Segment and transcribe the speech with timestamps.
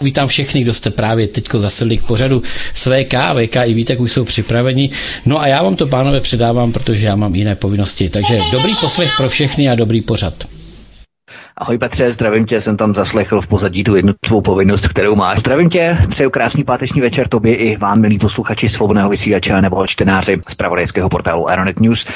[0.00, 2.42] Vítám všechny, kdo jste právě teď zasedli k pořadu
[2.74, 4.90] VK, VK i Vítek už jsou připraveni.
[5.26, 8.08] No a já vám to, pánové, předávám, protože já mám jiné povinnosti.
[8.08, 10.44] Takže dobrý poslech pro všechny a dobrý pořad.
[11.60, 15.38] Ahoj Petře, zdravím tě, jsem tam zaslechl v pozadí tu jednu tvou povinnost, kterou máš.
[15.38, 20.40] Zdravím tě, přeju krásný páteční večer tobě i vám, milí posluchači svobodného vysílače nebo čtenáři
[20.48, 22.06] z pravodajského portálu Aeronet News.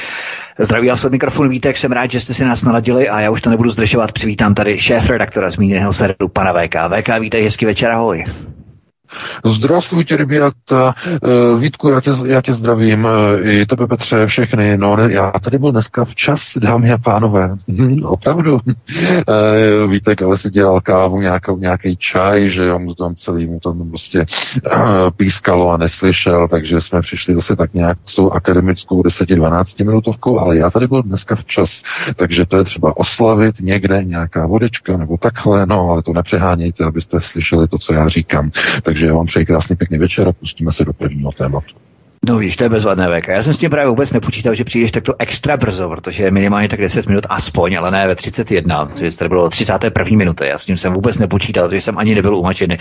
[0.58, 3.40] Zdraví vás od mikrofonu Vítek, jsem rád, že jste si nás naladili a já už
[3.40, 6.74] to nebudu zdržovat, přivítám tady šéf redaktora zmíněného serveru pana VK.
[7.00, 8.24] VK, vítej, hezký večer, ahoj.
[9.44, 10.94] Zdravstvujte, tě.
[11.58, 13.08] Vítku, já tě, já tě zdravím.
[13.42, 14.77] I tebe, Petře, všechny.
[14.78, 17.54] No, já tady byl dneska včas, dámy a pánové.
[17.94, 18.60] No, opravdu.
[19.88, 23.60] Víte, Vítek ale si dělal kávu, nějakou, nějaký čaj, že on mu tam celý mu
[23.60, 24.27] tam prostě
[24.66, 24.70] eh,
[25.16, 30.56] pískalo a neslyšel, takže jsme přišli zase tak nějak s tou akademickou 10-12 minutovkou, ale
[30.56, 31.82] já tady byl dneska včas,
[32.16, 37.20] takže to je třeba oslavit někde nějaká vodečka nebo takhle, no, ale to nepřehánějte, abyste
[37.20, 38.50] slyšeli to, co já říkám.
[38.82, 41.83] Tak takže já vám přeji krásný pěkný večer a pustíme se do prvního tématu.
[42.28, 43.28] No víš, to je bezvadné VK.
[43.28, 46.81] Já jsem s tím právě vůbec nepočítal, že přijdeš takto extra brzo, protože minimálně tak
[46.81, 50.05] 10 minut aspoň, ale ne ve 31, protože to bylo 31.
[50.16, 50.47] minuty.
[50.47, 52.77] Já s tím jsem vůbec nepočítal, protože jsem ani nebyl umačený.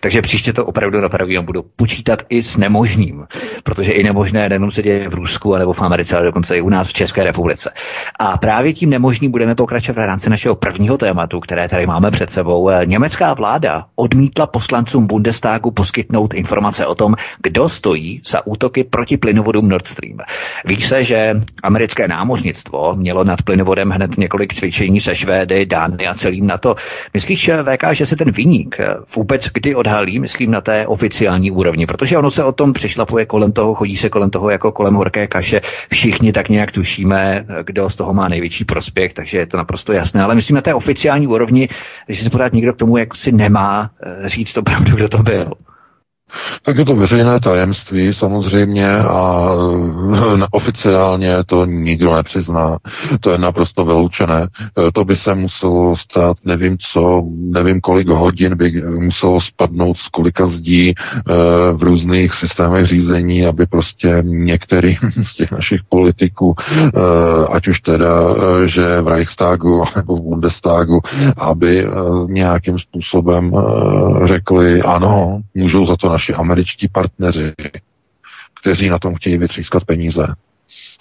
[0.00, 3.24] Takže příště to opravdu napravím, budu počítat i s nemožným,
[3.62, 6.68] protože i nemožné nejenom se děje v Rusku nebo v Americe, ale dokonce i u
[6.68, 7.70] nás v České republice.
[8.18, 12.30] A právě tím nemožným budeme pokračovat v rámci našeho prvního tématu, které tady máme před
[12.30, 12.70] sebou.
[12.84, 19.16] Německá vláda odmítla poslancům Bundestagu poskytnout informace o tom, kdo stojí za útoky války proti
[19.16, 20.18] plynovodům Nord Stream.
[20.64, 26.14] Ví se, že americké námořnictvo mělo nad plynovodem hned několik cvičení se Švédy, Dány a
[26.14, 26.74] celým NATO.
[27.14, 28.76] Myslíš, VK, že se ten vyník
[29.16, 31.86] vůbec kdy odhalí, myslím, na té oficiální úrovni?
[31.86, 35.26] Protože ono se o tom přišlapuje kolem toho, chodí se kolem toho jako kolem horké
[35.26, 35.60] kaše.
[35.90, 40.22] Všichni tak nějak tušíme, kdo z toho má největší prospěch, takže je to naprosto jasné.
[40.22, 41.68] Ale myslím, na té oficiální úrovni,
[42.08, 45.52] že se pořád nikdo k tomu jak si nemá eh, říct opravdu, kdo to byl.
[46.62, 49.48] Tak je to veřejné tajemství samozřejmě a
[50.42, 52.78] eh, oficiálně to nikdo nepřizná.
[53.20, 54.48] To je naprosto vyloučené.
[54.62, 60.08] Eh, to by se muselo stát, nevím co, nevím kolik hodin by muselo spadnout z
[60.08, 61.22] kolika zdí eh,
[61.72, 66.54] v různých systémech řízení, aby prostě některý z těch našich politiků,
[67.50, 68.10] ať už teda,
[68.64, 71.00] že v Reichstagu nebo v Bundestagu,
[71.36, 71.86] aby
[72.28, 73.52] nějakým způsobem
[74.24, 77.52] řekli, ano, můžou za to naše naši američtí partneři,
[78.60, 80.26] kteří na tom chtějí vytřískat peníze.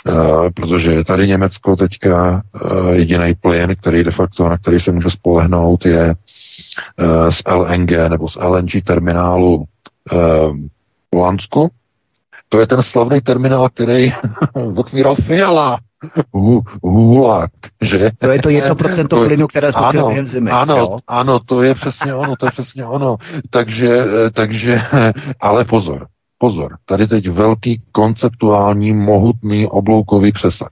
[0.07, 4.91] Uh, protože je tady Německo teďka uh, jediný plyn, který de facto, na který se
[4.91, 10.57] může spolehnout, je uh, z LNG nebo z LNG terminálu uh,
[11.15, 11.69] Holandsku.
[12.49, 14.13] To je ten slavný terminál, který
[14.75, 15.79] otvíral Fiala.
[16.83, 17.51] Hulák,
[17.81, 18.11] že?
[18.17, 20.51] To je to jedno procento plynu, které spotřebuje během zimy.
[20.51, 20.99] Ano, jo?
[21.07, 23.17] ano, to je přesně ono, to je přesně ono.
[23.49, 24.81] Takže, takže,
[25.39, 30.69] ale pozor, pozor, tady teď velký konceptuální, mohutný obloukový přesah.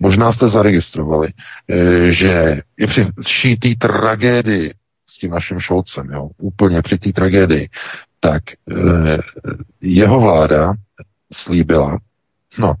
[0.00, 1.28] Možná jste zaregistrovali,
[1.68, 4.74] eh, že je při vší té tragédii
[5.06, 7.68] s tím naším Šolcem, jo, úplně při té tragédii,
[8.20, 9.18] tak eh,
[9.80, 10.72] jeho vláda
[11.32, 11.98] slíbila,
[12.58, 12.74] no,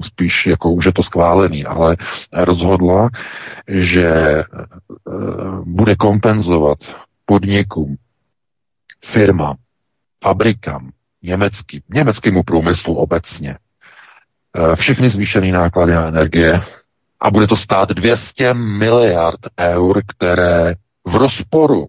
[0.00, 1.96] spíš jako už je to schválený, ale
[2.32, 3.08] rozhodla,
[3.68, 4.44] že eh,
[5.64, 6.78] bude kompenzovat
[7.24, 7.96] podnikům,
[9.04, 9.56] firmám,
[10.24, 10.90] fabrikám,
[11.22, 16.62] německým, německému průmyslu obecně eh, všechny zvýšené náklady na energie.
[17.20, 20.74] A bude to stát 200 miliard eur, které
[21.04, 21.86] v rozporu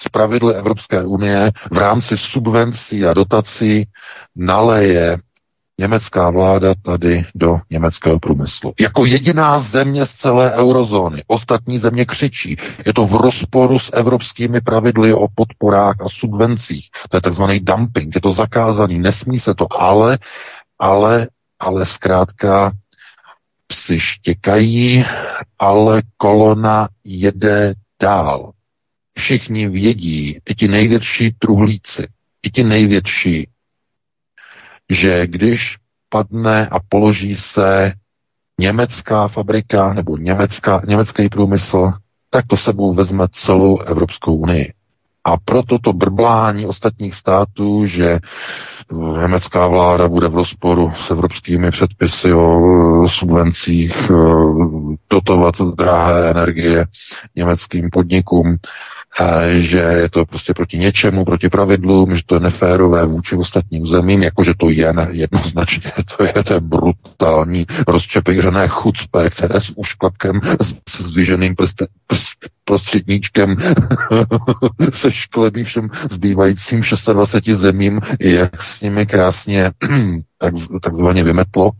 [0.00, 3.88] s pravidly Evropské unie v rámci subvencí a dotací
[4.36, 5.18] naleje
[5.78, 8.72] německá vláda tady do německého průmyslu.
[8.80, 11.24] Jako jediná země z celé eurozóny.
[11.26, 12.56] Ostatní země křičí.
[12.86, 16.88] Je to v rozporu s evropskými pravidly o podporách a subvencích.
[17.08, 18.14] To je takzvaný dumping.
[18.14, 18.98] Je to zakázaný.
[18.98, 19.66] Nesmí se to.
[19.80, 20.18] Ale,
[20.78, 21.28] ale,
[21.58, 22.72] ale zkrátka
[23.66, 25.04] psi štěkají,
[25.58, 28.52] ale kolona jede dál.
[29.18, 32.08] Všichni vědí, i ti největší truhlíci,
[32.42, 33.48] i ti největší
[34.90, 35.76] že když
[36.08, 37.92] padne a položí se
[38.60, 41.92] německá fabrika nebo německá, německý průmysl,
[42.30, 44.72] tak to sebou vezme celou Evropskou unii.
[45.24, 48.18] A proto to brblání ostatních států, že
[49.20, 54.10] německá vláda bude v rozporu s evropskými předpisy o subvencích
[55.10, 56.86] dotovat drahé energie
[57.36, 58.56] německým podnikům,
[59.56, 64.22] že je to prostě proti něčemu, proti pravidlům, že to je neférové vůči ostatním zemím,
[64.22, 70.40] jakože to je jednoznačně, to je, to je brutální rozčepejřené chucpe, které s ušklapkem,
[70.88, 71.76] se zdviženým prst,
[72.06, 73.56] prst, prostředníčkem
[74.92, 76.82] se šklebí všem zbývajícím
[77.12, 79.70] 26 zemím, jak s nimi krásně
[80.38, 81.70] tak, takzvaně vymetlo.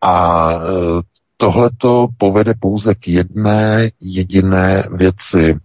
[0.00, 0.58] A e,
[1.36, 5.56] tohle to povede pouze k jedné jediné věci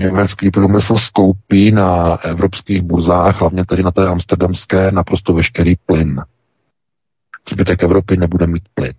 [0.00, 6.22] německý průmysl skoupí na evropských burzách, hlavně tedy na té amsterdamské, naprosto veškerý plyn.
[7.50, 8.94] Zbytek Evropy nebude mít plyn.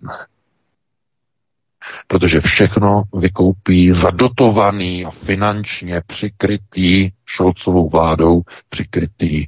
[2.06, 9.46] Protože všechno vykoupí zadotovaný a finančně přikrytý Šolcovou vládou přikrytý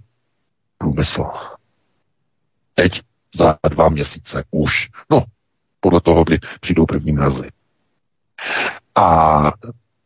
[0.78, 1.24] průmysl.
[2.74, 3.02] Teď
[3.34, 4.88] za dva měsíce už.
[5.10, 5.24] No,
[5.80, 7.50] podle toho, kdy přijdou první mrazy.
[8.94, 9.52] A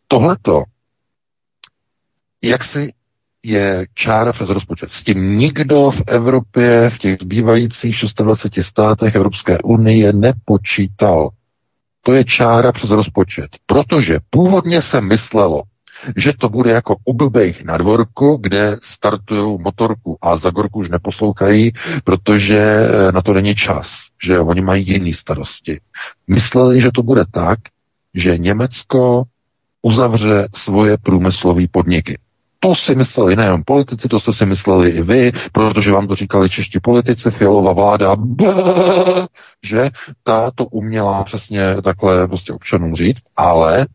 [0.08, 0.62] tohleto
[2.42, 2.92] jak si
[3.42, 4.90] je čára přes rozpočet.
[4.90, 11.30] S tím nikdo v Evropě, v těch zbývajících 26 státech Evropské unie nepočítal.
[12.02, 13.48] To je čára přes rozpočet.
[13.66, 15.62] Protože původně se myslelo,
[16.16, 20.88] že to bude jako u blbejch na dvorku, kde startují motorku a za gorku už
[20.88, 21.72] neposlouchají,
[22.04, 23.88] protože eh, na to není čas,
[24.24, 25.80] že oni mají jiné starosti.
[26.28, 27.58] Mysleli, že to bude tak,
[28.14, 29.22] že Německo
[29.82, 32.18] uzavře svoje průmyslové podniky.
[32.60, 36.50] To si mysleli nejen politici, to jste si mysleli i vy, protože vám to říkali
[36.50, 38.16] čeští politici, fialová vláda,
[39.62, 39.90] že
[40.22, 43.86] ta to uměla přesně takhle prostě občanům říct, ale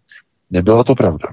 [0.51, 1.27] nebyla to pravda.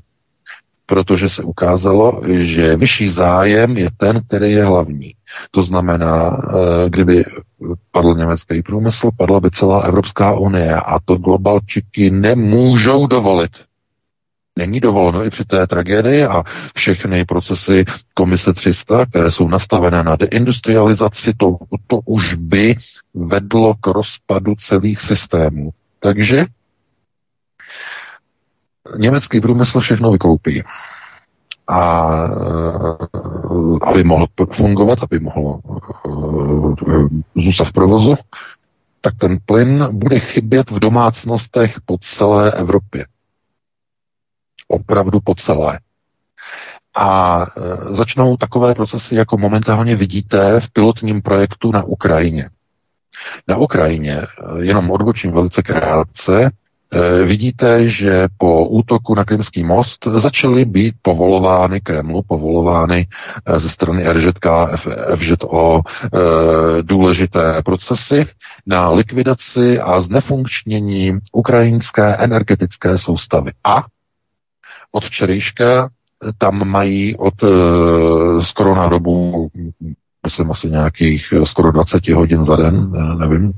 [0.87, 5.12] Protože se ukázalo, že vyšší zájem je ten, který je hlavní.
[5.50, 7.25] To znamená, eh, kdyby
[7.91, 13.50] padl německý průmysl, padla by celá Evropská unie a to globalčiky nemůžou dovolit.
[14.56, 16.43] Není dovoleno i při té tragédii a
[16.75, 21.56] všechny procesy komise 300, které jsou nastavené na deindustrializaci, to,
[21.87, 22.75] to už by
[23.14, 25.70] vedlo k rozpadu celých systémů.
[26.00, 26.47] Takže
[28.97, 30.62] německý průmysl všechno vykoupí.
[31.69, 32.11] A
[33.82, 38.14] aby mohl fungovat, aby mohl eh, zůstat v provozu,
[39.00, 43.06] tak ten plyn bude chybět v domácnostech po celé Evropě
[44.70, 45.78] opravdu po celé.
[46.96, 52.50] A e, začnou takové procesy, jako momentálně vidíte v pilotním projektu na Ukrajině.
[53.49, 54.26] Na Ukrajině, e,
[54.64, 56.50] jenom odbočím velice krátce,
[56.93, 63.06] e, vidíte, že po útoku na Krymský most začaly být povolovány Kremlu, povolovány
[63.56, 64.46] ze strany RŽK,
[65.17, 65.81] FŽO
[66.82, 68.26] důležité procesy
[68.67, 73.52] na likvidaci a znefunkčnění ukrajinské energetické soustavy.
[73.64, 73.84] A
[74.93, 75.89] od včerejška
[76.39, 77.35] tam mají od
[78.41, 79.51] skoro na dobu,
[80.25, 83.53] myslím asi nějakých eh, skoro 20 hodin za den, nevím,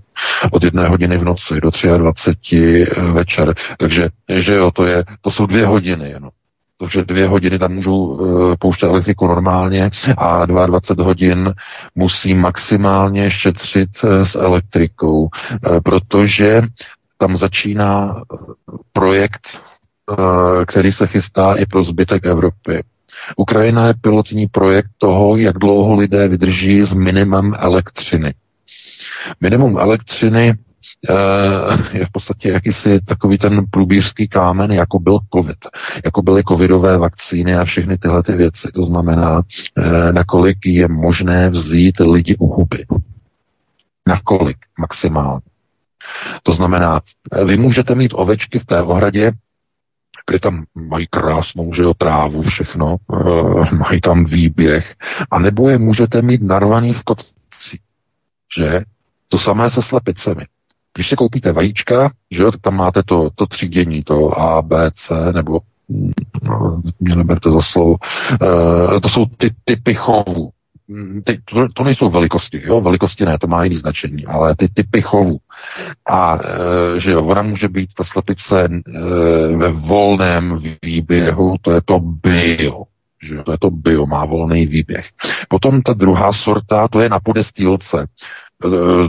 [0.50, 3.54] od jedné hodiny v noci do 23 eh, večer.
[3.78, 6.30] Takže, že jo, to, je, to jsou dvě hodiny jenom.
[6.78, 11.54] Takže dvě hodiny tam můžou uh, pouštět elektriku normálně a 22 hodin
[11.94, 15.28] musí maximálně šetřit uh, s elektrikou, uh,
[15.84, 16.62] protože
[17.18, 18.22] tam začíná
[18.92, 19.81] projekt Eh,
[20.66, 22.82] který se chystá i pro zbytek Evropy.
[23.36, 28.34] Ukrajina je pilotní projekt toho, jak dlouho lidé vydrží s minimem elektřiny.
[29.40, 30.54] Minimum elektřiny
[31.10, 35.56] eh, je v podstatě jakýsi takový ten průbířský kámen, jako byl COVID,
[36.04, 38.68] jako byly covidové vakcíny a všechny tyhle ty věci.
[38.74, 39.42] To znamená,
[39.78, 42.86] eh, nakolik je možné vzít lidi u huby.
[44.08, 45.40] Nakolik maximálně.
[46.42, 47.00] To znamená,
[47.44, 49.32] vy můžete mít ovečky v té ohradě
[50.26, 52.96] kde tam mají krásnou že jo, trávu, všechno,
[53.72, 54.94] e, mají tam výběh,
[55.30, 57.78] a nebo je můžete mít narvaný v kotci,
[58.56, 58.80] že?
[59.28, 60.46] To samé se slepicemi.
[60.94, 64.90] Když si koupíte vajíčka, že jo, tak tam máte to, to třídění, to A, B,
[64.94, 65.60] C, nebo
[66.42, 67.96] no, mě neberte za slovo,
[68.96, 70.50] e, to jsou ty typy chovů.
[70.92, 74.68] Mm, ty, to, to nejsou velikosti, jo, velikosti ne, to má jiný značení, ale ty
[74.68, 75.38] typy chovů.
[76.08, 76.38] A
[76.96, 78.80] e, že jo, ona může být ta slepice e,
[79.56, 82.82] ve volném výběhu, to je to bio,
[83.22, 85.06] že to je to bio, má volný výběh.
[85.48, 88.00] Potom ta druhá sorta, to je na podestýlce.
[88.00, 88.06] E,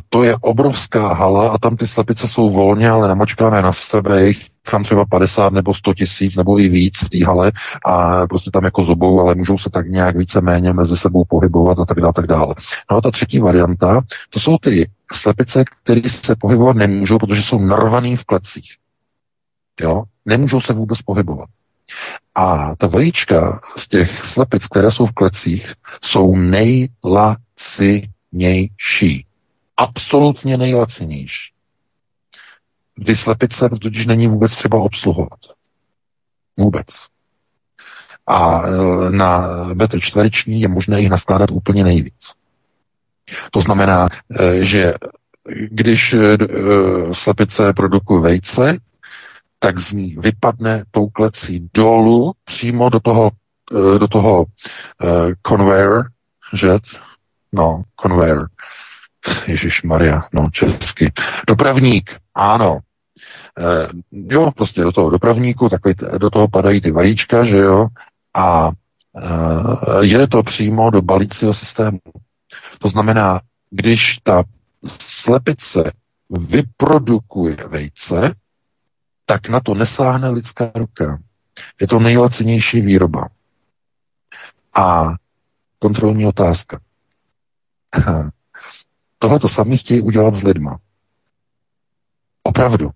[0.09, 4.52] to je obrovská hala a tam ty slepice jsou volně, ale namačkané na sebe, jejich
[4.71, 7.51] tam třeba 50 nebo 100 tisíc nebo i víc v té hale
[7.85, 11.79] a prostě tam jako zobou, ale můžou se tak nějak více méně mezi sebou pohybovat
[11.79, 12.55] a tak dále, tak dále.
[12.91, 17.59] No a ta třetí varianta, to jsou ty slepice, které se pohybovat nemůžou, protože jsou
[17.59, 18.75] narvaný v klecích.
[19.81, 20.03] Jo?
[20.25, 21.49] Nemůžou se vůbec pohybovat.
[22.35, 29.25] A ta vajíčka z těch slepic, které jsou v klecích, jsou nejlacinější.
[29.77, 31.52] Absolutně nejlacinější.
[33.05, 35.39] Ty slepice totiž není vůbec třeba obsluhovat.
[36.59, 36.87] Vůbec.
[38.27, 38.71] A e,
[39.09, 42.31] na metr čtvereční je možné jich naskládat úplně nejvíc.
[43.51, 44.07] To znamená,
[44.39, 44.93] e, že
[45.69, 46.37] když e,
[47.13, 48.77] slepice produkují vejce,
[49.59, 53.31] tak z ní vypadne tou klecí dolů přímo do toho,
[53.97, 54.47] do toho uh,
[55.47, 56.05] conveyor,
[56.53, 56.69] že?
[57.51, 58.47] No, conveyor.
[59.47, 61.11] Ježíš Maria, no česky.
[61.47, 62.79] Dopravník, ano.
[63.59, 67.87] E, jo, prostě do toho dopravníku, takový, do toho padají ty vajíčka, že jo,
[68.33, 71.99] a e, jede to přímo do balícího systému.
[72.79, 74.43] To znamená, když ta
[74.99, 75.91] slepice
[76.29, 78.35] vyprodukuje vejce,
[79.25, 81.19] tak na to nesáhne lidská ruka.
[81.81, 83.29] Je to nejlacenější výroba.
[84.73, 85.13] A
[85.79, 86.79] kontrolní otázka.
[89.23, 90.79] Tohle to sami chtějí udělat s lidma.
[92.43, 92.89] Opravdu.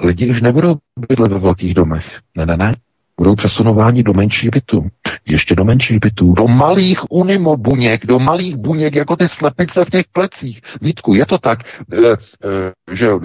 [0.00, 0.76] Lidi už nebudou
[1.08, 2.20] bydlet ve velkých domech.
[2.36, 2.74] Ne, ne, ne
[3.18, 4.88] budou přesunováni do menších bytů.
[5.28, 6.34] Ještě do menších bytů.
[6.34, 10.60] Do malých unimo buněk, do malých buněk, jako ty slepice v těch plecích.
[10.82, 11.58] Vítku, je to tak,
[11.92, 12.16] e, e,
[12.92, 13.20] že jo,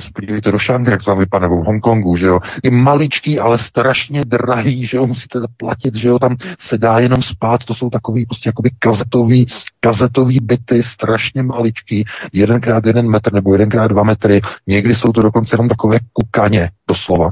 [0.52, 4.26] do Šangy, jak to tam vypadá, nebo v Hongkongu, že jo, je maličký, ale strašně
[4.26, 8.26] drahý, že jo, musíte platit, že jo, tam se dá jenom spát, to jsou takový
[8.26, 9.48] prostě jakoby kazetový,
[9.80, 15.54] kazetový byty, strašně maličký, jedenkrát jeden metr nebo jedenkrát dva metry, někdy jsou to dokonce
[15.54, 17.32] jenom takové kukaně, doslova.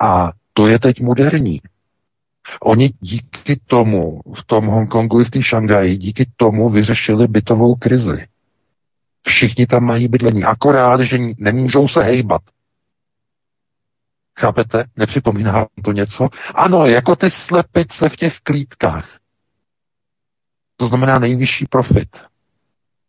[0.00, 1.60] A to je teď moderní.
[2.62, 8.26] Oni díky tomu v tom Hongkongu i v té Šangaji díky tomu vyřešili bytovou krizi.
[9.26, 12.42] Všichni tam mají bydlení, akorát, že nemůžou se hejbat.
[14.38, 14.84] Chápete?
[14.96, 16.28] Nepřipomíná to něco?
[16.54, 19.18] Ano, jako ty slepice v těch klítkách.
[20.76, 22.16] To znamená nejvyšší profit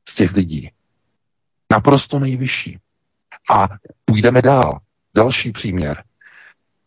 [0.10, 0.72] z těch lidí.
[1.72, 2.80] Naprosto nejvyšší.
[3.50, 3.68] A
[4.06, 4.80] půjdeme dál.
[5.16, 6.04] Další příměr.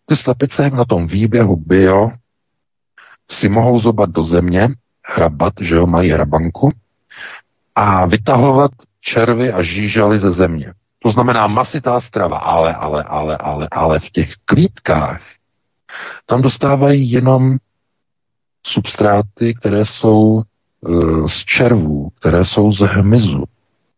[0.09, 2.11] Ty slepice na tom výběhu bio
[3.31, 4.69] si mohou zobat do země,
[5.05, 6.71] hrabat, že jo, mají hrabanku,
[7.75, 10.73] a vytahovat červy a žížaly ze země.
[10.99, 15.23] To znamená masitá strava, ale, ale, ale, ale, ale v těch klítkách
[16.27, 17.57] tam dostávají jenom
[18.67, 20.45] substráty, které jsou e,
[21.29, 23.45] z červů, které jsou z hmyzu.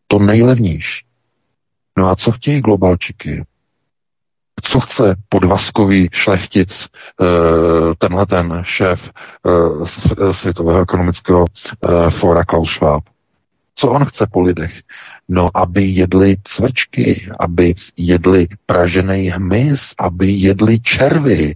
[0.06, 1.06] To nejlevnější.
[1.98, 3.44] No a co chtějí globalčiky?
[4.62, 6.88] Co chce podvazkový šlechtic,
[7.20, 7.24] eh,
[7.98, 13.04] tenhle ten šéf eh, Světového ekonomického eh, fóra Klaus Schwab.
[13.74, 14.72] Co on chce po lidech?
[15.28, 21.54] No, aby jedli cvrčky, aby jedli pražený hmyz, aby jedli červy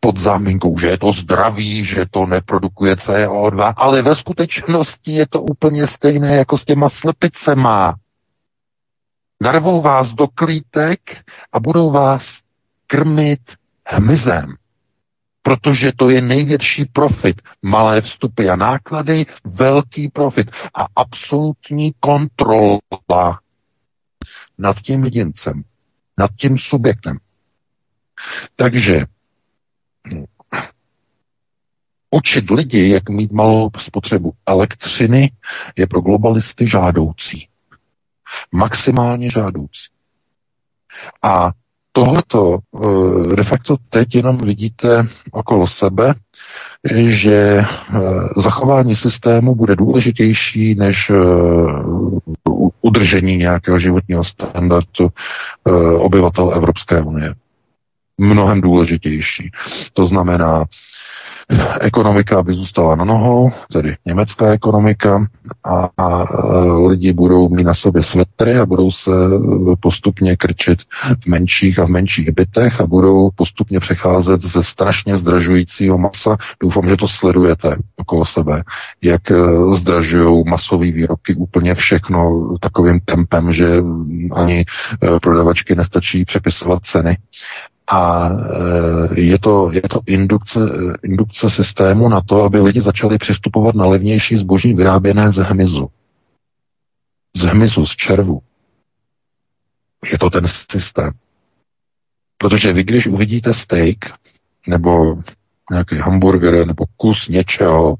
[0.00, 5.42] pod záminkou, že je to zdraví, že to neprodukuje CO2, ale ve skutečnosti je to
[5.42, 7.94] úplně stejné jako s těma slepicema.
[9.42, 11.00] Narvou vás do klítek
[11.52, 12.40] a budou vás
[12.86, 13.40] krmit
[13.86, 14.54] hmyzem.
[15.42, 17.42] Protože to je největší profit.
[17.62, 23.40] Malé vstupy a náklady, velký profit a absolutní kontrola
[24.58, 25.62] nad tím jedincem,
[26.18, 27.18] nad tím subjektem.
[28.56, 29.06] Takže
[32.10, 35.32] učit lidi, jak mít malou spotřebu elektřiny,
[35.76, 37.48] je pro globalisty žádoucí
[38.52, 39.88] maximálně žádoucí.
[41.22, 41.50] A
[41.92, 46.14] tohleto eh, de facto teď jenom vidíte okolo sebe,
[47.06, 47.64] že eh,
[48.36, 51.14] zachování systému bude důležitější než eh,
[52.80, 55.08] udržení nějakého životního standardu
[55.98, 57.34] obyvatel Evropské unie.
[58.18, 59.50] Mnohem důležitější.
[59.92, 60.64] To znamená,
[61.80, 65.26] ekonomika by zůstala na nohou, tedy německá ekonomika,
[65.64, 66.24] a, a
[66.86, 69.10] lidi budou mít na sobě svetry a budou se
[69.80, 70.78] postupně krčit
[71.20, 76.36] v menších a v menších bytech a budou postupně přecházet ze strašně zdražujícího masa.
[76.62, 78.62] Doufám, že to sledujete okolo sebe,
[79.02, 79.34] jak e,
[79.76, 83.82] zdražují masové výrobky úplně všechno takovým tempem, že
[84.32, 87.16] ani e, prodavačky nestačí přepisovat ceny
[87.92, 90.60] a e, je to, je to indukce,
[91.02, 95.88] indukce systému na to, aby lidi začali přistupovat na levnější zboží vyráběné z hmyzu.
[97.36, 98.40] Z hmyzu, z červu.
[100.12, 101.12] Je to ten systém.
[102.38, 103.98] Protože vy, když uvidíte steak
[104.66, 105.16] nebo
[105.70, 107.96] nějaký hamburger nebo kus něčeho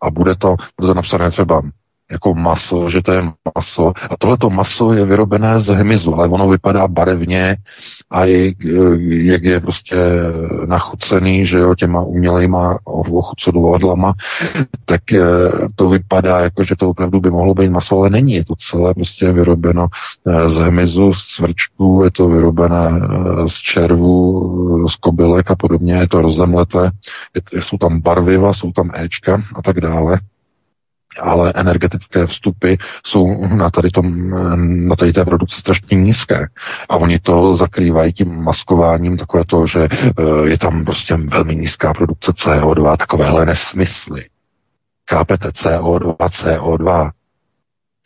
[0.00, 1.62] a bude to, bude to napsané třeba
[2.10, 3.22] jako maso, že to je
[3.56, 3.92] maso.
[4.10, 7.56] A tohleto maso je vyrobené z hmyzu, ale ono vypadá barevně
[8.10, 8.52] a je,
[9.08, 9.96] jak je prostě
[10.66, 14.14] nachucený, že jo, těma umělejma ochucodlama,
[14.84, 15.22] tak eh,
[15.74, 18.34] to vypadá jako, že to opravdu by mohlo být maso, ale není.
[18.34, 19.86] Je to celé prostě vyrobeno
[20.26, 25.94] eh, z hmyzu, z cvrčků, je to vyrobené eh, z červu, z kobylek a podobně,
[25.94, 26.90] je to rozemleté,
[27.52, 30.20] jsou tam barviva, jsou tam Ečka a tak dále
[31.20, 32.74] ale energetické vstupy
[33.06, 34.30] jsou na tady, tom,
[34.88, 36.46] na tady té produkci strašně nízké.
[36.88, 41.94] A oni to zakrývají tím maskováním, takové to, že eh, je tam prostě velmi nízká
[41.94, 44.24] produkce CO2, takovéhle nesmysly.
[45.10, 45.48] Chápete?
[45.48, 47.10] CO2, CO2.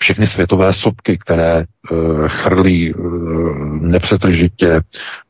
[0.03, 3.07] Všechny světové sopky, které uh, chrlí uh,
[3.81, 4.81] nepřetržitě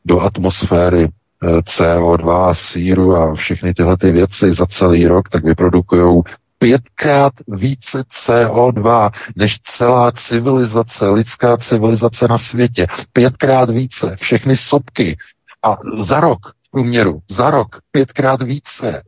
[0.05, 1.09] do atmosféry
[1.43, 6.21] CO2, síru a všechny tyhle ty věci za celý rok, tak vyprodukují
[6.61, 12.87] pětkrát více CO2 než celá civilizace, lidská civilizace na světě.
[13.13, 14.15] Pětkrát více.
[14.19, 15.17] Všechny sopky.
[15.63, 16.39] A za rok
[16.71, 19.03] průměru, za rok pětkrát více.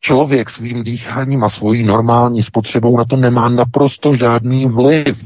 [0.00, 5.24] Člověk svým dýcháním a svojí normální spotřebou na to nemá naprosto žádný vliv.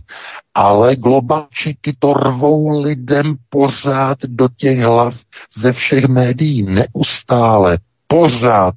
[0.55, 5.15] Ale globalčiky to rvou lidem pořád do těch hlav
[5.57, 6.63] ze všech médií.
[6.63, 7.79] Neustále.
[8.07, 8.75] Pořád.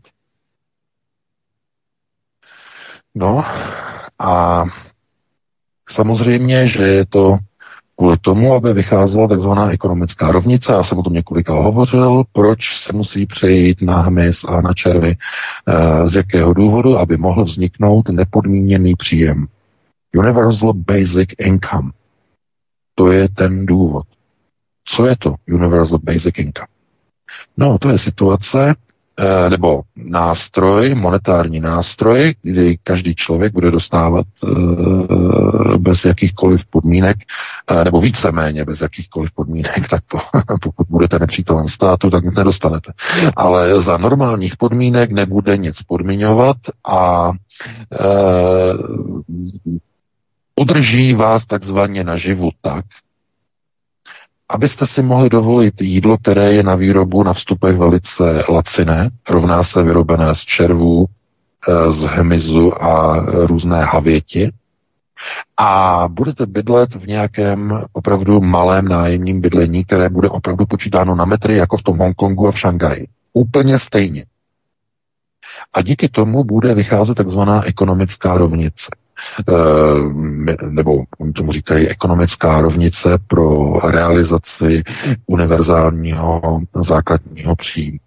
[3.18, 3.44] No
[4.20, 4.64] a
[5.90, 7.38] samozřejmě, že je to
[7.96, 10.72] kvůli tomu, aby vycházela takzvaná ekonomická rovnice.
[10.72, 15.16] Já jsem o tom několika hovořil, proč se musí přejít na hmyz a na červy,
[16.06, 19.46] z jakého důvodu, aby mohl vzniknout nepodmíněný příjem.
[20.16, 21.92] Universal Basic Income.
[22.96, 24.06] To je ten důvod.
[24.86, 26.68] Co je to Universal Basic Income?
[27.58, 28.87] No, to je situace, Eh,
[29.50, 37.18] nebo nástroj, monetární nástroj, kdy každý člověk bude dostávat eh, bez jakýchkoliv podmínek,
[37.68, 40.18] eh, nebo víceméně bez jakýchkoliv podmínek, tak to,
[40.62, 42.94] pokud budete nepřítelem státu, tak nic nedostanete.
[43.36, 47.32] Ale za normálních podmínek nebude nic podmiňovat a
[50.56, 52.86] udrží vás takzvaně naživu tak,
[54.50, 59.84] abyste si mohli dovolit jídlo, které je na výrobu na vstupech velice laciné, rovná se
[59.84, 61.06] vyrobené z červů,
[61.68, 64.52] eh, z hmyzu a různé havěti,
[65.58, 71.58] a budete bydlet v nějakém opravdu malém nájemním bydlení, které bude opravdu počítáno na metry,
[71.58, 73.08] jako v tom Hongkongu a v Šangaji.
[73.34, 74.26] Úplně stejně.
[75.74, 78.88] A díky tomu bude vycházet takzvaná ekonomická rovnice.
[79.50, 79.54] Eh,
[80.70, 81.04] nebo
[81.36, 84.84] tomu říkají ekonomická rovnice pro realizaci
[85.26, 87.98] univerzálního základního příjmu.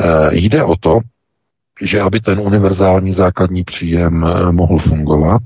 [0.00, 1.00] Eh, jde o to,
[1.80, 5.42] že aby ten univerzální základní příjem eh, mohl fungovat,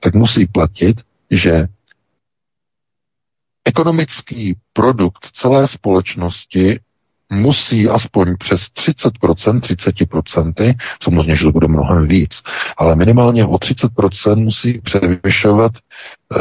[0.00, 1.68] tak musí platit, že
[3.64, 6.80] ekonomický produkt celé společnosti
[7.32, 12.42] musí aspoň přes 30%, 30%, samozřejmě, že to bude mnohem víc,
[12.76, 16.38] ale minimálně o 30% musí převyšovat e,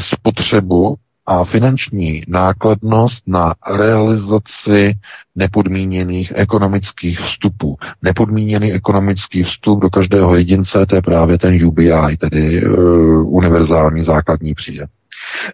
[0.00, 4.94] spotřebu a finanční nákladnost na realizaci
[5.34, 7.76] nepodmíněných ekonomických vstupů.
[8.02, 14.54] Nepodmíněný ekonomický vstup do každého jedince, to je právě ten UBI, tedy uh, univerzální základní
[14.54, 14.86] příjem.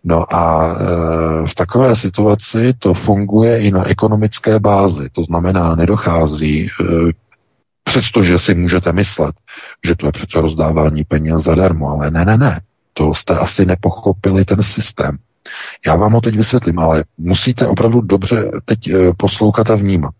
[0.05, 5.09] No a e, v takové situaci to funguje i na ekonomické bázi.
[5.13, 6.85] To znamená, nedochází, e,
[7.85, 9.35] přestože si můžete myslet,
[9.87, 12.61] že to je přece rozdávání peněz zadarmo, ale ne, ne, ne.
[12.93, 15.19] To jste asi nepochopili ten systém.
[15.87, 20.15] Já vám ho teď vysvětlím, ale musíte opravdu dobře teď e, poslouchat a vnímat.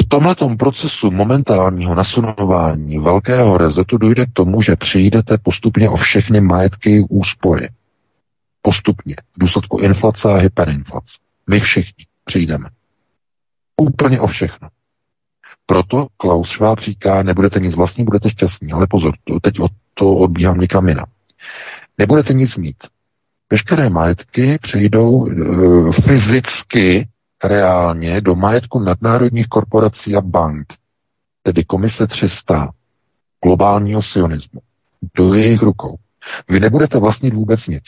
[0.00, 6.40] V tomto procesu momentálního nasunování velkého rezetu dojde k tomu, že přijdete postupně o všechny
[6.40, 7.68] majetky úspory.
[8.62, 9.16] Postupně.
[9.36, 11.18] V důsledku inflace a hyperinflace.
[11.50, 12.68] My všichni přijdeme.
[13.76, 14.68] Úplně o všechno.
[15.66, 18.72] Proto Klaus Schwab říká, nebudete nic vlastní, budete šťastní.
[18.72, 21.06] Ale pozor, to, teď od to odbíhám někam jinam.
[21.98, 22.76] Nebudete nic mít.
[23.50, 25.32] Veškeré majetky přejdou e,
[25.92, 27.08] fyzicky
[27.44, 30.66] reálně do majetku nadnárodních korporací a bank,
[31.42, 32.70] tedy komise 300
[33.44, 34.60] globálního sionismu,
[35.16, 35.96] do jejich rukou.
[36.48, 37.84] Vy nebudete vlastnit vůbec nic.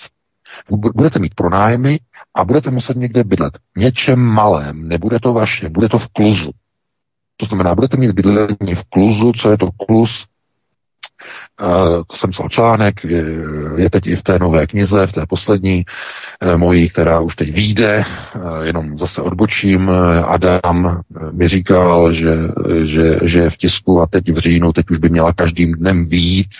[0.94, 2.00] Budete mít pronájmy
[2.34, 3.58] a budete muset někde bydlet.
[3.76, 6.50] Něčem malém, nebude to vaše, bude to v kluzu.
[7.36, 10.26] To znamená, budete mít bydlení v kluzu, co je to kluz?
[12.06, 13.04] To jsem psal článek,
[13.76, 15.84] je, teď i v té nové knize, v té poslední
[16.40, 19.90] eh, mojí, která už teď vyjde, eh, jenom zase odbočím.
[20.24, 21.00] Adam
[21.32, 22.34] mi říkal, že,
[22.82, 26.04] že, že je v tisku a teď v říjnu, teď už by měla každým dnem
[26.04, 26.50] výjít,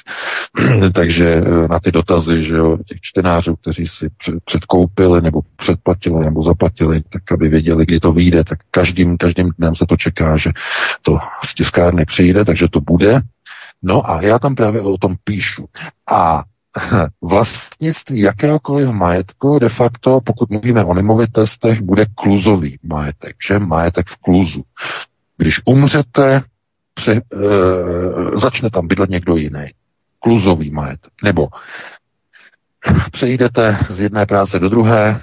[0.94, 4.08] takže na ty dotazy, že jo, těch čtenářů, kteří si
[4.44, 9.74] předkoupili nebo předplatili nebo zaplatili, tak aby věděli, kdy to vyjde, tak každým, každým dnem
[9.74, 10.50] se to čeká, že
[11.02, 13.22] to z tiskárny přijde, takže to bude.
[13.82, 15.68] No a já tam právě o tom píšu.
[16.10, 16.44] A
[17.22, 24.16] vlastnictví jakéhokoliv majetku de facto, pokud mluvíme o nemovitostech, bude kluzový majetek, že majetek v
[24.16, 24.62] kluzu.
[25.36, 26.42] Když umřete,
[26.94, 27.22] pře, e,
[28.38, 29.66] začne tam bydlet někdo jiný.
[30.18, 31.12] Kluzový majetek.
[31.24, 31.48] Nebo
[33.12, 35.20] přejdete z jedné práce do druhé, e,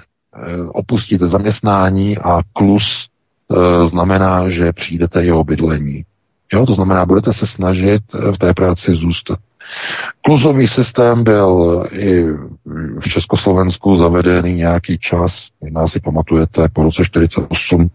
[0.68, 3.08] opustíte zaměstnání a kluz
[3.50, 6.04] e, znamená, že přijdete jeho bydlení.
[6.52, 9.38] Jo, to znamená, budete se snažit eh, v té práci zůstat.
[10.22, 12.22] Kluzový systém byl i
[13.00, 17.90] v Československu zavedený nějaký čas, možná si pamatujete, po roce 48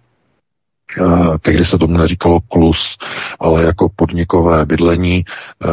[1.01, 2.97] Eh, tehdy se tomu neříkalo klus,
[3.39, 5.25] ale jako podnikové bydlení.
[5.25, 5.67] Eh,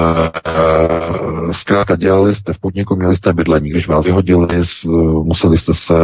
[0.46, 3.70] eh, zkrátka dělali jste v podniku, měli jste bydlení.
[3.70, 4.48] Když vás vyhodili,
[5.22, 5.94] museli jste se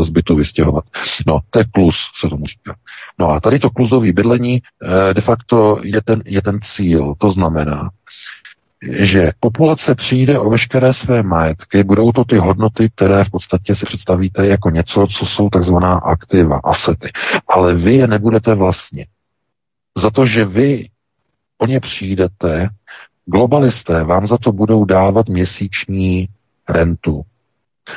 [0.00, 0.84] z bytu vystěhovat.
[1.26, 2.74] No, to je klus, se tomu říká.
[3.18, 4.62] No a tady to kluzové bydlení
[5.12, 7.14] de facto je ten, je ten cíl.
[7.18, 7.90] To znamená,
[8.88, 13.86] že populace přijde o veškeré své majetky, budou to ty hodnoty, které v podstatě si
[13.86, 17.10] představíte jako něco, co jsou takzvaná aktiva, asety.
[17.48, 19.06] Ale vy je nebudete vlastně.
[19.98, 20.88] Za to, že vy
[21.58, 22.68] o ně přijdete,
[23.26, 26.28] globalisté vám za to budou dávat měsíční
[26.68, 27.22] rentu.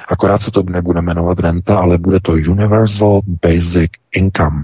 [0.08, 4.64] Akorát se to nebude jmenovat renta, ale bude to Universal Basic Income.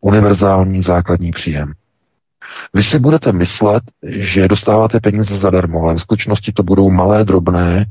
[0.00, 1.72] Univerzální základní příjem.
[2.74, 7.86] Vy si budete myslet, že dostáváte peníze zadarmo, ale v skutečnosti to budou malé, drobné,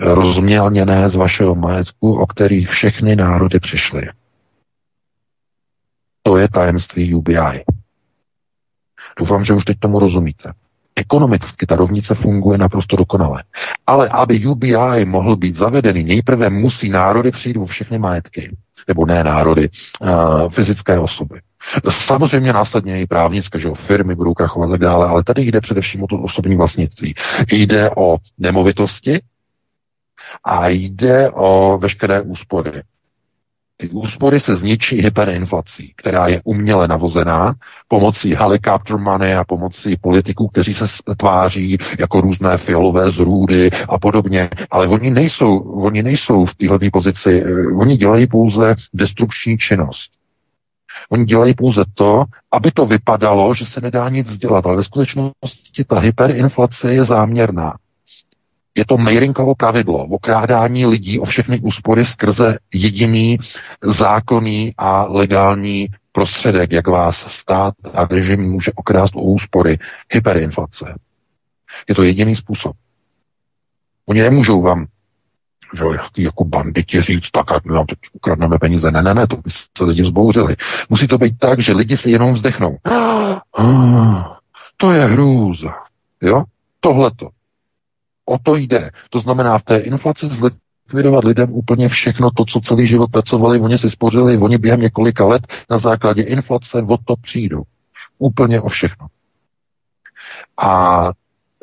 [0.00, 4.02] rozmělněné z vašeho majetku, o kterých všechny národy přišly.
[6.22, 7.64] To je tajemství UBI.
[9.18, 10.52] Doufám, že už teď tomu rozumíte.
[10.96, 13.44] Ekonomicky ta rovnice funguje naprosto dokonale.
[13.86, 18.56] Ale aby UBI mohl být zavedený, nejprve musí národy přijít o všechny majetky.
[18.88, 19.68] Nebo ne národy,
[20.00, 21.40] uh, fyzické osoby.
[21.90, 26.02] Samozřejmě následně i právnické, že firmy budou krachovat a tak dále, ale tady jde především
[26.02, 27.14] o to osobní vlastnictví.
[27.52, 29.20] Jde o nemovitosti
[30.44, 32.82] a jde o veškeré úspory.
[33.78, 37.54] Ty úspory se zničí hyperinflací, která je uměle navozená
[37.88, 40.84] pomocí helicopter money a pomocí politiků, kteří se
[41.16, 44.50] tváří jako různé fialové zrůdy a podobně.
[44.70, 50.15] Ale oni nejsou, oni nejsou v této pozici, eh, oni dělají pouze destrukční činnost.
[51.10, 55.84] Oni dělají pouze to, aby to vypadalo, že se nedá nic dělat, ale ve skutečnosti
[55.86, 57.76] ta hyperinflace je záměrná.
[58.74, 63.38] Je to Mejrinkovo pravidlo, okrádání lidí o všechny úspory skrze jediný
[63.82, 69.78] zákonný a legální prostředek, jak vás stát a režim může okrást o úspory,
[70.12, 70.94] hyperinflace.
[71.88, 72.76] Je to jediný způsob.
[74.06, 74.86] Oni nemůžou vám
[75.74, 75.84] že
[76.16, 78.90] jako banditi říct, tak a my vám teď ukradneme peníze.
[78.90, 80.56] Ne, ne, ne, to by se lidi vzbouřili.
[80.90, 82.76] Musí to být tak, že lidi si jenom vzdechnou.
[83.58, 84.36] Ah,
[84.76, 85.74] to je hrůza.
[86.22, 86.44] Jo?
[86.80, 87.28] Tohleto.
[88.24, 88.90] O to jde.
[89.10, 93.78] To znamená v té inflaci zlikvidovat lidem úplně všechno to, co celý život pracovali, oni
[93.78, 97.62] si spořili, oni během několika let na základě inflace o to přijdou.
[98.18, 99.06] Úplně o všechno.
[100.58, 101.10] A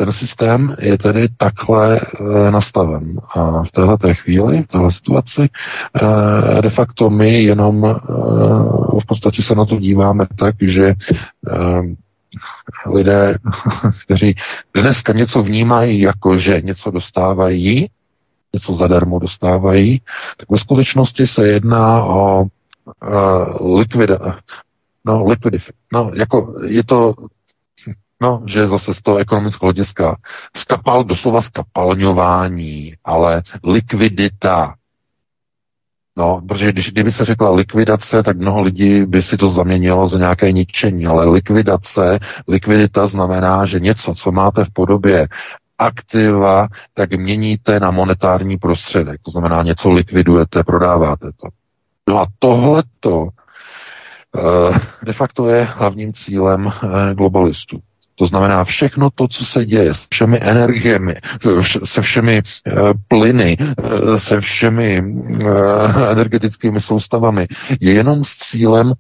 [0.06, 3.22] ten systém je tedy takhle e, nastaven.
[3.36, 5.50] A v této chvíli, v této situaci,
[6.58, 7.94] e, de facto my jenom e,
[9.00, 10.94] v podstatě se na to díváme tak, že
[12.86, 13.38] lidé,
[14.06, 14.36] kteří
[14.74, 17.90] dneska něco vnímají jako, že něco dostávají,
[18.54, 20.02] něco zadarmo dostávají,
[20.38, 22.46] tak ve skutečnosti se jedná o
[23.78, 24.18] likvida,
[25.06, 27.14] no, liquidif, no, jako je to
[28.24, 30.16] No, že zase z toho ekonomického hlediska
[30.56, 34.76] skapal, doslova skapalňování, ale likvidita.
[36.18, 40.18] No, protože když, kdyby se řekla likvidace, tak mnoho lidí by si to zaměnilo za
[40.18, 45.28] nějaké ničení, ale likvidace, likvidita znamená, že něco, co máte v podobě
[45.78, 49.22] aktiva, tak měníte na monetární prostředek.
[49.22, 51.48] To znamená, něco likvidujete, prodáváte to.
[52.10, 53.28] No a tohleto
[54.38, 57.80] eh, de facto je hlavním cílem eh, globalistů.
[58.16, 61.16] To znamená všechno to, co se děje s všemi energiemi,
[61.84, 67.48] se všemi uh, plyny, uh, se všemi uh, energetickými soustavami,
[67.80, 68.94] je jenom s cílem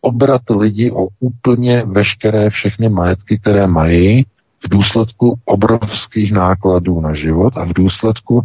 [0.00, 4.24] obrat lidi o úplně veškeré všechny majetky, které mají
[4.64, 8.44] v důsledku obrovských nákladů na život a v důsledku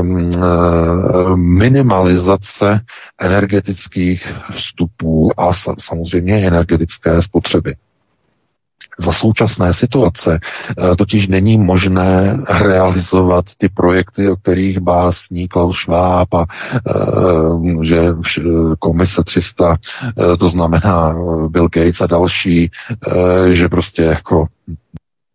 [0.00, 0.30] um,
[1.34, 2.80] minimalizace
[3.20, 7.74] energetických vstupů a samozřejmě energetické spotřeby.
[8.98, 16.34] Za současné situace eh, totiž není možné realizovat ty projekty, o kterých básní Klaus Schwab
[16.34, 18.14] a eh, že
[18.78, 21.14] komise 300, eh, to znamená
[21.48, 22.70] Bill Gates a další,
[23.52, 24.46] že prostě jako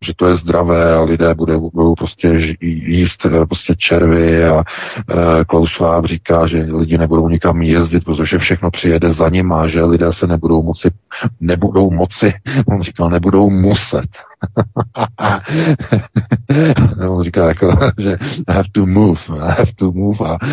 [0.04, 2.28] že to je zdravé a lidé budou, budou prostě
[2.60, 8.38] jíst eh, prostě červy a e, Klaus Schwab říká, že lidi nebudou nikam jezdit, protože
[8.38, 10.90] všechno přijede za nima, že lidé se nebudou moci,
[11.40, 12.32] nebudou moci,
[12.66, 14.08] on říkal, nebudou muset
[17.08, 18.16] on říká jako, že
[18.48, 20.38] I have to move, I have to move a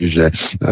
[0.00, 0.30] že
[0.62, 0.68] uh,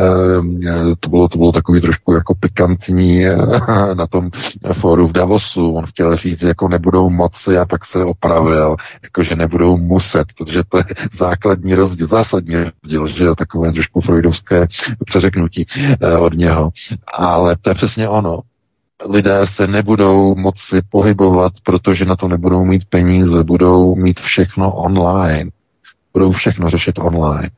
[1.00, 4.30] to, bylo, to bylo takový trošku jako pikantní uh, na tom
[4.72, 5.72] fóru v Davosu.
[5.72, 10.62] On chtěl říct, jako nebudou moci a pak se opravil, jako že nebudou muset, protože
[10.68, 14.66] to je základní rozdíl, zásadní rozdíl, že takové trošku freudovské
[15.04, 15.66] přeřeknutí
[16.02, 16.70] uh, od něho.
[17.14, 18.40] Ale to je přesně ono
[19.08, 25.50] lidé se nebudou moci pohybovat, protože na to nebudou mít peníze, budou mít všechno online.
[26.12, 27.50] Budou všechno řešit online.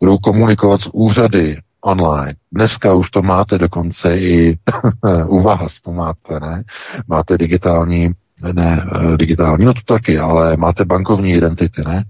[0.00, 2.34] Budou komunikovat s úřady online.
[2.52, 4.58] Dneska už to máte dokonce i
[5.26, 6.64] u vás to máte, ne?
[7.08, 8.10] Máte digitální,
[8.52, 12.04] ne, eh, digitální, no to taky, ale máte bankovní identity, ne?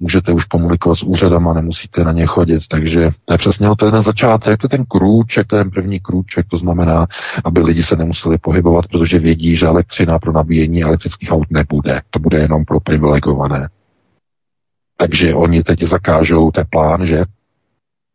[0.00, 2.68] Můžete už komunikovat s úřadama, nemusíte na ně chodit.
[2.68, 5.70] Takže to je přesně to je ten začátek, to je ten krůček, to je ten
[5.70, 7.06] první krůček, to znamená,
[7.44, 12.00] aby lidi se nemuseli pohybovat, protože vědí, že elektřina pro nabíjení elektrických aut nebude.
[12.10, 13.68] To bude jenom pro privilegované.
[14.96, 17.24] Takže oni teď zakážou, je plán, že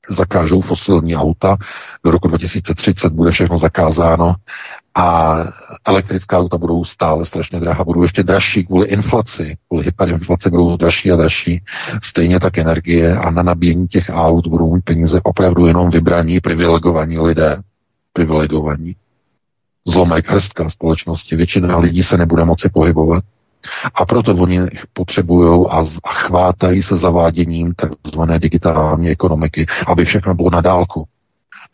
[0.10, 1.58] zakážou fosilní auta,
[2.06, 4.36] do roku 2030 bude všechno zakázáno
[4.96, 5.38] a
[5.88, 11.12] elektrická auta budou stále strašně drahá, budou ještě dražší kvůli inflaci, kvůli hyperinflaci budou dražší
[11.12, 11.64] a dražší,
[12.04, 17.20] stejně tak energie a na nabíjení těch aut budou mít peníze opravdu jenom vybraní, privilegovaní
[17.20, 17.62] lidé,
[18.14, 18.96] privilegovaní.
[19.88, 23.24] Zlomek, hrstka společnosti, většina lidí se nebude moci pohybovat,
[23.94, 24.60] a proto oni
[24.94, 28.22] potřebují a, chvátají se zaváděním tzv.
[28.38, 31.08] digitální ekonomiky, aby všechno bylo na dálku.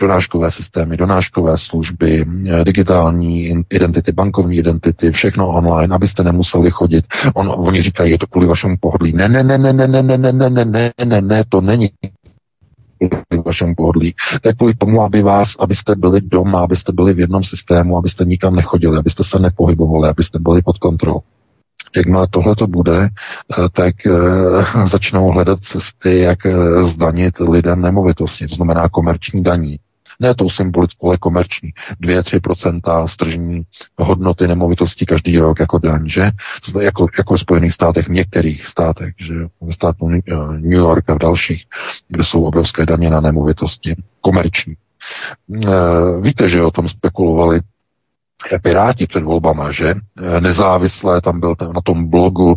[0.01, 2.25] Donáškové systémy, donáškové služby,
[2.63, 7.05] digitální identity, bankovní identity, všechno online, abyste nemuseli chodit.
[7.33, 9.13] On, oni říkají, je to kvůli vašemu pohodlí.
[9.13, 11.89] Ne, ne, ne, ne, ne, ne, ne, ne, ne, ne, ne, ne, ne, to není
[12.97, 14.15] kvůli vašemu pohodlí.
[14.41, 18.25] To je kvůli tomu, aby vás, abyste byli doma, abyste byli v jednom systému, abyste
[18.25, 21.21] nikam nechodili, abyste se nepohybovali, abyste byli pod kontrolou.
[21.95, 28.47] Jakmile tohle to bude, eh, tak eh, začnou hledat cesty, jak eh, zdanit lidem nemovitosti,
[28.47, 29.77] to znamená komerční daní.
[30.19, 31.73] Ne tou symbolickou, ale komerční.
[32.01, 33.63] 2-3% stržní
[33.97, 36.31] hodnoty nemovitosti každý rok jako daň, že?
[36.81, 41.19] Jako, jako v Spojených státech, v některých státech, že ve státu New York a v
[41.19, 41.65] dalších,
[42.07, 44.73] kde jsou obrovské daně na nemovitosti, komerční.
[46.21, 47.61] Víte, že o tom spekulovali
[48.61, 49.95] Piráti před volbama, že
[50.39, 52.55] nezávislé, tam byl na tom blogu,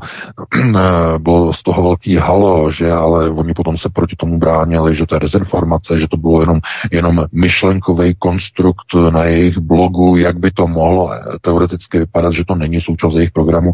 [1.19, 5.15] bylo z toho velký halo, že ale oni potom se proti tomu bránili, že to
[5.15, 6.61] je dezinformace, že to bylo jenom,
[6.93, 12.81] jenom myšlenkový konstrukt na jejich blogu, jak by to mohlo teoreticky vypadat, že to není
[12.81, 13.73] součást jejich programu.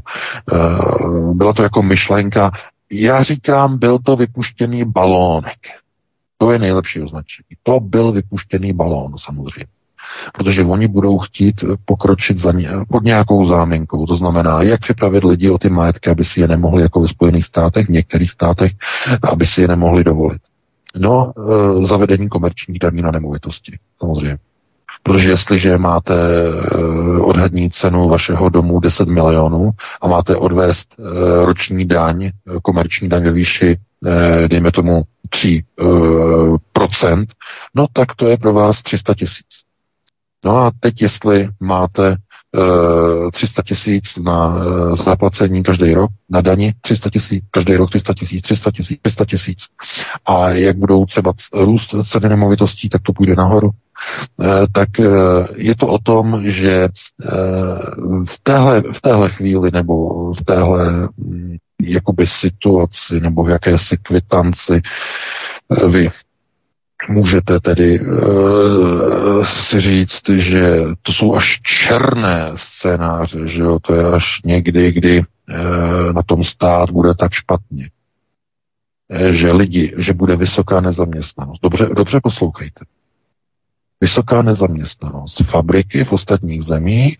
[1.33, 2.51] Byla to jako myšlenka,
[2.92, 5.59] já říkám, byl to vypuštěný balónek.
[6.38, 7.47] To je nejlepší označení.
[7.62, 9.66] To byl vypuštěný balón, samozřejmě
[10.33, 14.07] protože oni budou chtít pokročit za ně, pod nějakou záminkou.
[14.07, 17.45] To znamená, jak připravit lidi o ty majetky, aby si je nemohli jako ve Spojených
[17.45, 18.73] státech, v některých státech,
[19.23, 20.40] aby si je nemohli dovolit.
[20.99, 21.33] No,
[21.83, 24.38] e, zavedení komerčních daní na nemovitosti, samozřejmě.
[25.03, 31.03] Protože jestliže máte e, odhadní cenu vašeho domu 10 milionů a máte odvést e,
[31.47, 32.31] roční daň,
[32.62, 33.79] komerční daň ve výši,
[34.49, 35.64] dejme tomu 3
[36.73, 37.29] procent,
[37.75, 39.65] no tak to je pro vás 300 tisíc.
[40.47, 42.17] No a teď, jestli máte
[42.57, 48.15] uh, 300 tisíc na uh, zaplacení každý rok, na daní 300 tisíc, každý rok 300
[48.15, 49.59] tisíc, 300 tisíc, 300 tisíc.
[50.27, 53.71] A jak budou třeba růst ceny nemovitostí, tak to půjde nahoru.
[54.37, 55.07] Uh, tak uh,
[55.57, 61.57] je to o tom, že uh, v, téhle, v téhle chvíli nebo v téhle um,
[61.83, 64.83] jakoby situaci nebo v jakési kvitanci
[65.89, 66.11] vy
[67.09, 74.05] Můžete tedy uh, si říct, že to jsou až černé scénáře, že jo, to je
[74.05, 77.90] až někdy, kdy uh, na tom stát bude tak špatně.
[79.11, 81.61] Eh, že lidi, že bude vysoká nezaměstnanost.
[81.62, 82.85] Dobře, dobře poslouchejte.
[84.01, 85.42] Vysoká nezaměstnanost.
[85.42, 87.19] Fabriky v ostatních zemích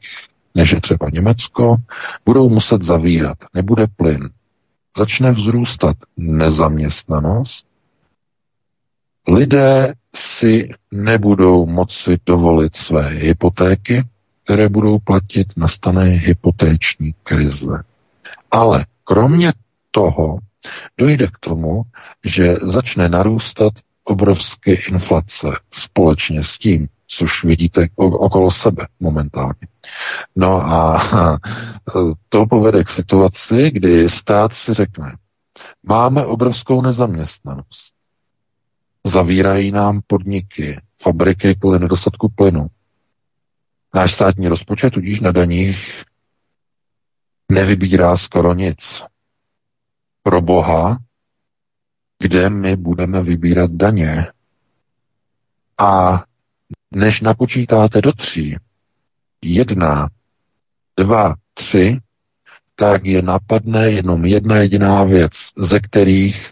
[0.55, 1.77] než je třeba Německo,
[2.25, 3.39] budou muset zavírat.
[3.55, 4.31] Nebude plyn.
[4.97, 7.66] Začne vzrůstat nezaměstnanost.
[9.29, 14.05] Lidé si nebudou moci dovolit své hypotéky,
[14.45, 17.83] které budou platit, nastane hypotéční krize.
[18.51, 19.53] Ale kromě
[19.91, 20.39] toho
[20.99, 21.83] dojde k tomu,
[22.25, 23.73] že začne narůstat
[24.05, 29.69] obrovské inflace společně s tím, což vidíte okolo sebe momentálně.
[30.37, 31.01] No a
[32.29, 35.17] to povede k situaci, kdy stát si řekne,
[35.83, 37.96] máme obrovskou nezaměstnanost,
[39.07, 42.67] zavírají nám podniky, fabriky kvůli nedostatku plynu.
[43.95, 46.05] Náš státní rozpočet tudíž na daních
[47.49, 49.03] nevybírá skoro nic.
[50.23, 50.99] Pro Boha,
[52.19, 54.27] kde my budeme vybírat daně.
[55.79, 56.23] A
[56.95, 58.57] než napočítáte do tří,
[59.43, 60.09] jedna,
[60.97, 62.01] dva, tři,
[62.75, 66.51] tak je napadne jenom jedna jediná věc, ze kterých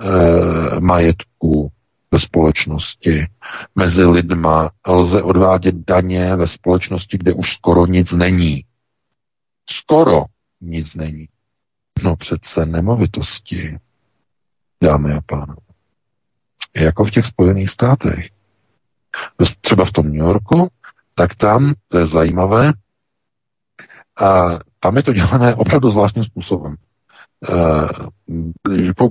[0.00, 1.72] e, majetků
[2.10, 3.26] ve společnosti
[3.74, 8.64] mezi lidma lze odvádět daně ve společnosti, kde už skoro nic není.
[9.70, 10.24] Skoro
[10.60, 11.28] nic není.
[12.02, 13.78] No přece nemovitosti,
[14.82, 15.66] dámy a pánové.
[16.76, 18.30] Jako v těch Spojených státech.
[19.60, 20.70] Třeba v tom New Yorku,
[21.14, 22.72] tak tam, to je zajímavé,
[24.20, 26.76] a tam je to dělané opravdu zvláštním způsobem.
[27.48, 27.88] Uh,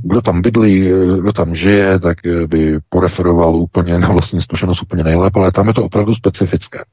[0.02, 5.40] kdo tam bydlí, kdo tam žije, tak by poreferoval úplně na vlastní zkušenost úplně nejlépe,
[5.40, 6.84] ale tam je to opravdu specifické.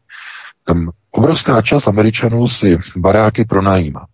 [0.64, 4.06] Tam obrovská část Američanů si baráky pronajímá.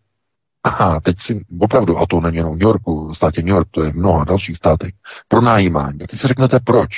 [0.65, 3.69] Aha, teď si opravdu, a to není jenom v New Yorku, v státě New York,
[3.71, 4.95] to je mnoha dalších státech,
[5.29, 5.99] pronajímání.
[5.99, 6.91] Tak si řeknete, proč?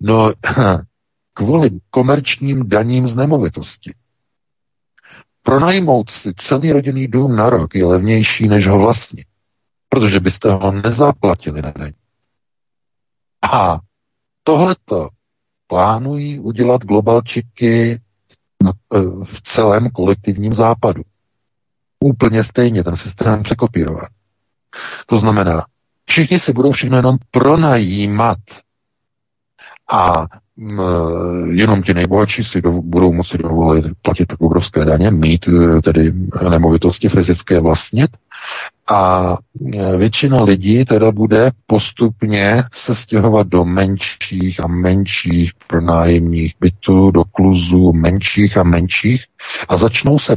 [0.00, 0.32] No,
[1.34, 3.94] kvůli komerčním daním z nemovitosti.
[5.42, 9.26] Pronajmout si celý rodinný dům na rok je levnější, než ho vlastnit,
[9.88, 11.92] protože byste ho nezaplatili na daň.
[13.52, 13.78] A
[14.42, 15.08] tohleto
[15.66, 18.00] plánují udělat globalčiky
[19.24, 21.02] v celém kolektivním západu.
[22.00, 24.08] Úplně stejně ten systém překopírovat.
[25.06, 25.66] To znamená,
[26.04, 28.38] všichni si budou všechno jenom pronajímat
[29.92, 30.26] a
[31.50, 36.12] jenom ti nejbohatší si do, budou moci dovolit platit tak obrovské daně, mít e, tedy
[36.50, 38.10] nemovitosti fyzické vlastnit
[38.90, 39.36] a
[39.74, 47.24] e, většina lidí teda bude postupně se stěhovat do menších a menších pronájemních bytů, do
[47.24, 49.24] kluzů menších a menších
[49.68, 50.36] a začnou se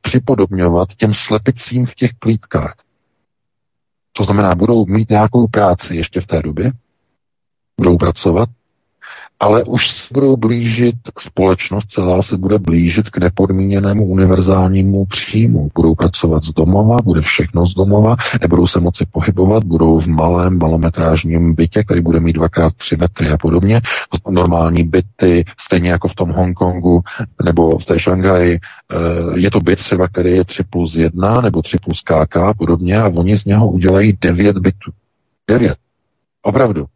[0.00, 2.74] připodobňovat těm slepicím v těch klítkách.
[4.12, 6.72] To znamená, budou mít nějakou práci ještě v té době,
[7.80, 8.48] budou pracovat,
[9.40, 15.70] ale už se budou blížit, společnost celá se bude blížit k nepodmíněnému univerzálnímu příjmu.
[15.74, 20.58] Budou pracovat z domova, bude všechno z domova, nebudou se moci pohybovat, budou v malém
[20.58, 23.80] malometrážním bytě, který bude mít dvakrát tři metry a podobně.
[24.30, 27.00] Normální byty, stejně jako v tom Hongkongu
[27.44, 31.62] nebo v té Šanghaji, eh, je to byt třeba, který je 3 plus 1 nebo
[31.62, 34.90] 3 plus KK a podobně a oni z něho udělají 9 bytů.
[35.48, 35.76] 9.
[36.42, 36.86] Opravdu.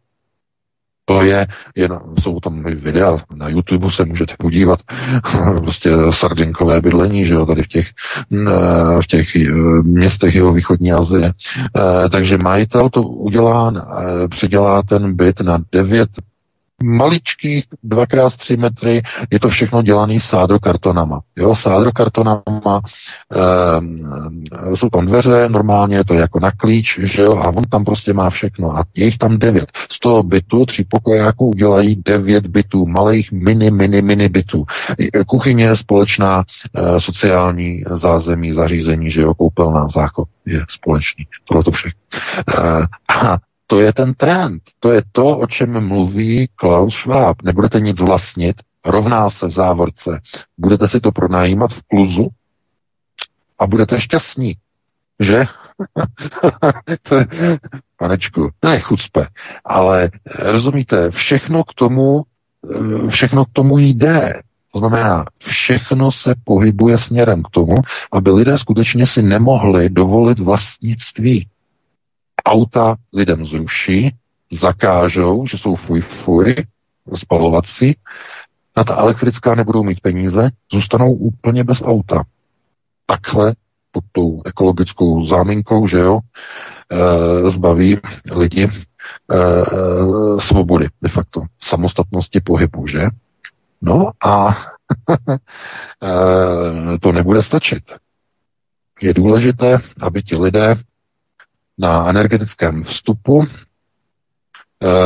[1.05, 1.89] To je, je
[2.19, 4.79] jsou tam videa, na YouTube se můžete podívat,
[5.61, 7.87] prostě sardinkové bydlení, že jo, tady v těch,
[9.01, 9.49] v těch e,
[9.83, 11.25] městech jeho východní Azie.
[11.25, 16.09] E, takže majitel to udělá, e, předělá ten byt na devět
[16.83, 21.21] maličkých, dvakrát tři metry, je to všechno dělaný sádrokartonama.
[21.35, 22.81] Jo, sádrokartonama,
[24.71, 27.85] e, jsou tam dveře, normálně je to jako na klíč, že jo, a on tam
[27.85, 28.77] prostě má všechno.
[28.77, 29.71] A je jich tam devět.
[29.91, 34.63] Z toho bytu, tři pokojáků, udělají devět bytů, malých mini, mini, mini bytů.
[35.27, 36.43] Kuchyně, společná
[36.73, 41.25] e, sociální zázemí, zařízení, že jo, koupelná záchod je společný.
[41.47, 41.99] Tohle to všechno.
[42.57, 44.61] E, a to je ten trend.
[44.79, 47.41] To je to, o čem mluví Klaus Schwab.
[47.41, 50.19] Nebudete nic vlastnit, rovná se v závorce.
[50.57, 52.27] Budete si to pronajímat v kluzu
[53.59, 54.55] a budete šťastní.
[55.19, 55.45] Že?
[57.03, 57.27] to je,
[57.97, 59.27] panečku, to je chucpe.
[59.65, 62.23] Ale rozumíte, všechno k tomu,
[63.09, 64.41] všechno k tomu jde.
[64.71, 67.75] To znamená, všechno se pohybuje směrem k tomu,
[68.11, 71.47] aby lidé skutečně si nemohli dovolit vlastnictví
[72.45, 74.15] auta lidem zruší,
[74.51, 76.55] zakážou, že jsou fuj fuj,
[77.15, 77.97] spalovací,
[78.77, 82.23] na ta elektrická nebudou mít peníze, zůstanou úplně bez auta.
[83.05, 83.55] Takhle
[83.91, 86.19] pod tou ekologickou záminkou, že jo,
[86.89, 87.97] e, zbaví
[88.31, 88.69] lidi e,
[90.39, 93.07] svobody, de facto, samostatnosti pohybu, že?
[93.81, 94.65] No a
[97.01, 97.83] to nebude stačit.
[99.01, 100.75] Je důležité, aby ti lidé
[101.77, 103.47] na energetickém vstupu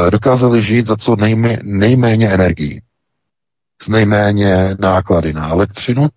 [0.10, 2.82] dokázali žít za co nejmé, nejméně energií.
[3.82, 6.08] S nejméně náklady na elektřinu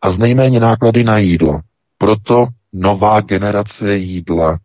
[0.00, 1.60] a z nejméně náklady na jídlo.
[1.98, 4.58] Proto nová generace jídla.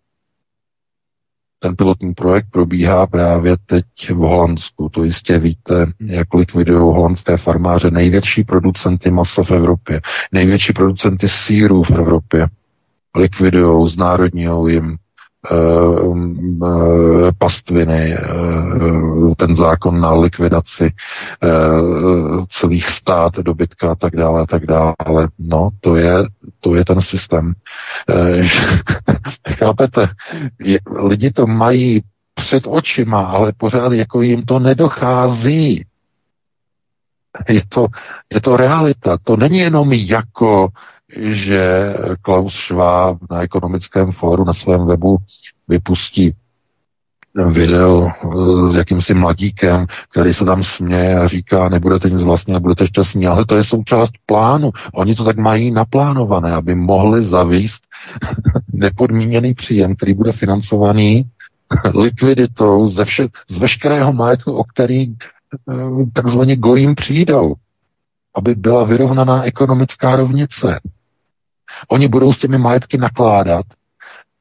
[1.60, 4.90] Ten pilotní projekt probíhá právě teď v Holandsku.
[4.90, 10.02] To jistě víte, jak likvidují holandské farmáře největší producenty masa v Evropě,
[10.32, 12.48] největší producenty sírů v Evropě.
[13.16, 14.98] Likvidují, znárodňují jim
[15.52, 15.56] Eh,
[16.66, 20.92] eh, pastviny, eh, ten zákon na likvidaci
[22.50, 25.28] celých stát, dobytka a tak dále a tak dále.
[25.40, 26.14] No, to je,
[26.60, 27.54] to je ten systém.
[29.58, 30.10] Chápete?
[30.96, 32.02] Lidi to mají
[32.34, 35.86] před očima, ale pořád jako jim to nedochází.
[37.50, 37.88] Je to,
[38.34, 39.18] je to realita.
[39.24, 40.70] To není jenom jako
[41.18, 45.18] že Klaus Schwab na ekonomickém fóru na svém webu
[45.68, 46.36] vypustí
[47.36, 52.60] video eh, s jakýmsi mladíkem, který se tam směje a říká, nebudete nic vlastně a
[52.60, 54.72] budete šťastní, ale to je součást plánu.
[54.94, 57.84] Oni to tak mají naplánované, aby mohli zavíst
[58.74, 61.26] nepodmíněný příjem, který bude financovaný
[61.96, 65.16] likviditou ze vše, z veškerého majetku, o který eh,
[66.14, 67.54] takzvaně gojím přijdou,
[68.36, 70.80] aby byla vyrovnaná ekonomická rovnice.
[71.88, 73.66] Oni budou s těmi majetky nakládat,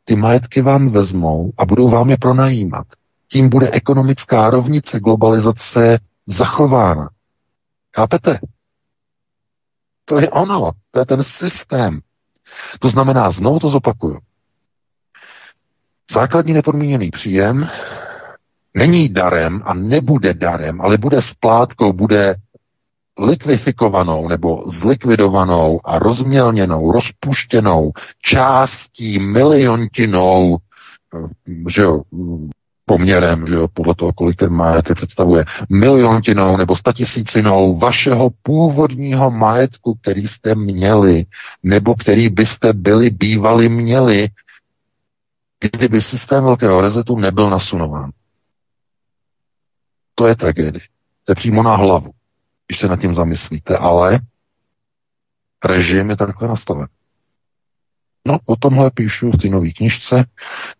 [0.04, 2.86] ty majetky vám vezmou a budou vám je pronajímat.
[3.28, 7.08] Tím bude ekonomická rovnice, globalizace zachována.
[7.96, 8.38] Chápete?
[10.04, 12.00] To je ono, to je ten systém.
[12.78, 14.18] To znamená, znovu to zopakuju.
[16.10, 17.68] Základní nepodmíněný příjem
[18.74, 22.34] není darem a nebude darem, ale bude splátkou, bude
[23.18, 27.92] likvifikovanou nebo zlikvidovanou a rozmělněnou, rozpuštěnou
[28.22, 30.56] částí miliontinou,
[31.68, 32.02] že jo,
[32.84, 39.94] poměrem, že jo, podle toho, kolik ten majetek představuje, miliontinou nebo statisícinou vašeho původního majetku,
[39.94, 41.24] který jste měli,
[41.62, 44.28] nebo který byste byli bývali měli,
[45.60, 48.10] kdyby systém velkého rezetu nebyl nasunován.
[50.14, 50.82] To je tragédie.
[51.24, 52.10] To je přímo na hlavu
[52.66, 54.20] když se nad tím zamyslíte, ale
[55.64, 56.86] režim je takhle nastaven.
[58.26, 60.24] No, o tomhle píšu v té nové knižce,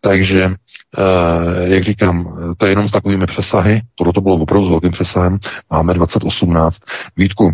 [0.01, 4.71] takže, eh, jak říkám, to je jenom s takovými přesahy, tohle to bylo opravdu s
[4.71, 5.39] velkým přesahem,
[5.71, 6.83] máme 2018.
[7.17, 7.53] Vítku,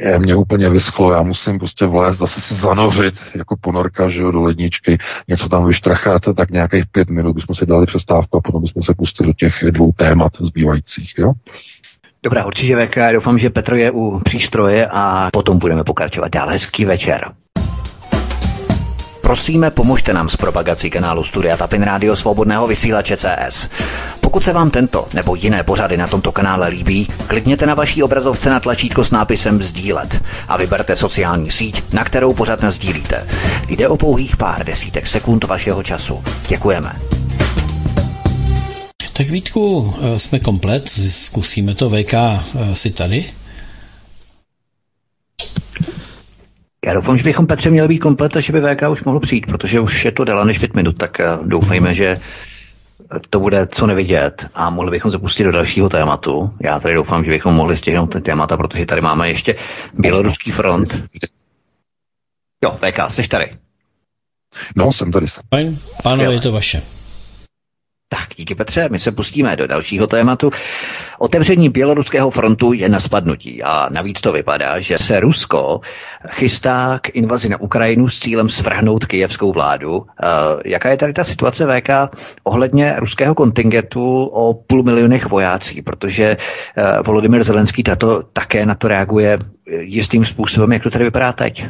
[0.00, 4.30] je, mě úplně vyschlo, já musím prostě vlézt, zase se zanořit jako ponorka, že jo,
[4.30, 8.62] do ledničky, něco tam vyštrachat, tak nějakých pět minut bychom si dali přestávku a potom
[8.62, 11.32] bychom se pustili do těch dvou témat zbývajících, jo?
[12.24, 16.48] Dobrá, určitě VK, doufám, že Petr je u přístroje a potom budeme pokračovat dál.
[16.48, 17.30] Hezký večer.
[19.20, 23.70] Prosíme, pomožte nám s propagací kanálu Studia Tapin Rádio Svobodného vysílače CS.
[24.20, 28.50] Pokud se vám tento nebo jiné pořady na tomto kanále líbí, klikněte na vaší obrazovce
[28.50, 33.26] na tlačítko s nápisem Sdílet a vyberte sociální síť, na kterou pořád sdílíte.
[33.68, 36.24] Jde o pouhých pár desítek sekund vašeho času.
[36.48, 37.21] Děkujeme.
[39.22, 42.40] Tak Vítku, eh, jsme komplet, zkusíme to VK eh,
[42.74, 43.24] si tady.
[46.86, 49.46] Já doufám, že bychom Petře měli být komplet a že by VK už mohl přijít,
[49.46, 52.20] protože už je to déle než 5 minut, tak eh, doufejme, že
[53.30, 56.54] to bude co nevidět a mohli bychom zapustit do dalšího tématu.
[56.62, 59.56] Já tady doufám, že bychom mohli stihnout ty témata, protože tady máme ještě
[59.94, 61.02] Běloruský front.
[62.64, 63.50] Jo, VK, jsi tady.
[64.76, 65.26] No, jsem tady.
[65.54, 67.01] Fajn, pánové, je to vaše.
[68.12, 70.50] Tak, díky Petře, my se pustíme do dalšího tématu.
[71.18, 75.80] Otevření běloruského frontu je na spadnutí a navíc to vypadá, že se Rusko
[76.28, 79.96] chystá k invazi na Ukrajinu s cílem svrhnout kijevskou vládu.
[79.96, 80.04] Uh,
[80.64, 81.90] jaká je tady ta situace VK
[82.44, 88.88] ohledně ruského kontingentu o půl milionech vojácí, protože uh, Volodymyr Zelenský tato také na to
[88.88, 89.38] reaguje
[89.80, 91.64] jistým způsobem, jak to tady vypadá teď?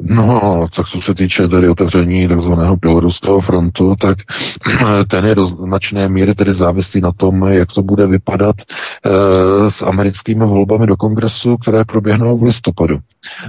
[0.00, 4.18] No, tak co se týče tedy otevření takzvaného běloruského frontu, tak
[5.08, 9.82] ten je do značné míry tedy závislý na tom, jak to bude vypadat e, s
[9.82, 12.98] americkými volbami do kongresu, které proběhnou v listopadu.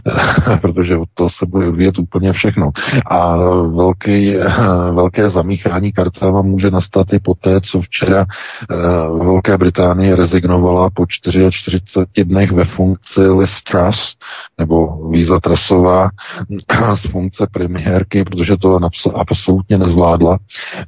[0.61, 2.71] protože od toho se bude odvíjet úplně všechno.
[3.05, 3.37] A
[3.75, 4.35] velký,
[4.93, 8.25] velké zamíchání kartelma může nastat i poté, co včera
[8.69, 14.15] v Velké Británii rezignovala po 44 dnech ve funkci Liz Truss,
[14.57, 16.09] nebo Líza Trasová
[16.95, 18.79] z funkce premiérky, protože to
[19.15, 20.37] absolutně nezvládla.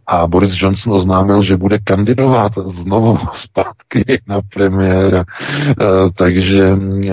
[0.07, 5.25] A Boris Johnson oznámil, že bude kandidovat znovu zpátky na premiéra.
[5.69, 7.11] Eh, takže eh,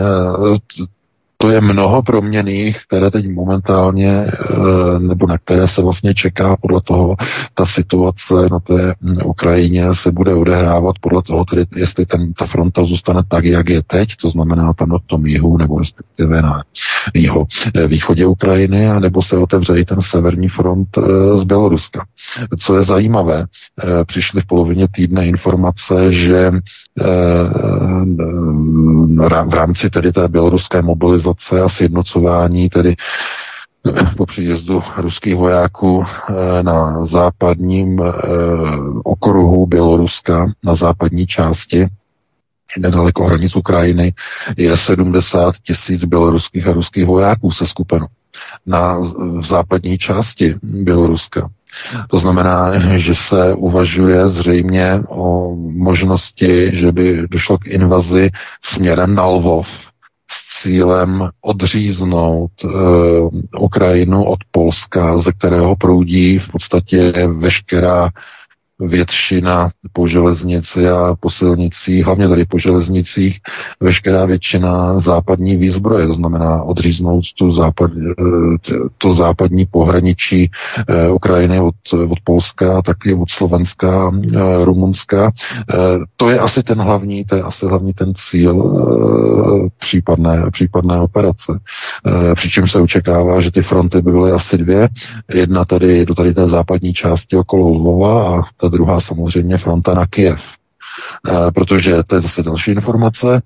[1.43, 6.81] to je mnoho proměných, které teď momentálně, eh, nebo na které se vlastně čeká podle
[6.85, 7.17] toho,
[7.55, 12.47] ta situace na té hm, Ukrajině se bude odehrávat podle toho, tedy jestli ten, ta
[12.47, 16.63] fronta zůstane tak, jak je teď, to znamená tam na tom jihu, nebo respektive na
[17.15, 22.05] jeho eh, východě Ukrajiny, nebo se otevře i ten severní front eh, z Běloruska.
[22.59, 23.47] Co je zajímavé,
[24.07, 26.53] přišly v polovině týdne informace, že
[29.47, 32.97] v rámci tedy té běloruské mobilizace mobilizace a sjednocování, tedy
[33.87, 38.13] eh, po příjezdu ruských vojáků eh, na západním eh,
[39.05, 41.89] okruhu Běloruska, na západní části,
[42.79, 44.15] nedaleko hranic Ukrajiny,
[44.57, 48.07] je 70 tisíc běloruských a ruských vojáků se skupeno
[48.67, 48.99] na
[49.39, 51.51] v západní části Běloruska.
[52.11, 58.31] To znamená, že se uvažuje zřejmě o možnosti, že by došlo k invazi
[58.65, 59.69] směrem na Lvov,
[60.33, 62.69] s cílem odříznout e,
[63.59, 68.11] Ukrajinu od Polska, ze kterého proudí v podstatě veškerá
[68.87, 73.41] většina po železnici a po silnicích, hlavně tady po železnicích,
[73.81, 80.51] veškerá většina západní výzbroje, to znamená odříznout tu západ, eh, to západní pohraničí
[80.89, 81.75] eh, Ukrajiny od,
[82.09, 85.33] od Polska taky od Slovenska, eh, Rumunska.
[86.17, 88.63] To je asi ten hlavní, to je asi hlavní ten cíl
[89.79, 91.59] případné, případné operace.
[92.35, 94.89] Přičem se očekává, že ty fronty by byly asi dvě.
[95.35, 100.07] Jedna tady do tady té západní části okolo Lvova a ta druhá samozřejmě fronta na
[100.07, 100.41] Kiev.
[101.29, 103.37] E, protože to je zase další informace.
[103.37, 103.43] E,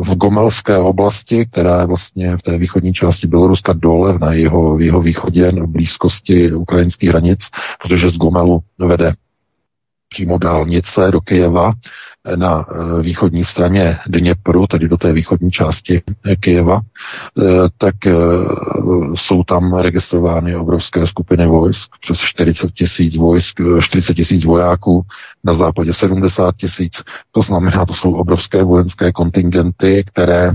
[0.00, 5.00] v Gomelské oblasti, která je vlastně v té východní části Běloruska dole, na jeho, jeho
[5.00, 7.40] východě, v blízkosti ukrajinských hranic,
[7.82, 9.14] protože z Gomelu vede
[10.10, 11.72] přímo dálnice do Kyjeva
[12.36, 17.42] na eh, východní straně Dněpru, tedy do té východní části eh, Kyjeva, eh,
[17.78, 17.94] tak
[19.14, 25.02] jsou tam registrovány obrovské skupiny vojsk, přes 40 tisíc vojsk, 40 tisíc vojáků,
[25.44, 27.02] na západě 70 tisíc.
[27.30, 30.54] To znamená, to jsou obrovské vojenské kontingenty, které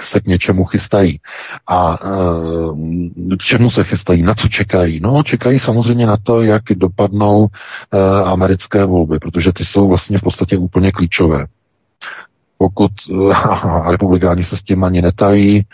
[0.00, 1.20] se k něčemu chystají.
[1.66, 4.22] A e, čemu se chystají?
[4.22, 5.00] Na co čekají?
[5.00, 10.22] No, čekají samozřejmě na to, jak dopadnou e, americké volby, protože ty jsou vlastně v
[10.22, 11.46] podstatě úplně klíčové.
[12.58, 15.66] Pokud e, republikáni se s tím ani netají,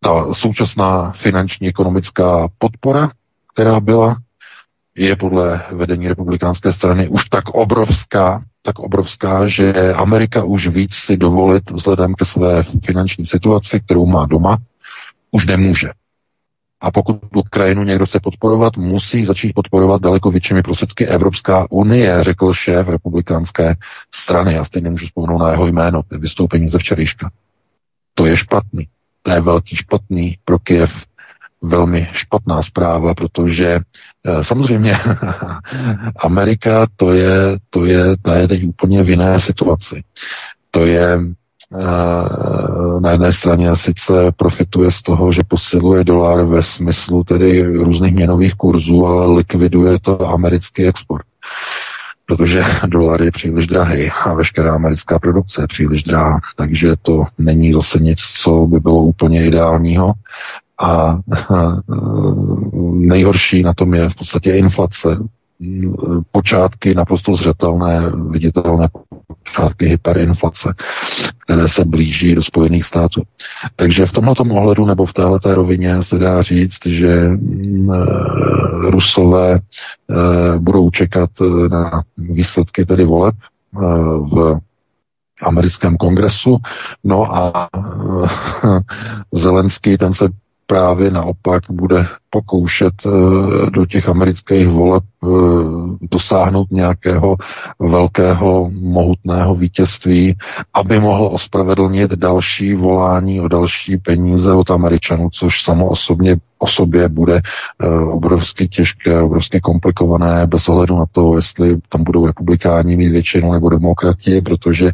[0.00, 3.10] ta současná finanční ekonomická podpora,
[3.52, 4.16] která byla,
[4.96, 11.16] je podle vedení republikánské strany už tak obrovská, tak obrovská, že Amerika už víc si
[11.16, 14.58] dovolit vzhledem ke své finanční situaci, kterou má doma,
[15.30, 15.90] už nemůže.
[16.80, 22.52] A pokud Ukrajinu někdo chce podporovat, musí začít podporovat daleko většími prostředky Evropská unie, řekl
[22.52, 23.74] šéf republikánské
[24.14, 24.54] strany.
[24.54, 27.30] Já stejně nemůžu vzpomenout na jeho jméno, vystoupení ze včerejška.
[28.14, 28.88] To je špatný.
[29.22, 30.92] To je velký špatný pro Kiev
[31.62, 33.80] velmi špatná zpráva, protože
[34.24, 34.98] eh, samozřejmě
[36.20, 40.02] Amerika to je, to je, ta je teď úplně v jiné situaci.
[40.70, 47.24] To je eh, na jedné straně sice profituje z toho, že posiluje dolar ve smyslu
[47.24, 51.24] tedy různých měnových kurzů, ale likviduje to americký export
[52.30, 57.72] protože dolar je příliš drahý a veškerá americká produkce je příliš drahá, takže to není
[57.72, 60.12] zase nic, co by bylo úplně ideálního.
[60.80, 61.18] A
[62.92, 65.08] nejhorší na tom je v podstatě inflace.
[66.32, 68.88] Počátky naprosto zřetelné, viditelné
[69.44, 70.74] počátky hyperinflace,
[71.38, 73.22] které se blíží do Spojených států.
[73.76, 77.90] Takže v tomto ohledu nebo v této rovině se dá říct, že mm,
[78.90, 83.34] Rusové eh, budou čekat eh, na výsledky tedy voleb
[84.32, 84.58] v
[85.42, 86.58] americkém kongresu.
[87.04, 87.68] No a
[89.32, 90.28] Zelenský ten se
[90.70, 95.04] právě naopak bude pokoušet eh, do těch amerických voleb
[96.10, 97.36] dosáhnout nějakého
[97.78, 100.36] velkého, mohutného vítězství,
[100.74, 107.08] aby mohl ospravedlnit další volání o další peníze od Američanů, což samo osobně o sobě
[107.08, 107.40] bude
[108.10, 113.68] obrovsky těžké, obrovsky komplikované, bez ohledu na to, jestli tam budou republikáni mít většinu nebo
[113.68, 114.92] demokrati, protože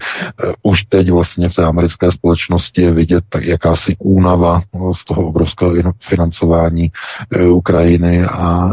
[0.62, 4.62] už teď vlastně v té americké společnosti je vidět tak jakási únava
[4.92, 6.90] z toho obrovského financování
[7.50, 8.68] Ukrajiny a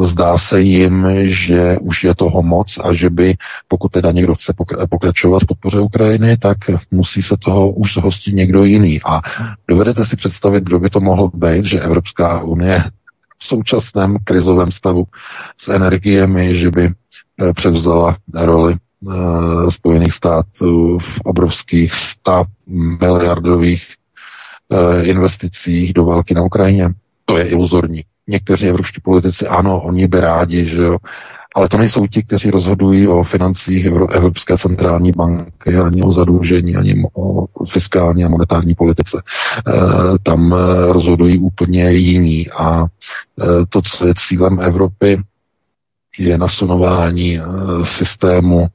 [0.00, 3.34] zdá se jim, že už je toho moc a že by,
[3.68, 4.54] pokud teda někdo chce
[4.90, 6.58] pokračovat v podpoře Ukrajiny, tak
[6.90, 9.00] musí se toho už zhostit někdo jiný.
[9.06, 9.20] A
[9.68, 12.84] dovedete si představit, kdo by to mohl být, že Evropská unie
[13.38, 15.04] v současném krizovém stavu
[15.58, 22.44] s energiemi, že by eh, převzala roli uh, Spojených států v obrovských 100
[23.00, 23.86] miliardových
[24.68, 26.88] uh, investicích do války na Ukrajině.
[27.24, 28.04] To je iluzorní.
[28.28, 30.98] Někteří evropští politici, ano, oni by rádi, že jo,
[31.56, 37.02] ale to nejsou ti, kteří rozhodují o financích Evropské centrální banky, ani o zadlužení, ani
[37.14, 39.22] o fiskální a monetární politice.
[39.22, 39.72] E,
[40.22, 40.56] tam e,
[40.92, 42.50] rozhodují úplně jiní.
[42.50, 42.86] A e,
[43.68, 45.22] to, co je cílem Evropy,
[46.18, 47.40] je nasunování
[47.84, 48.66] systému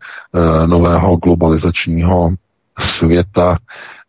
[0.66, 2.34] nového globalizačního
[2.80, 4.01] světa, Eh,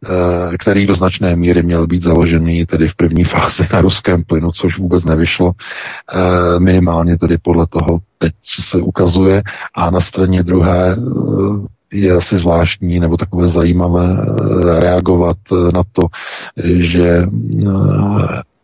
[0.59, 4.79] který do značné míry měl být založený tedy v první fázi na ruském plynu, což
[4.79, 9.43] vůbec nevyšlo, eh, minimálně tedy podle toho teď, co se ukazuje.
[9.75, 14.17] A na straně druhé eh, je asi zvláštní nebo takové zajímavé
[14.79, 15.37] reagovat
[15.73, 16.03] na to,
[16.65, 17.23] že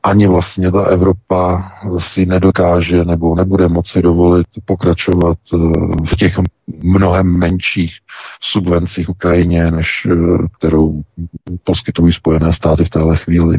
[0.02, 5.56] ani vlastně ta Evropa si nedokáže nebo nebude moci dovolit pokračovat eh,
[6.06, 6.38] v těch
[6.82, 7.92] mnohem menších
[8.40, 10.14] subvencích Ukrajině, než eh,
[10.58, 11.02] kterou
[11.64, 13.58] poskytují Spojené státy v téhle chvíli.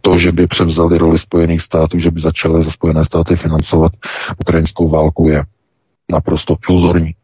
[0.00, 3.92] To, že by převzali roli Spojených států, že by začaly za Spojené státy financovat
[4.40, 5.44] ukrajinskou válku, je
[6.12, 7.14] naprosto iluzorní.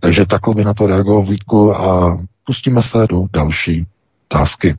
[0.00, 3.86] Takže takhle by na to reagoval Vítku a pustíme se do další
[4.28, 4.76] otázky.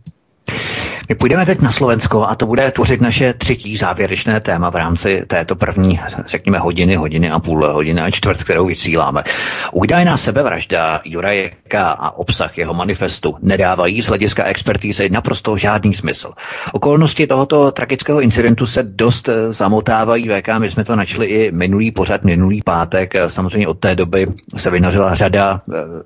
[1.11, 5.23] My půjdeme teď na Slovensko a to bude tvořit naše třetí závěrečné téma v rámci
[5.27, 9.23] této první, řekněme, hodiny, hodiny a půl, hodiny a čtvrt, kterou vysíláme.
[9.71, 16.31] Údajná sebevražda Jurajeka a obsah jeho manifestu nedávají z hlediska expertízy naprosto žádný smysl.
[16.71, 22.23] Okolnosti tohoto tragického incidentu se dost zamotávají VK, my jsme to načli i minulý pořad,
[22.23, 23.13] minulý pátek.
[23.27, 25.61] Samozřejmě od té doby se vynořila řada,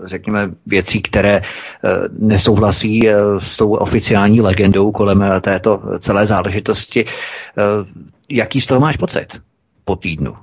[0.06, 1.41] řekněme, věcí, které
[2.20, 7.06] nesouhlasí s tou oficiální legendou kolem eh, této celé záležitosti.
[7.06, 7.64] Eh,
[8.30, 9.41] jaký z toho máš pocit
[9.86, 10.36] po týdnu?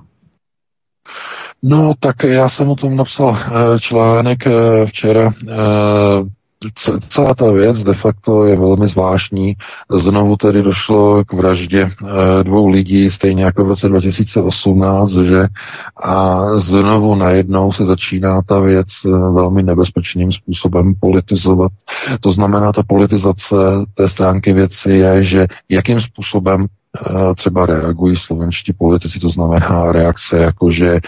[1.63, 4.39] No, tak já jsem o tom napsal eh, článek
[4.85, 5.33] včera
[7.09, 9.53] celá ta věc de facto je velmi zvláštní.
[9.91, 15.47] Znovu tedy došlo k vraždě eh, dvou lidí, stejně jako v roce 2018, že
[16.03, 21.71] a znovu najednou se začíná ta věc eh, velmi nebezpečným způsobem politizovat.
[22.21, 23.55] To znamená, ta politizace
[23.93, 30.37] té stránky věci je, že jakým způsobem eh, třeba reagují slovenští politici, to znamená reakce
[30.37, 30.99] jako, že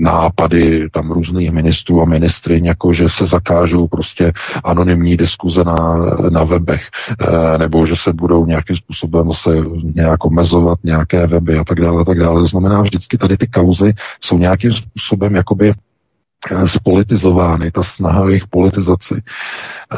[0.00, 4.32] nápady tam různých ministrů a ministry, jako že se zakážou prostě
[4.64, 5.76] anonymní diskuze na,
[6.30, 6.82] na webech,
[7.20, 9.50] e, nebo že se budou nějakým způsobem se
[9.94, 12.40] nějak omezovat nějaké weby a tak dále, a tak dále.
[12.40, 15.72] To znamená, vždycky tady ty kauzy jsou nějakým způsobem jakoby
[16.50, 19.14] eh, spolitizovány, ta snaha o jejich politizaci.
[19.92, 19.96] Eh,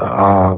[0.00, 0.56] a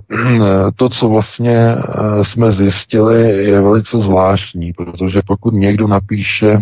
[0.77, 1.77] to, co vlastně
[2.23, 6.59] jsme zjistili, je velice zvláštní, protože pokud někdo napíše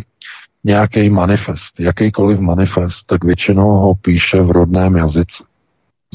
[0.65, 5.45] nějaký manifest, jakýkoliv manifest, tak většinou ho píše v rodném jazyce.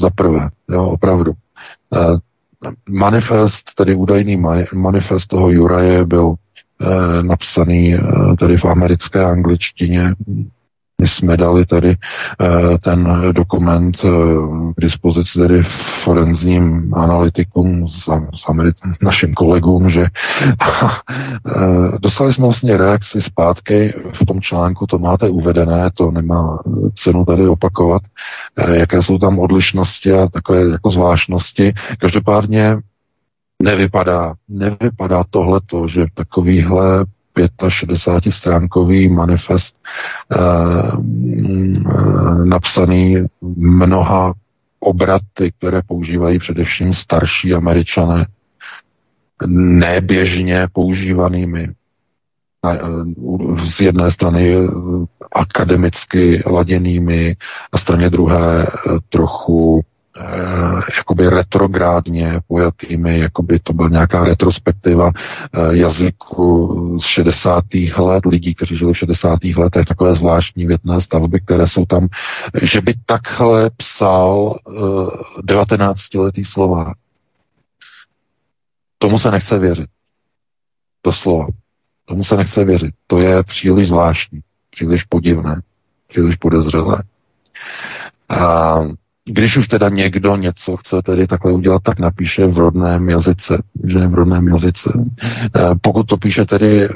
[0.00, 1.32] Za prvé, jo, opravdu.
[1.94, 2.18] Eh,
[2.88, 4.42] manifest, tedy údajný
[4.74, 6.34] manifest toho Juraje byl
[6.80, 8.00] eh, napsaný eh,
[8.38, 10.14] tedy v americké angličtině,
[11.02, 15.62] my jsme dali tady uh, ten dokument uh, k dispozici tedy
[16.04, 18.10] forenzním analytikům, s,
[19.02, 20.06] našim kolegům, že
[20.76, 26.58] uh, dostali jsme vlastně reakci zpátky v tom článku, to máte uvedené, to nemá
[26.94, 28.02] cenu tady opakovat,
[28.72, 31.72] jaké jsou tam odlišnosti a takové jako zvláštnosti.
[31.98, 32.76] Každopádně
[33.62, 37.04] nevypadá, nevypadá tohleto, že takovýhle
[37.46, 39.76] 65-stránkový manifest
[40.32, 40.38] eh,
[42.44, 43.16] napsaný
[43.56, 44.34] mnoha
[44.80, 48.26] obraty, které používají především starší američané,
[49.46, 51.68] neběžně používanými.
[52.66, 52.78] Eh,
[53.64, 54.68] z jedné strany eh,
[55.32, 57.36] akademicky laděnými,
[57.72, 58.70] na straně druhé eh,
[59.08, 59.97] trochu Eh,
[60.96, 67.64] jakoby retrográdně pojatými, jakoby to byl nějaká retrospektiva eh, jazyku z 60.
[67.96, 69.38] let, lidí, kteří žili v 60.
[69.56, 72.08] letech, takové zvláštní větné stavby, které jsou tam,
[72.62, 74.58] že by takhle psal
[75.46, 76.96] 19-letý eh, Slovák.
[78.98, 79.86] Tomu se nechce věřit.
[81.10, 81.46] slova.
[82.04, 82.94] Tomu se nechce věřit.
[83.06, 84.40] To je příliš zvláštní,
[84.70, 85.60] příliš podivné,
[86.08, 87.02] příliš podezřelé.
[88.28, 88.78] A
[89.28, 94.06] když už teda někdo něco chce tedy takhle udělat, tak napíše v rodném jazyce, že
[94.06, 94.92] v rodném jazyce.
[95.80, 96.88] Pokud to píše tedy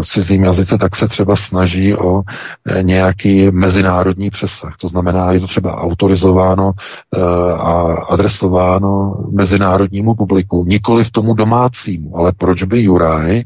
[0.00, 2.22] v cizím jazyce, tak se třeba snaží o
[2.66, 4.76] e, nějaký mezinárodní přesah.
[4.76, 7.20] To znamená, je to třeba autorizováno e,
[7.52, 7.72] a
[8.08, 12.16] adresováno mezinárodnímu publiku, nikoli v tomu domácímu.
[12.16, 13.42] Ale proč by Juraj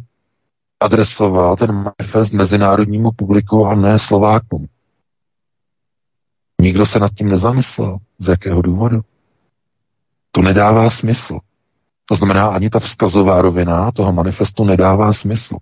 [0.81, 4.67] adresoval ten manifest mezinárodnímu publiku a ne Slovákům?
[6.63, 7.99] Nikdo se nad tím nezamyslel.
[8.19, 9.01] Z jakého důvodu?
[10.31, 11.39] To nedává smysl.
[12.05, 15.57] To znamená, ani ta vzkazová rovina toho manifestu nedává smysl.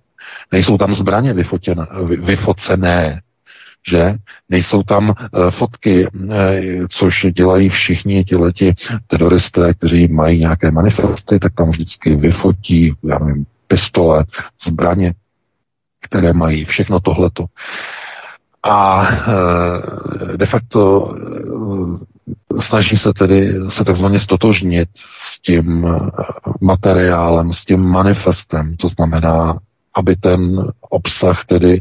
[0.53, 3.21] Nejsou tam zbraně vyfotěné, vyfocené,
[3.89, 4.15] že?
[4.49, 6.31] Nejsou tam uh, fotky, uh,
[6.89, 8.75] což dělají všichni leti
[9.07, 14.25] teroristé, kteří mají nějaké manifesty, tak tam vždycky vyfotí, já nevím, pistole,
[14.67, 15.15] zbraně,
[16.01, 17.45] které mají všechno tohleto
[18.63, 26.11] a eh, de facto eh, snaží se tedy se takzvaně stotožnit s tím eh,
[26.61, 29.59] materiálem, s tím manifestem, to znamená
[29.95, 31.81] aby ten obsah tedy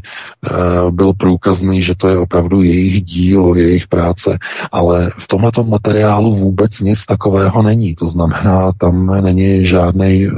[0.90, 4.38] byl průkazný, že to je opravdu jejich dílo, jejich práce,
[4.72, 7.94] ale v tomto materiálu vůbec nic takového není.
[7.94, 10.28] To znamená, tam není žádný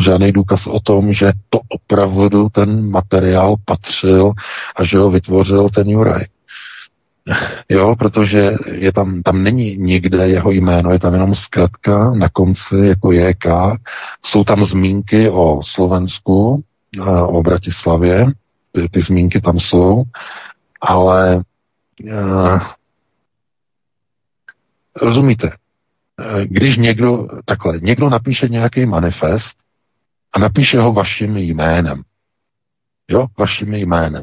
[0.00, 4.32] žádný důkaz o tom, že to opravdu ten materiál patřil
[4.76, 6.24] a že ho vytvořil ten Juraj.
[7.68, 12.76] Jo, protože je tam, tam není nikde jeho jméno, je tam jenom zkratka na konci
[12.76, 13.46] jako JK.
[14.24, 16.62] Jsou tam zmínky o Slovensku,
[17.26, 18.26] o Bratislavě,
[18.72, 20.02] ty, ty zmínky tam jsou,
[20.80, 21.42] ale
[22.04, 22.60] uh,
[25.02, 29.58] rozumíte, eh, když někdo, takhle, někdo napíše nějaký manifest
[30.32, 32.02] a napíše ho vaším jménem,
[33.08, 34.22] jo, vaším jménem.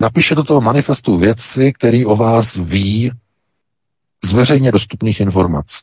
[0.00, 3.12] Napíše do toho manifestu věci, které o vás ví
[4.24, 5.76] z veřejně dostupných informací.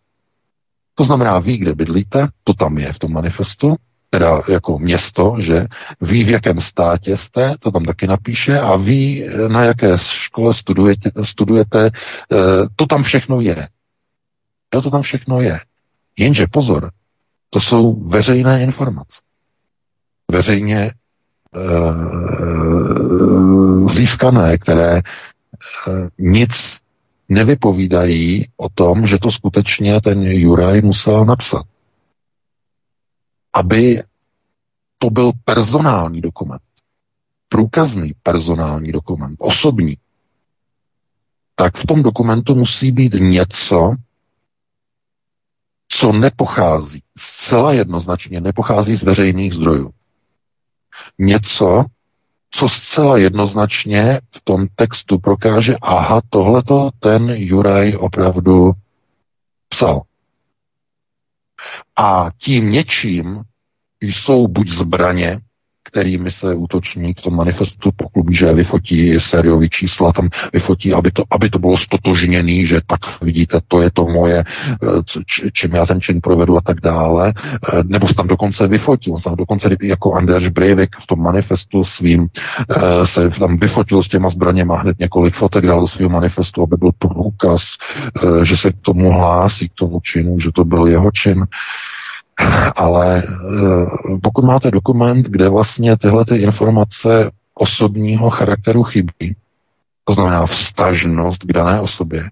[0.96, 3.76] To znamená, ví, kde bydlíte, to tam je v tom manifestu,
[4.10, 5.66] teda jako město, že
[6.02, 11.12] ví, v jakém státě jste, to tam taky napíše, a ví, na jaké škole studujete,
[11.24, 12.38] studujete eh,
[12.76, 13.68] to tam všechno je.
[14.74, 15.60] Jo, to tam všechno je.
[16.18, 16.92] Jenže pozor,
[17.50, 19.22] to jsou veřejné informace.
[20.32, 20.94] Veřejně e,
[23.90, 25.02] získané, které e,
[26.20, 26.78] nic
[27.30, 31.66] nevypovídají o tom, že to skutečně ten Juraj musel napsat
[33.58, 34.04] aby
[34.98, 36.62] to byl personální dokument.
[37.50, 39.98] Průkazný personální dokument, osobní.
[41.56, 43.96] Tak v tom dokumentu musí být něco,
[45.88, 49.92] co nepochází, zcela jednoznačně nepochází z veřejných zdrojů.
[51.20, 51.86] Něco,
[52.52, 58.72] co zcela jednoznačně v tom textu prokáže, aha, tohleto ten Juraj opravdu
[59.70, 60.02] psal.
[61.96, 63.42] A tím něčím
[64.02, 65.40] jsou buď zbraně,
[65.88, 71.24] kterými se útočník v tom manifestu poklubí, že vyfotí sériový čísla, tam vyfotí, aby to,
[71.32, 76.02] aby to bylo stotožněný, že tak vidíte, to je to moje, eh, čím já ten
[76.02, 77.34] čin provedu a tak dále.
[77.74, 82.28] Eh, nebo se tam dokonce vyfotil, tam dokonce jako Anders Breivik v tom manifestu svým
[82.28, 86.76] eh, se tam vyfotil s těma zbraněma hned několik fotek dal do svého manifestu, aby
[86.78, 87.62] byl průkaz,
[88.44, 91.46] že se k tomu hlásí, k tomu činu, že to byl jeho čin.
[92.76, 99.36] Ale eh, pokud máte dokument, kde vlastně tyhle ty informace osobního charakteru chybí,
[100.04, 102.30] to znamená vztažnost k dané osobě,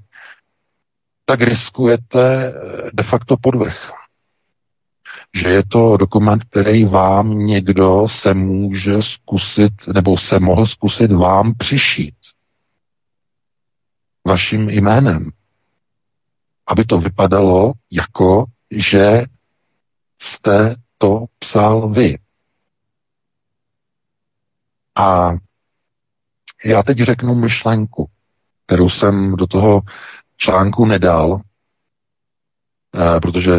[1.26, 2.53] tak riskujete eh,
[2.93, 3.91] de facto podvrh.
[5.36, 11.53] Že je to dokument, který vám někdo se může zkusit, nebo se mohl zkusit vám
[11.58, 12.16] přišít
[14.26, 15.32] vaším jménem.
[16.68, 19.26] Aby to vypadalo jako, že
[20.22, 22.18] jste to psal vy.
[24.95, 25.32] A
[26.66, 28.09] já teď řeknu myšlenku,
[28.66, 29.82] kterou jsem do toho
[30.38, 31.41] článku nedal,
[32.95, 33.51] eh, protože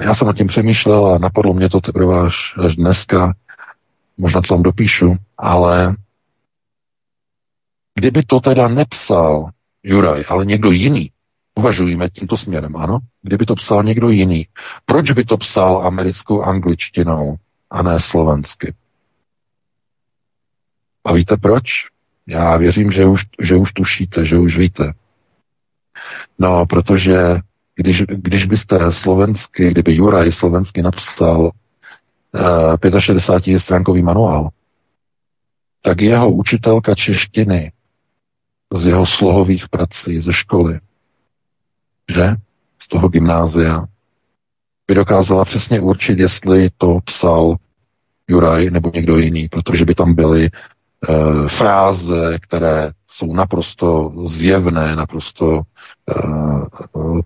[0.00, 3.34] já jsem o tím přemýšlel a napadlo mě to teprve až, až dneska,
[4.16, 5.96] možná to tam dopíšu, ale
[7.94, 9.50] kdyby to teda nepsal
[9.82, 11.10] Juraj, ale někdo jiný,
[11.54, 12.98] Uvažujeme tímto směrem, ano?
[13.22, 14.46] Kdyby to psal někdo jiný.
[14.84, 17.36] Proč by to psal americkou angličtinou
[17.70, 18.74] a ne slovensky?
[21.04, 21.70] A víte proč?
[22.26, 24.92] Já věřím, že už, že už tušíte, že už víte.
[26.38, 27.18] No, protože
[27.74, 31.50] když, když byste slovensky, kdyby Juraj slovensky napsal
[32.98, 34.48] 65 stránkový manuál,
[35.82, 37.72] tak jeho učitelka češtiny
[38.72, 40.80] z jeho slohových prací ze školy,
[42.10, 42.36] že?
[42.78, 43.86] Z toho gymnázia,
[44.90, 47.56] by dokázala přesně určit, jestli to psal
[48.28, 50.50] Juraj nebo někdo jiný, protože by tam byly e,
[51.48, 55.62] fráze, které jsou naprosto zjevné, naprosto e,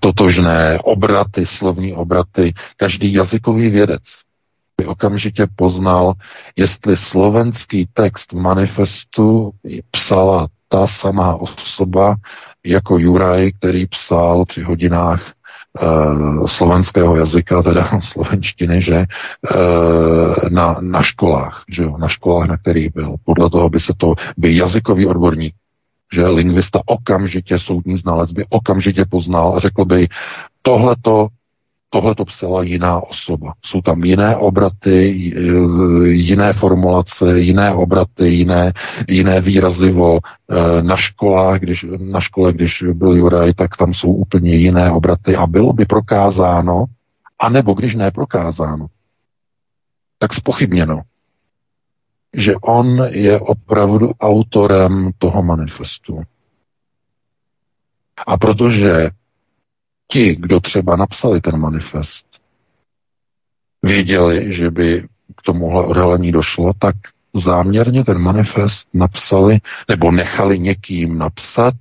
[0.00, 2.54] totožné, obraty, slovní obraty.
[2.76, 4.02] Každý jazykový vědec
[4.76, 6.12] by okamžitě poznal,
[6.56, 9.50] jestli slovenský text manifestu
[9.90, 12.16] psala ta samá osoba
[12.64, 15.32] jako Juraj, který psal při hodinách
[15.82, 19.04] uh, slovenského jazyka, teda slovenštiny, že
[19.54, 23.14] uh, na, na školách, že jo, na školách, na kterých byl.
[23.24, 25.54] Podle toho by se to, by jazykový odborník,
[26.14, 30.08] že lingvista okamžitě, soudní znalec by okamžitě poznal a řekl by,
[30.62, 31.28] tohleto
[31.94, 33.54] tohle to psala jiná osoba.
[33.64, 35.06] Jsou tam jiné obraty,
[36.04, 38.72] jiné formulace, jiné obraty, jiné,
[39.08, 40.18] jiné výrazivo.
[40.18, 45.36] E, na školách, když, na škole, když byl Juraj, tak tam jsou úplně jiné obraty
[45.36, 46.84] a bylo by prokázáno,
[47.38, 48.86] anebo když neprokázáno,
[50.18, 51.00] tak spochybněno,
[52.36, 56.22] že on je opravdu autorem toho manifestu.
[58.26, 59.10] A protože
[60.08, 62.26] ti, kdo třeba napsali ten manifest,
[63.82, 66.96] věděli, že by k tomuhle odhalení došlo, tak
[67.34, 71.74] záměrně ten manifest napsali nebo nechali někým napsat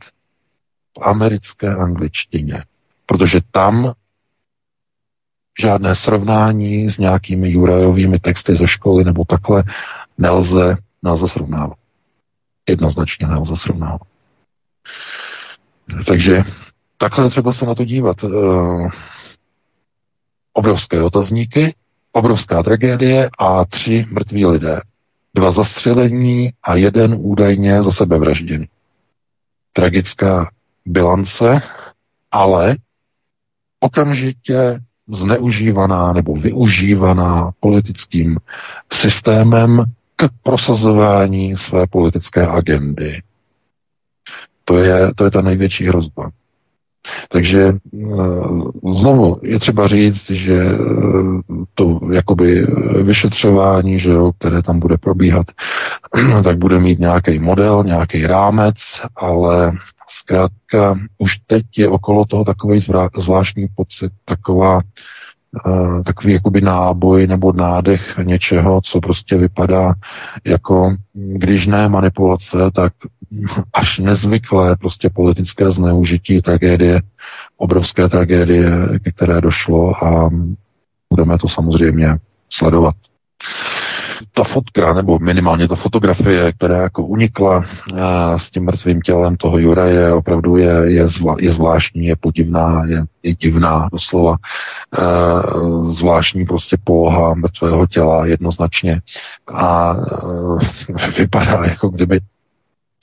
[0.98, 2.64] v americké angličtině.
[3.06, 3.94] Protože tam
[5.62, 9.64] žádné srovnání s nějakými Jurajovými texty ze školy nebo takhle
[10.18, 11.78] nelze, nelze srovnávat.
[12.70, 14.02] Jednoznačně nelze srovnávat.
[16.08, 16.44] Takže
[17.04, 18.24] Takhle třeba se na to dívat.
[18.24, 18.90] Uh,
[20.54, 21.76] obrovské otazníky,
[22.12, 24.82] obrovská tragédie a tři mrtví lidé.
[25.34, 28.66] Dva zastřelení a jeden údajně za sebevražděný.
[29.74, 30.52] Tragická
[30.86, 31.62] bilance,
[32.32, 32.76] ale
[33.80, 38.38] okamžitě zneužívaná nebo využívaná politickým
[38.94, 39.84] systémem
[40.16, 43.22] k prosazování své politické agendy.
[44.66, 46.30] To je, to je ta největší hrozba.
[47.30, 48.08] Takže eh,
[48.94, 50.78] znovu je třeba říct, že eh,
[51.74, 52.68] to jakoby
[53.04, 55.48] vyšetřování, že jo, které tam bude probíhat,
[56.44, 58.76] tak bude mít nějaký model, nějaký rámec,
[59.16, 59.72] ale
[60.10, 62.80] zkrátka už teď je okolo toho takový
[63.18, 64.82] zvláštní pocit, taková
[65.66, 69.94] Uh, takový jakoby náboj nebo nádech něčeho, co prostě vypadá
[70.46, 72.94] jako, když ne manipulace, tak
[73.74, 77.02] až nezvyklé prostě politické zneužití tragédie,
[77.58, 78.72] obrovské tragédie,
[79.16, 80.30] které došlo a
[81.10, 82.18] budeme to samozřejmě
[82.50, 82.96] sledovat.
[84.34, 87.66] Ta fotka, nebo minimálně ta fotografie, která jako unikla
[88.02, 92.84] a, s tím mrtvým tělem toho Juraje, opravdu je, je, zvla, je zvláštní, je podivná,
[92.86, 94.36] je, je divná doslova.
[94.36, 95.02] E,
[95.94, 99.02] zvláštní prostě poloha mrtvého těla jednoznačně
[99.54, 99.96] a
[100.98, 102.20] e, vypadá, jako kdyby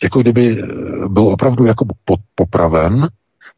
[0.02, 0.66] jako kdyby eh,
[1.08, 1.84] byl opravdu jako
[2.34, 3.08] popraven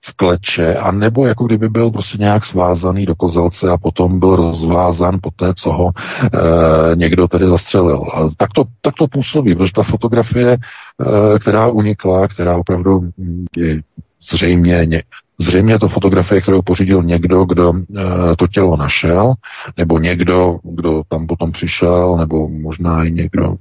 [0.05, 4.36] v kleče, a nebo jako kdyby byl prostě nějak svázaný do kozelce a potom byl
[4.36, 8.05] rozvázan po té, co ho e, někdo tedy zastřelil.
[8.14, 13.11] A tak to, tak to působí, protože ta fotografie, e, která unikla, která opravdu
[13.57, 13.80] je
[14.30, 15.03] zřejmě ně,
[15.40, 19.34] Zřejmě to fotografie, kterou pořídil někdo, kdo e, to tělo našel,
[19.76, 23.55] nebo někdo, kdo tam potom přišel, nebo možná i někdo,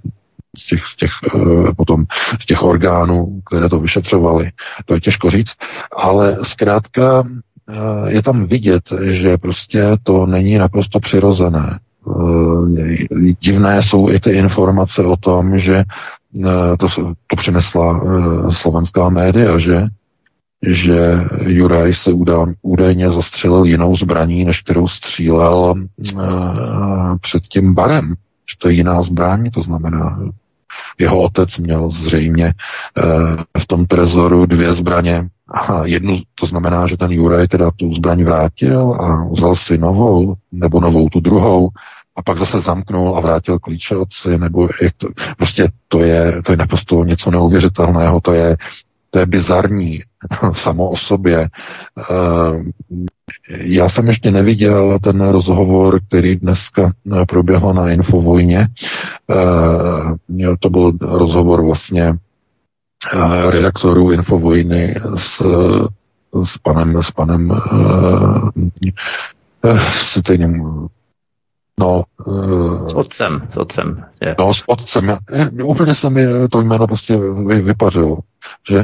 [0.58, 2.06] z těch, z těch eh, potom
[2.40, 4.52] z těch orgánů, které to vyšetřovaly.
[4.86, 5.56] To je těžko říct,
[5.96, 7.24] ale zkrátka
[7.70, 11.80] eh, je tam vidět, že prostě to není naprosto přirozené.
[11.80, 15.84] Eh, divné jsou i ty informace o tom, že
[16.80, 16.88] to,
[17.28, 18.02] to přinesla
[18.50, 19.84] slovenská média, že
[20.68, 22.12] že Juraj se
[22.62, 25.76] údajně zastřelil jinou zbraní, než kterou střílel
[27.22, 28.14] před tím barem.
[28.52, 30.20] Že to je jiná zbraň, to znamená,
[30.98, 33.04] jeho otec měl zřejmě eh,
[33.60, 35.28] v tom trezoru dvě zbraně.
[35.54, 40.36] A jednu, to znamená, že ten Juraj teda tu zbraň vrátil a vzal si novou,
[40.52, 41.70] nebo novou tu druhou,
[42.16, 45.08] a pak zase zamknul a vrátil klíče otci, nebo jak to,
[45.38, 48.58] prostě to je, to je naprosto něco neuvěřitelného, to je,
[49.12, 50.02] to je bizarní
[50.54, 51.50] samo o sobě.
[52.00, 52.64] Eh,
[53.58, 56.92] já jsem ještě neviděl ten rozhovor, který dneska
[57.22, 58.68] eh, proběhl na Infovojně.
[59.30, 62.14] Eh, to byl rozhovor vlastně
[63.50, 65.42] redaktorů Infovojny s,
[66.44, 67.62] s panem, s panem
[69.94, 70.22] s
[71.82, 72.04] No,
[72.88, 74.06] s otcem, s otcem.
[74.22, 74.36] Je.
[74.40, 75.10] No, s otcem.
[75.10, 75.18] Já,
[75.64, 77.18] úplně se mi to jméno prostě
[77.62, 78.18] vypařilo.
[78.70, 78.84] Že,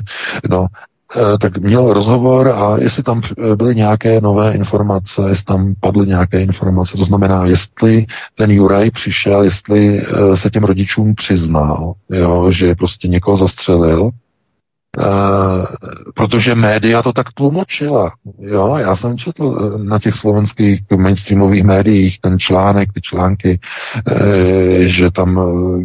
[0.50, 0.68] no,
[1.16, 3.22] Eh, tak měl rozhovor a jestli tam
[3.56, 9.44] byly nějaké nové informace, jestli tam padly nějaké informace, to znamená, jestli ten Juraj přišel,
[9.44, 14.10] jestli eh, se těm rodičům přiznal, jo, že prostě někoho zastřelil,
[16.14, 18.14] protože média to tak tlumočila.
[18.40, 23.60] Jo, já jsem četl eh, na těch slovenských mainstreamových médiích ten článek, ty články,
[24.12, 24.24] uh,
[24.86, 25.40] že tam,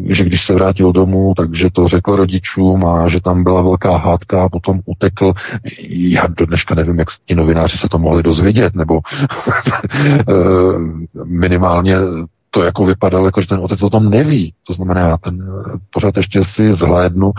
[0.06, 4.42] že když se vrátil domů, takže to řekl rodičům a že tam byla velká hádka
[4.42, 5.32] a potom utekl.
[5.88, 9.00] Já do dneška nevím, jak ti novináři se to mohli dozvědět, nebo
[11.24, 11.96] minimálně
[12.54, 14.54] to jako vypadalo, jako že ten otec o tom neví.
[14.66, 15.48] To znamená, ten
[15.90, 17.34] pořád ještě si zhlédnu, uh,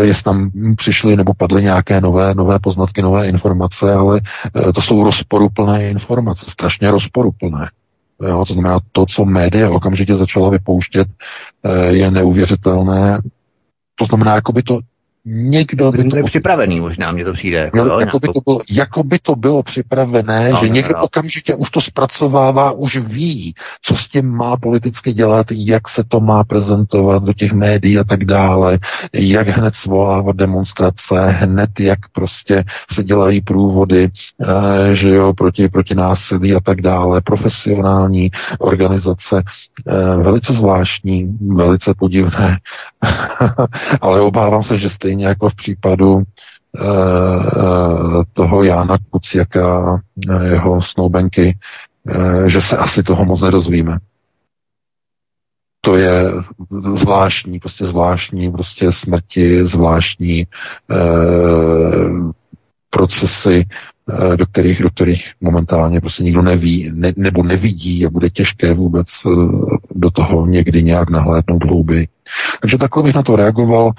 [0.00, 4.20] jestli tam přišly nebo padly nějaké nové, nové poznatky, nové informace, ale
[4.54, 7.70] uh, to jsou rozporuplné informace, strašně rozporuplné.
[8.28, 11.08] Jo, to znamená, to, co média okamžitě začala vypouštět,
[11.62, 13.18] uh, je neuvěřitelné.
[13.94, 14.80] To znamená, jako by to
[15.24, 16.22] někdo by to...
[16.24, 17.58] Připravený možná, mně to přijde.
[17.58, 20.94] Jako, jo, jako, by to bylo, jako by to bylo připravené, no, že no, někdo
[20.96, 21.04] no.
[21.04, 26.20] okamžitě už to zpracovává, už ví, co s tím má politicky dělat, jak se to
[26.20, 28.78] má prezentovat do těch médií a tak dále,
[29.12, 34.10] jak hned svolávat demonstrace, hned jak prostě se dělají průvody,
[34.42, 39.42] eh, že jo, proti, proti násilí a tak dále, profesionální organizace,
[39.88, 42.58] eh, velice zvláštní, velice podivné,
[44.00, 46.22] ale obávám se, že stejně jako v případu uh,
[48.32, 50.00] toho Jána Kuciaka,
[50.44, 51.58] jeho snoubenky,
[52.46, 53.98] že se asi toho moc nedozvíme.
[55.80, 56.32] To je
[56.94, 60.46] zvláštní, prostě zvláštní, prostě smrti, zvláštní
[60.90, 62.30] uh,
[62.90, 63.66] procesy,
[64.36, 69.06] do kterých, do kterých momentálně prostě nikdo neví ne, nebo nevidí a bude těžké vůbec
[69.90, 72.08] do toho někdy nějak nahlédnout hlouby.
[72.60, 73.92] Takže takhle bych na to reagoval.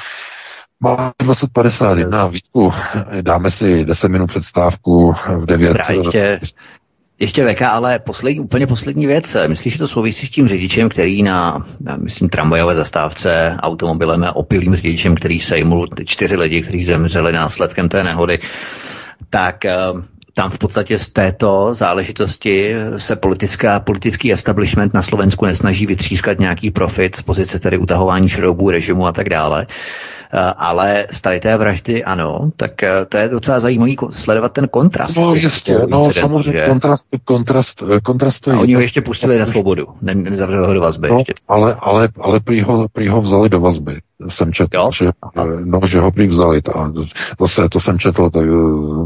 [0.79, 2.73] Máme 2051, Vítku,
[3.21, 5.67] dáme si 10 minut předstávku v 9.
[5.67, 6.39] Dobrá, ještě,
[7.19, 9.37] ještě VK, ale poslední, úplně poslední věc.
[9.47, 14.35] Myslíš, že to souvisí s tím řidičem, který na, na myslím, tramvajové zastávce automobilem a
[14.35, 18.39] opilým řidičem, který sejmul čtyři lidi, kteří zemřeli následkem té nehody,
[19.29, 19.75] tak eh,
[20.33, 26.71] tam v podstatě z této záležitosti se politická, politický establishment na Slovensku nesnaží vytřískat nějaký
[26.71, 29.67] profit z pozice tedy utahování šroubů, režimu a tak dále.
[30.35, 34.67] Eh, ale z tady té vraždy ano, tak eh, to je docela zajímavý sledovat ten
[34.67, 35.17] kontrast.
[35.17, 36.65] No jistě, no samozřejmě že?
[36.67, 40.81] kontrast, kontrast, eh, kontrast A oni ho ještě pustili na svobodu, ne, nezavřeli ho do
[40.81, 41.33] vazby no, ještě.
[41.47, 44.89] Ale, ale, ale prý, ho, prý ho vzali do vazby jsem četl, jo?
[44.93, 45.09] že,
[45.63, 46.61] no, že ho prý vzali.
[46.75, 46.91] A
[47.39, 48.45] zase to jsem četl tak,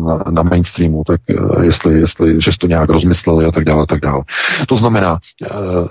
[0.06, 1.22] na, na mainstreamu, tak
[1.62, 4.24] jestli, jestli, že to nějak rozmysleli a tak dále, tak dále.
[4.68, 5.20] To znamená,
[5.52, 5.88] uh,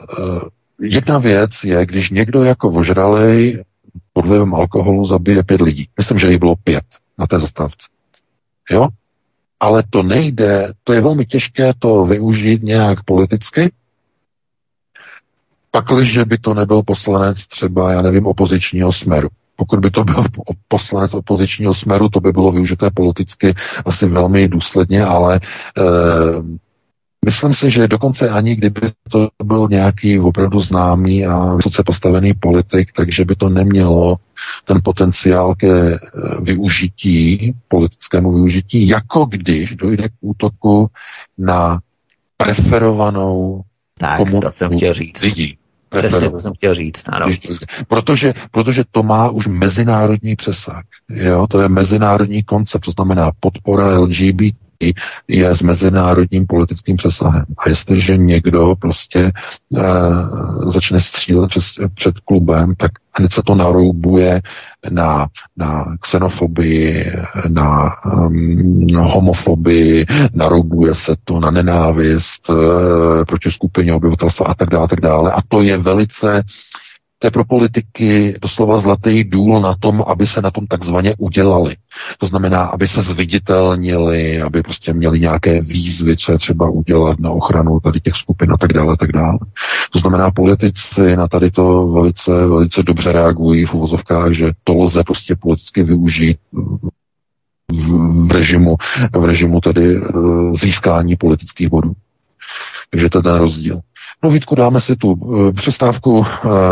[0.81, 3.64] jedna věc je, když někdo jako ožralej
[4.12, 5.89] pod vlivem alkoholu zabije pět lidí.
[5.99, 6.85] Myslím, že jich bylo pět
[7.18, 7.87] na té zastávce.
[8.70, 8.89] Jo?
[9.61, 13.72] Ale to nejde, to je velmi těžké to využít nějak politicky,
[15.77, 19.29] pakliže by to nebyl poslanec třeba, já nevím, opozičního smeru.
[19.57, 20.24] Pokud by to byl
[20.68, 23.55] poslanec opozičního smeru, to by bylo využité politicky
[23.85, 25.41] asi velmi důsledně, ale e,
[27.24, 32.93] Myslím si, že dokonce ani kdyby to byl nějaký opravdu známý a vysoce postavený politik,
[32.93, 34.16] takže by to nemělo
[34.64, 35.99] ten potenciál ke eh,
[36.41, 40.87] využití, politickému využití, jako když dojde k útoku
[41.39, 41.81] na
[42.37, 43.62] preferovanou
[43.99, 45.22] tak, to jsem chtěl říct.
[45.22, 45.59] lidí.
[45.89, 47.26] Přesně to jsem chtěl říct, ano.
[47.89, 50.82] Protože, protože to má už mezinárodní přesah.
[51.09, 51.47] Jo?
[51.47, 54.66] To je mezinárodní koncept, to znamená podpora LGBT
[55.29, 57.45] je s mezinárodním politickým přesahem.
[57.59, 59.33] A jestliže někdo prostě e,
[60.66, 61.64] začne střílet přes,
[61.95, 64.43] před klubem, tak hned se to naroubuje
[64.91, 67.12] na, na xenofobii,
[67.49, 74.85] na um, homofobii, naroubuje se to na nenávist e, proti skupině obyvatelstva a tak dále,
[74.85, 75.33] a tak dále.
[75.33, 76.43] A to je velice
[77.19, 81.77] to je pro politiky doslova zlatý důl na tom, aby se na tom takzvaně udělali.
[82.19, 87.31] To znamená, aby se zviditelnili, aby prostě měli nějaké výzvy, co je třeba udělat na
[87.31, 89.39] ochranu tady těch skupin a tak dále, tak dále.
[89.91, 95.05] To znamená, politici na tady to velice, velice dobře reagují v uvozovkách, že to lze
[95.05, 96.39] prostě politicky využít
[97.73, 98.77] v režimu,
[99.12, 100.11] v režimu tedy eh,
[100.61, 101.93] získání politických bodů.
[102.91, 103.81] Takže to je ten rozdíl.
[104.25, 106.27] No Vítku, dáme si tu uh, přestávku uh,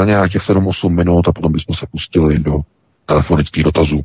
[0.05, 2.61] nějakých 7-8 minut a potom bychom se pustili do
[3.07, 4.01] telefonických dotazů.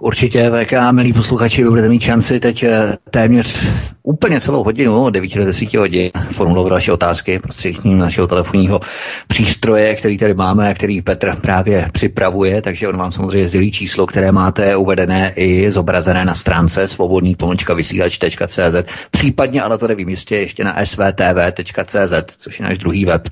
[0.00, 2.64] Určitě, VK, milí posluchači, vy budete mít šanci teď
[3.10, 3.56] téměř
[4.02, 8.80] úplně celou hodinu, od 9 do 10 hodin, formulovat vaše otázky prostřednictvím našeho telefonního
[9.28, 14.06] přístroje, který tady máme a který Petr právě připravuje, takže on vám samozřejmě sdělí číslo,
[14.06, 18.58] které máte uvedené i zobrazené na stránce svobodný pomočka vysílač.cz,
[19.10, 23.28] případně, ale to nevím jistě, ještě na svtv.cz, což je náš druhý web.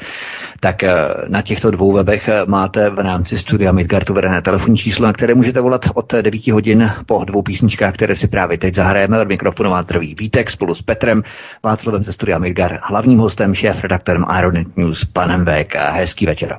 [0.61, 0.97] Tak eh,
[1.29, 5.35] na těchto dvou webech eh, máte v rámci studia Midgardu vedené telefonní číslo, na které
[5.35, 9.21] můžete volat od 9 hodin po dvou písničkách, které si právě teď zahrajeme.
[9.21, 11.23] Od mikrofonu má zdraví Vítek spolu s Petrem
[11.63, 15.75] Václavem ze studia Midgar, hlavním hostem, šéf redaktorem Ironet News, panem VK.
[15.75, 16.59] Hezký večer.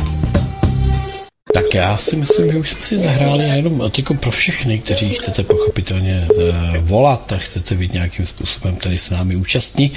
[1.53, 5.09] Tak já si myslím, že už jsme si zahráli a jenom jako pro všechny, kteří
[5.09, 9.91] chcete pochopitelně eh, volat a chcete být nějakým způsobem tady s námi účastní.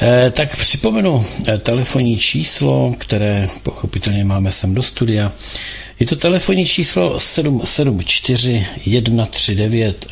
[0.00, 5.32] Eh, tak připomenu eh, telefonní číslo, které pochopitelně máme sem do studia.
[6.00, 8.66] Je to telefonní číslo 774
[9.26, 10.06] 139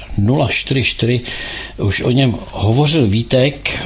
[0.48, 1.20] 044.
[1.78, 3.78] Už o něm hovořil Vítek,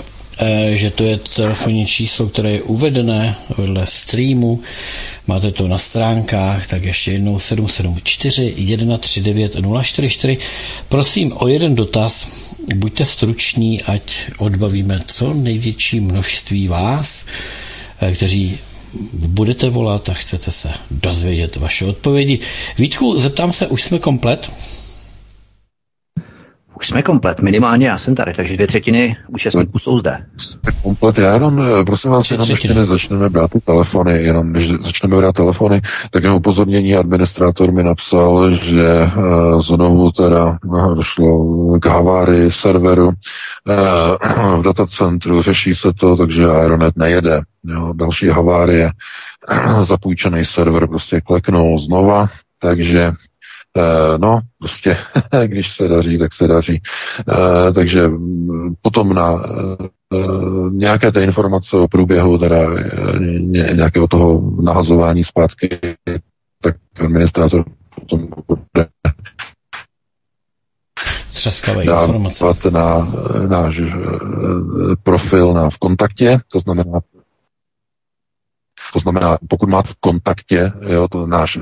[0.71, 4.61] že to je telefonní číslo, které je uvedené vedle streamu.
[5.27, 10.39] Máte to na stránkách, tak ještě jednou 774 139 044.
[10.89, 12.27] Prosím o jeden dotaz.
[12.75, 14.03] Buďte struční, ať
[14.39, 17.27] odbavíme co největší množství vás,
[18.01, 18.59] eh, kteří
[19.13, 22.39] budete volat a chcete se dozvědět vaše odpovědi.
[22.79, 24.51] Vítku, zeptám se, už jsme komplet?
[26.79, 30.19] Už jsme komplet, minimálně já jsem tady, takže dvě třetiny účastníků jsou zde.
[30.83, 34.71] Komplet, já jenom, eh, prosím vás, jenom ještě než začneme brát ty telefony, jenom než
[34.71, 41.79] začneme brát telefony, tak jenom upozornění, administrátor mi napsal, že uh, znovu teda uh, došlo
[41.79, 47.41] k havárii serveru uh, v datacentru, řeší se to, takže Aeronet nejede.
[47.65, 48.91] Jo, další havárie,
[49.83, 52.27] zapůjčený server prostě kleknul znova,
[52.59, 53.15] takže Eh,
[54.19, 54.97] no, prostě,
[55.47, 56.83] když se daří, tak se daří.
[57.29, 60.21] Eh, takže mm, potom na eh,
[60.71, 62.57] nějaké té informace o průběhu teda
[63.73, 65.79] nějakého toho nahazování zpátky,
[66.63, 67.65] tak administrátor
[67.95, 68.87] potom bude
[71.83, 72.71] informace.
[72.71, 73.09] na
[73.49, 73.81] náš
[75.03, 77.01] profil na v kontaktě, to znamená
[78.93, 81.61] to znamená, pokud máte v kontaktě jo, to náš, e,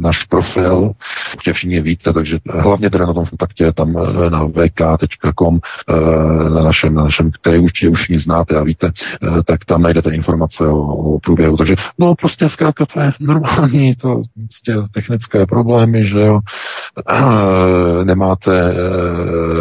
[0.00, 0.92] náš profil,
[1.34, 6.62] určitě všichni víte, takže hlavně teda na tom kontaktě tam e, na vk.com, e, na
[6.62, 10.66] našem, na našem, který určitě už všichni znáte a víte, e, tak tam najdete informace
[10.66, 11.56] o, o průběhu.
[11.56, 16.40] Takže no prostě zkrátka to je normální, to prostě technické problémy, že jo,
[17.08, 18.74] e, nemáte,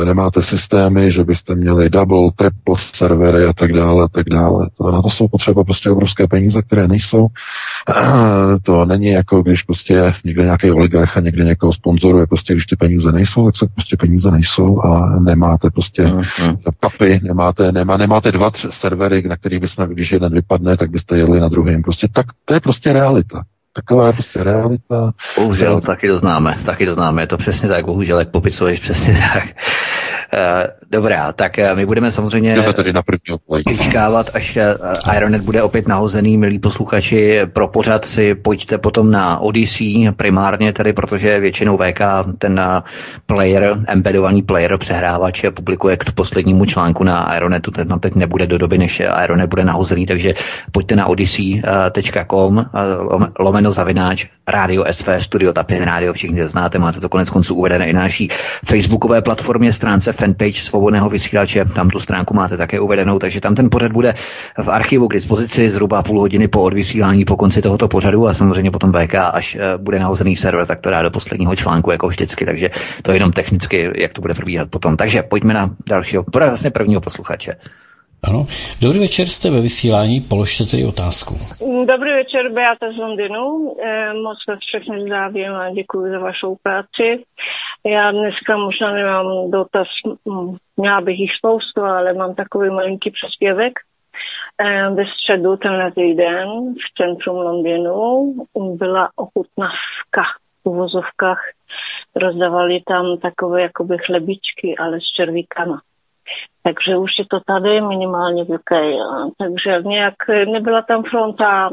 [0.02, 4.68] e, nemáte systémy, že byste měli double, triple servery a tak dále, a tak dále.
[4.78, 7.28] To, na to jsou potřeba prostě obrovské peníze, které nejsou.
[8.64, 13.12] To není jako, když prostě někde nějaký oligarcha někde někoho sponzoruje, prostě když ty peníze
[13.12, 16.58] nejsou, tak se prostě peníze nejsou a nemáte prostě uh-huh.
[16.80, 21.18] papy, nemáte, nemá, nemáte dva tři servery, na kterých bychom, když jeden vypadne, tak byste
[21.18, 21.84] jeli na druhém.
[21.84, 23.44] Prostě tak, to je prostě realita.
[23.74, 25.12] Taková je prostě realita.
[25.38, 29.14] Bohužel, taky to známe, taky to známe, je to přesně tak, bohužel, jak popisuješ, přesně
[29.34, 29.44] tak.
[30.34, 33.02] Uh, dobrá, tak uh, my budeme samozřejmě Jdeme tady na
[33.70, 39.40] vyčkávat, až uh, Ironet bude opět nahozený, milí posluchači, pro pořad si pojďte potom na
[39.40, 42.00] Odyssey primárně tedy, protože většinou VK
[42.38, 42.62] ten
[43.26, 48.78] player, embedovaný player, přehrávač publikuje k poslednímu článku na Ironetu, ten teď nebude do doby,
[48.78, 50.34] než Ironet bude nahozený, takže
[50.72, 52.66] pojďte na odyssey.com
[53.40, 57.94] lomeno zavináč Radio SV, Studio Tapin Radio, všichni znáte, máte to konec konců uvedené i
[57.94, 58.30] na naší
[58.66, 63.70] facebookové platformě, stránce fanpage Svobodného vysílače, tam tu stránku máte také uvedenou, takže tam ten
[63.70, 64.14] pořad bude
[64.58, 68.72] v archivu k dispozici zhruba půl hodiny po odvysílání po konci tohoto pořadu a samozřejmě
[68.72, 72.46] potom VK, až eh, bude nahozený server, tak to dá do posledního článku, jako vždycky,
[72.46, 72.70] takže
[73.02, 74.98] to je jenom technicky, jak to bude probíhat potom.
[74.98, 77.56] Takže pojďme na dalšího, vlastně prvního posluchače.
[78.24, 78.48] Ano.
[78.82, 81.38] Dobrý večer, jste ve vysílání, položte tedy otázku.
[81.88, 83.76] Dobrý večer, Beata z Londýnu.
[83.84, 87.24] Eh, moc vás všechny zdravím a děkuji za vašou práci.
[87.86, 89.88] Já dneska možná nemám dotaz,
[90.78, 93.74] měla bych jich spoustu, ale mám takový malinký příspěvek.
[94.58, 100.24] Eh, ve středu tenhle týden v centrum Londýnu byla ochutnavka
[100.64, 101.42] v uvozovkách.
[102.16, 105.82] Rozdávali tam takové jakoby chlebičky, ale s červíkama.
[106.64, 108.72] Takže už je to tady minimálně v UK.
[109.38, 111.70] Takže nějak nebyla tam fronta,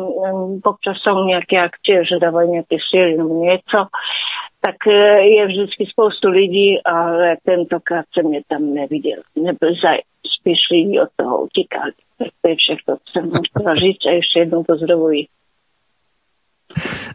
[0.65, 3.87] občas jsou nějaké akcie, že dávají nějaké síly nebo něco.
[4.61, 4.77] Tak
[5.21, 9.19] je vždycky spoustu lidí, ale tentokrát jsem je tam neviděl.
[9.37, 10.01] Nebyl zájem.
[10.41, 11.93] Spíš lidi od toho utíkali.
[12.19, 15.27] Tak to je všechno, co jsem chtěla říct a ještě jednou pozdravuji.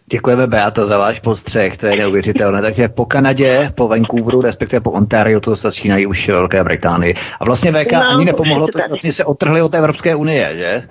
[0.06, 2.62] Děkujeme, Beato, za váš postřeh, to je neuvěřitelné.
[2.62, 7.16] Takže po Kanadě, po Vancouveru, respektive po Ontario, to začínají už Velké Británii.
[7.40, 10.88] A vlastně VK no, ani nepomohlo, to, že vlastně se otrhli od Evropské unie, že?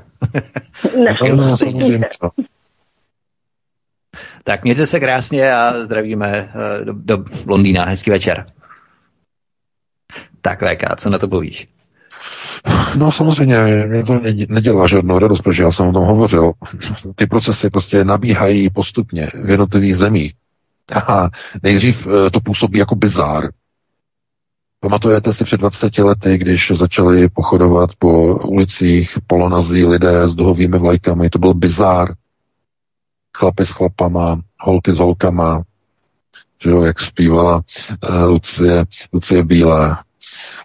[0.96, 1.56] Ne, no,
[4.44, 7.85] tak mějte se krásně a zdravíme eh, do, do Londýna.
[7.85, 8.47] Hezký večer.
[10.40, 11.69] Tak VK, co na to povíš?
[12.97, 13.56] No samozřejmě,
[13.86, 16.52] mě to nedělá žádnou radost, protože já jsem o tom hovořil.
[17.14, 20.35] Ty procesy prostě nabíhají postupně v jednotlivých zemích.
[21.09, 21.28] A
[21.62, 23.48] nejdřív eh, to působí jako bizár.
[24.81, 31.31] Pamatujete si před 20 lety, když začali pochodovat po ulicích polonazí lidé s duhovými vlajkami,
[31.31, 32.14] to byl bizár.
[33.36, 35.62] Chlapy s chlapama, holky s holkama,
[36.62, 39.96] že jo, jak zpívala uh, Lucie, Lucie Bílé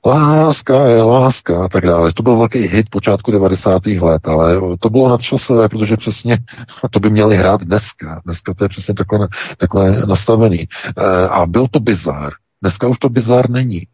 [0.06, 2.14] láska je láska a tak dále.
[2.14, 3.85] To byl velký hit počátku 90.
[3.85, 6.38] let, ale to bylo nadčasové, protože přesně
[6.91, 8.22] to by měli hrát dneska.
[8.26, 9.27] Dneska to je přesně takhle,
[9.57, 10.68] takhle nastavený.
[10.98, 12.34] E, a byl to bizár.
[12.61, 13.88] Dneska už to bizár není.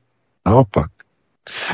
[0.46, 0.92] Naopak.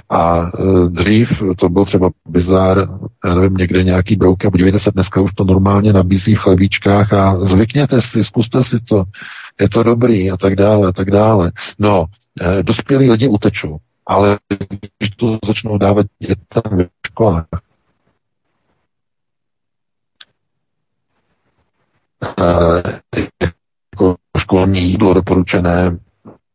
[0.09, 2.87] A e, dřív to byl třeba bizár,
[3.25, 7.13] já nevím, někde nějaký brouky a podívejte se, dneska už to normálně nabízí v chlebíčkách
[7.13, 9.03] a zvykněte si, zkuste si to,
[9.59, 11.51] je to dobrý a tak dále, a tak dále.
[11.79, 12.05] No,
[12.41, 13.79] e, dospělí lidi utečou
[14.09, 14.39] ale
[14.97, 17.45] když to začnou dávat dětem ve školách,
[22.39, 22.99] eh,
[23.41, 25.97] jako školní jídlo doporučené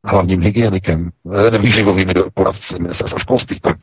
[0.05, 1.11] hlavním hygienikem,
[1.55, 3.77] eh, výživovými poradci ministerstva školství, tak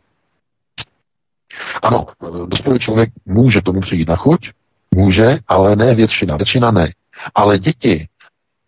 [1.82, 2.06] ano,
[2.46, 4.50] dospělý člověk může tomu přijít na chuť,
[4.96, 6.38] může, ale ne většina.
[6.38, 6.94] Většina ne.
[7.36, 8.08] Ale děti,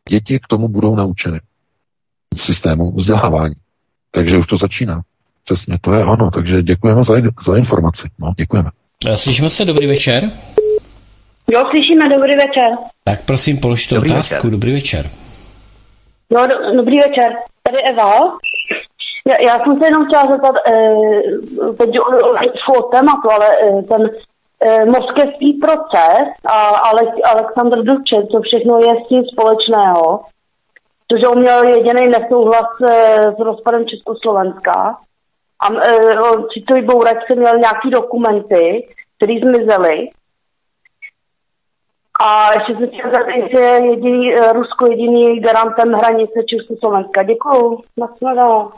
[0.09, 1.39] děti k tomu budou naučeny
[2.37, 3.55] systému vzdělávání.
[4.11, 5.01] Takže už to začíná.
[5.43, 6.31] Přesně, to je ono.
[6.31, 7.13] Takže děkujeme za,
[7.45, 8.07] za informaci.
[8.19, 8.69] No, děkujeme.
[9.15, 10.29] Slyšíme se, dobrý večer.
[11.51, 12.69] Jo, slyšíme, dobrý večer.
[13.03, 14.51] Tak prosím, položte dobrý otázku, večer.
[14.51, 15.09] dobrý večer.
[16.29, 17.35] No, do, dobrý večer.
[17.63, 18.37] Tady Eva.
[19.27, 21.21] Já, já jsem se jenom chtěla zeptat, eh,
[21.77, 24.09] teď o, o tématu, ale eh, ten
[24.61, 30.19] eh, moskevský proces a Ale, Aleksandr Dubček, to všechno je s tím společného
[31.13, 34.97] protože on měl jediný nesouhlas eh, s rozpadem Československa.
[35.59, 35.67] A
[36.53, 38.87] Citový eh, Bouračce měl nějaký dokumenty,
[39.17, 40.09] které zmizely.
[42.21, 47.23] A ještě se chtěl zeptat, jestli je jediný, eh, Rusko jediný garantem hranice Československa.
[47.23, 47.83] Děkuju.
[47.97, 48.71] Nasledanou.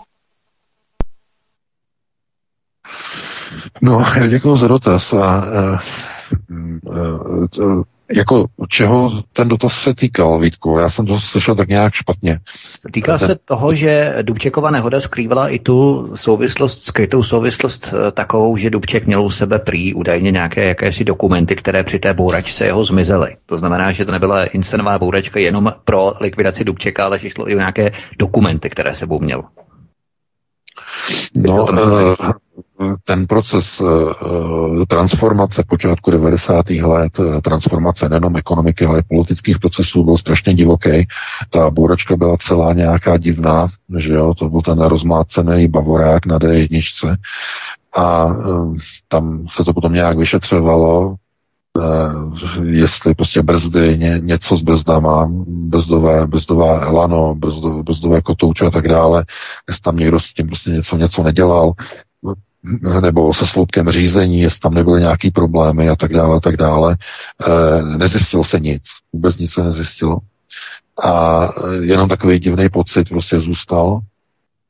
[3.81, 5.13] No, já děkuji za dotaz.
[5.13, 5.79] A, uh,
[6.83, 7.83] uh, uh,
[8.13, 10.77] jako čeho ten dotaz se týkal, Vítku?
[10.77, 12.39] Já jsem to slyšel tak nějak špatně.
[12.91, 18.69] Týká se toho, že Dubčekova nehoda skrývala i tu souvislost, skrytou souvislost eh, takovou, že
[18.69, 23.35] Dubček měl u sebe prý údajně nějaké jakési dokumenty, které při té bouračce jeho zmizely.
[23.45, 27.55] To znamená, že to nebyla inscenová bouračka jenom pro likvidaci Dubčeka, ale že šlo i
[27.55, 29.43] o nějaké dokumenty, které sebou měl.
[31.35, 31.65] No,
[33.03, 36.69] ten proces uh, transformace počátku 90.
[36.69, 41.07] let, eh, transformace nejenom ekonomiky, ale i politických procesů byl strašně divoký.
[41.49, 43.67] Ta bůračka byla celá nějaká divná,
[43.97, 47.17] že jo, to byl ten rozmácený bavorák na D1.
[47.97, 48.27] A
[49.07, 51.15] tam se to potom nějak vyšetřovalo,
[52.63, 58.87] jestli prostě brzdy, ně, něco s brzdama, brzdové, brzdová elano, brzdové, brzdové kotouče a tak
[58.87, 59.25] dále,
[59.67, 61.73] jestli tam někdo s tím prostě něco, něco nedělal,
[63.01, 66.97] nebo se sloupkem řízení, jestli tam nebyly nějaký problémy a tak dále, a tak dále.
[67.47, 68.83] E, nezjistilo se nic,
[69.13, 70.17] vůbec nic se nezjistilo.
[71.03, 71.47] A
[71.81, 73.99] jenom takový divný pocit prostě zůstal,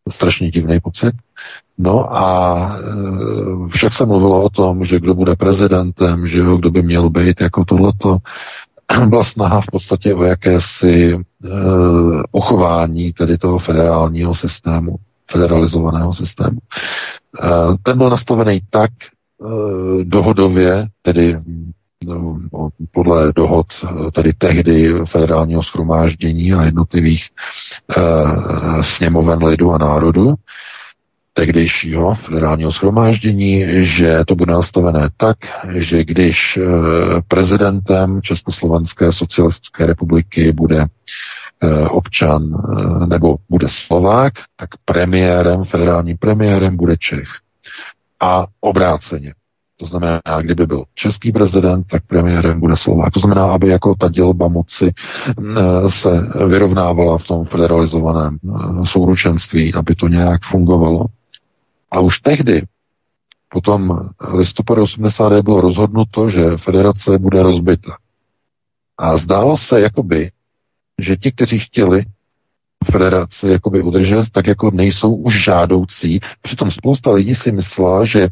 [0.09, 1.15] strašně divný pocit.
[1.77, 6.71] No a e, však se mluvilo o tom, že kdo bude prezidentem, že jo, kdo
[6.71, 8.17] by měl být jako tohleto.
[9.07, 11.19] Byla snaha v podstatě o jakési e,
[12.31, 14.95] uchování tedy toho federálního systému
[15.31, 16.59] federalizovaného systému.
[17.43, 17.49] Eh,
[17.83, 21.39] ten byl nastavený tak eh, dohodově, tedy
[22.91, 27.25] podle dohod eh, tedy tehdy federálního schromáždění a jednotlivých
[28.81, 30.33] sněmoven lidu a národu,
[31.33, 35.37] tehdejšího federálního schromáždění, že to bude nastavené tak,
[35.73, 36.59] že když
[37.27, 40.87] prezidentem Československé socialistické republiky bude
[41.63, 47.29] Eh, občan eh, nebo bude Slovák, tak premiérem, federálním premiérem bude Čech.
[48.19, 49.33] A obráceně.
[49.77, 53.13] To znamená, kdyby byl český prezident, tak premiérem bude Slovák.
[53.13, 56.09] To znamená, aby jako ta dělba moci eh, se
[56.47, 61.05] vyrovnávala v tom federalizovaném eh, souručenství, aby to nějak fungovalo.
[61.91, 62.63] A už tehdy,
[63.49, 65.41] potom listopadu 80.
[65.41, 67.97] bylo rozhodnuto, že federace bude rozbita.
[68.97, 70.31] A zdálo se jakoby,
[71.01, 72.05] že ti, kteří chtěli
[72.91, 76.19] federaci jakoby udržet, tak jako nejsou už žádoucí.
[76.41, 78.29] Přitom spousta lidí si myslela, že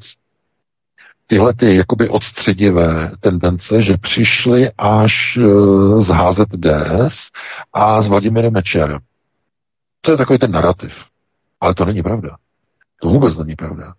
[1.27, 5.41] tyhle ty jakoby odstředivé tendence, že přišly až e,
[6.01, 7.29] z HZDS
[7.73, 8.99] a s Vladimirem Mečerem.
[10.01, 10.93] To je takový ten narrativ.
[11.61, 12.37] Ale to není pravda.
[13.01, 13.93] To vůbec není pravda.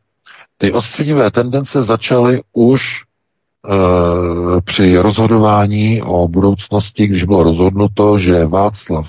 [0.59, 9.09] Ty odstředivé tendence začaly už e, při rozhodování o budoucnosti, když bylo rozhodnuto, že Václav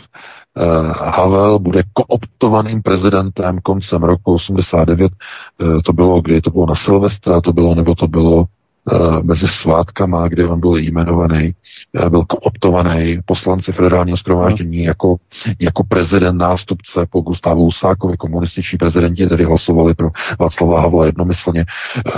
[0.94, 5.12] Havel bude kooptovaným prezidentem koncem roku 89.
[5.12, 8.46] Eh, to bylo, kdy to bylo na Silvestra, to bylo, nebo to bylo
[8.92, 11.56] Eh, mezi svátkama, kde on byl jmenovaný,
[11.98, 14.84] eh, byl kooptovaný poslanci federálního schromáždění no.
[14.84, 15.16] jako,
[15.60, 20.10] jako prezident nástupce po Gustávu Husákovi, komunističní prezidenti tedy hlasovali pro
[20.40, 21.66] Václava Havla jednomyslně,
[22.08, 22.12] eh,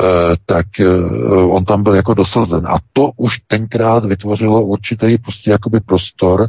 [0.45, 0.65] tak
[1.49, 2.68] on tam byl jako dosazen.
[2.68, 6.47] A to už tenkrát vytvořilo určitý prostě jakoby prostor,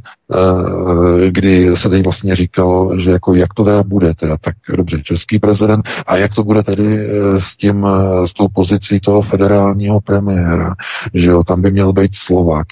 [1.30, 5.38] kdy se teď vlastně říkalo, že jako jak to teda bude, teda tak dobře, český
[5.38, 7.86] prezident, a jak to bude tedy s tím,
[8.24, 10.74] s tou pozicí toho federálního premiéra,
[11.14, 12.66] že jo, tam by měl být Slovak.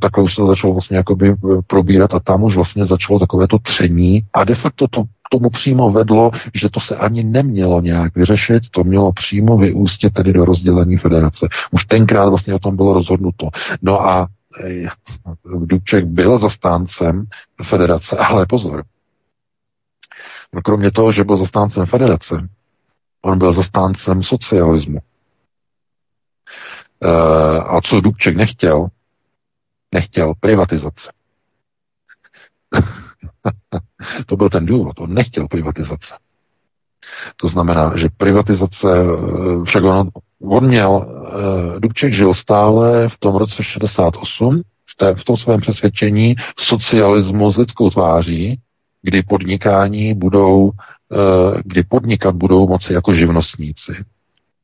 [0.00, 1.34] Takhle už se to začalo vlastně jakoby
[1.66, 5.02] probírat a tam už vlastně začalo takové to tření a de facto to
[5.32, 10.32] tomu přímo vedlo, že to se ani nemělo nějak vyřešit, to mělo přímo vyústit tedy
[10.32, 11.48] do rozdělení federace.
[11.70, 13.48] Už tenkrát vlastně o tom bylo rozhodnuto.
[13.82, 14.26] No a
[15.44, 17.26] Dubček byl zastáncem
[17.64, 18.84] federace, ale pozor,
[20.52, 22.48] no kromě toho, že byl zastáncem federace,
[23.22, 24.98] on byl zastáncem socialismu.
[27.02, 28.88] Eh, a co Dubček nechtěl,
[29.92, 31.12] nechtěl privatizace.
[34.26, 36.14] to byl ten důvod, on nechtěl privatizace.
[37.36, 40.08] To znamená, že privatizace, eh, však on,
[40.42, 41.06] on měl,
[41.76, 47.50] eh, Dubček žil stále v tom roce 68, v, té, v tom svém přesvědčení socialismu
[47.50, 48.60] s lidskou tváří,
[49.02, 50.70] kdy podnikání budou,
[51.64, 53.92] kdy podnikat budou moci jako živnostníci.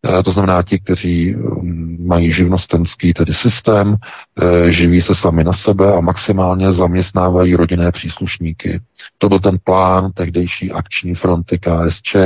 [0.09, 5.53] Eh, to znamená ti, kteří mm, mají živnostenský tedy systém, eh, živí se sami na
[5.53, 8.81] sebe a maximálně zaměstnávají rodinné příslušníky.
[9.19, 12.16] To byl ten plán tehdejší akční fronty KSČ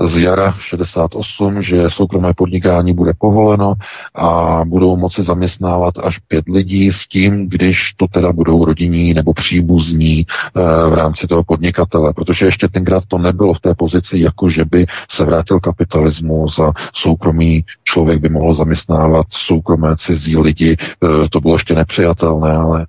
[0.00, 3.74] z jara 68, že soukromé podnikání bude povoleno
[4.14, 9.32] a budou moci zaměstnávat až pět lidí s tím, když to teda budou rodinní nebo
[9.32, 14.48] příbuzní eh, v rámci toho podnikatele, protože ještě tenkrát to nebylo v té pozici, jako
[14.48, 16.72] že by se vrátil kapitalismus a
[17.16, 22.86] soukromý člověk by mohl zaměstnávat soukromé cizí lidi, e, to bylo ještě nepřijatelné, ale e,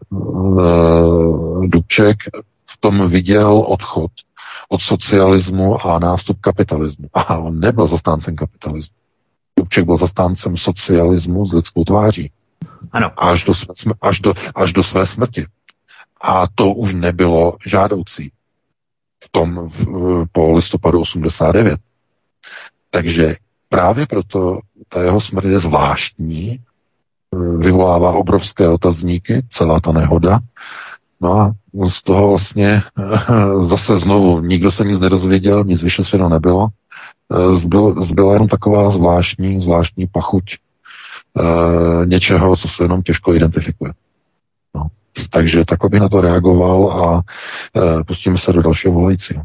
[1.68, 2.18] Dubček
[2.66, 4.12] v tom viděl odchod
[4.70, 7.08] od socialismu a nástup kapitalismu.
[7.14, 8.96] A on nebyl zastáncem kapitalismu.
[9.60, 12.32] Dubček byl zastáncem socialismu s lidskou tváří.
[12.92, 13.12] Ano.
[13.18, 15.46] Až do, své, až, do, až do své smrti.
[16.22, 18.32] A to už nebylo žádoucí
[19.24, 21.80] v tom v, po listopadu 89.
[22.90, 23.36] Takže
[23.70, 26.60] právě proto ta jeho smrt je zvláštní,
[27.58, 30.40] vyvolává obrovské otazníky, celá ta nehoda.
[31.22, 31.54] No a
[31.90, 32.84] z toho vlastně
[33.64, 36.68] zase znovu nikdo se nic nedozvěděl, nic vyšetřeno nebylo.
[37.54, 43.94] Zbyl, zbyla jenom taková zvláštní, zvláštní pachuť e, něčeho, co se jenom těžko identifikuje.
[44.76, 44.88] No.
[45.30, 49.44] Takže takhle bych na to reagoval a e, pustíme se do dalšího volajícího.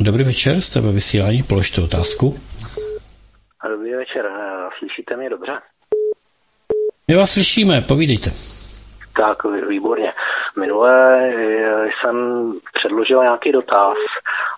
[0.00, 2.34] Dobrý večer, jste ve vysílání, položte otázku.
[3.68, 4.30] Dobrý večer,
[4.78, 5.52] slyšíte mě dobře?
[7.08, 8.30] My vás slyšíme, povídejte.
[9.16, 10.12] Tak, výborně.
[10.56, 12.16] Minule eh, jsem
[12.74, 13.96] předložil nějaký dotaz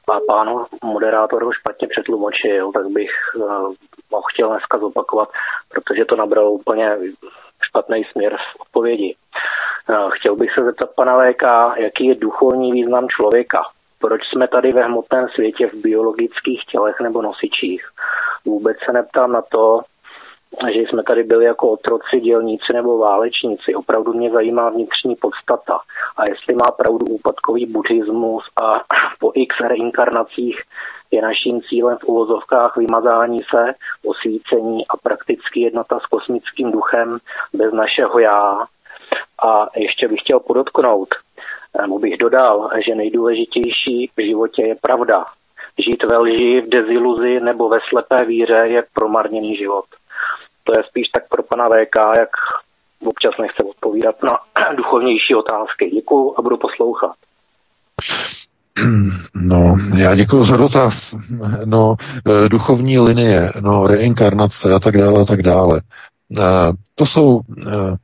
[0.08, 3.40] a pán moderátor ho špatně přetlumočil, tak bych eh,
[4.10, 5.28] ho chtěl dneska zopakovat,
[5.68, 6.96] protože to nabralo úplně
[7.62, 9.16] špatný směr v odpovědi.
[9.90, 11.42] Eh, chtěl bych se zeptat pana VK,
[11.76, 13.62] jaký je duchovní význam člověka.
[13.98, 17.86] Proč jsme tady ve hmotném světě v biologických tělech nebo nosičích?
[18.46, 19.80] Vůbec se neptám na to,
[20.72, 23.74] že jsme tady byli jako otroci, dělníci nebo válečníci.
[23.74, 25.78] Opravdu mě zajímá vnitřní podstata.
[26.16, 28.80] A jestli má pravdu úpadkový buddhismus a
[29.18, 30.62] po x reinkarnacích
[31.10, 33.74] je naším cílem v uvozovkách vymazání se,
[34.04, 37.18] osvícení a prakticky jednota s kosmickým duchem
[37.52, 38.66] bez našeho já.
[39.42, 41.08] A ještě bych chtěl podotknout,
[41.80, 45.24] nebo bych dodal, že nejdůležitější v životě je pravda.
[45.78, 49.84] Žít ve lži, v deziluzi nebo ve slepé víře je promarněný život.
[50.64, 52.30] to je spíš tak pro pana VK, jak
[53.04, 54.38] občas nechce odpovídat na
[54.76, 55.90] duchovnější otázky.
[55.90, 57.12] Děkuju a budu poslouchat.
[59.34, 61.14] No, já děkuji za dotaz.
[61.64, 61.96] No,
[62.26, 65.80] eh, duchovní linie, no, reinkarnace a tak dále a tak dále.
[66.38, 67.96] Eh, to jsou eh,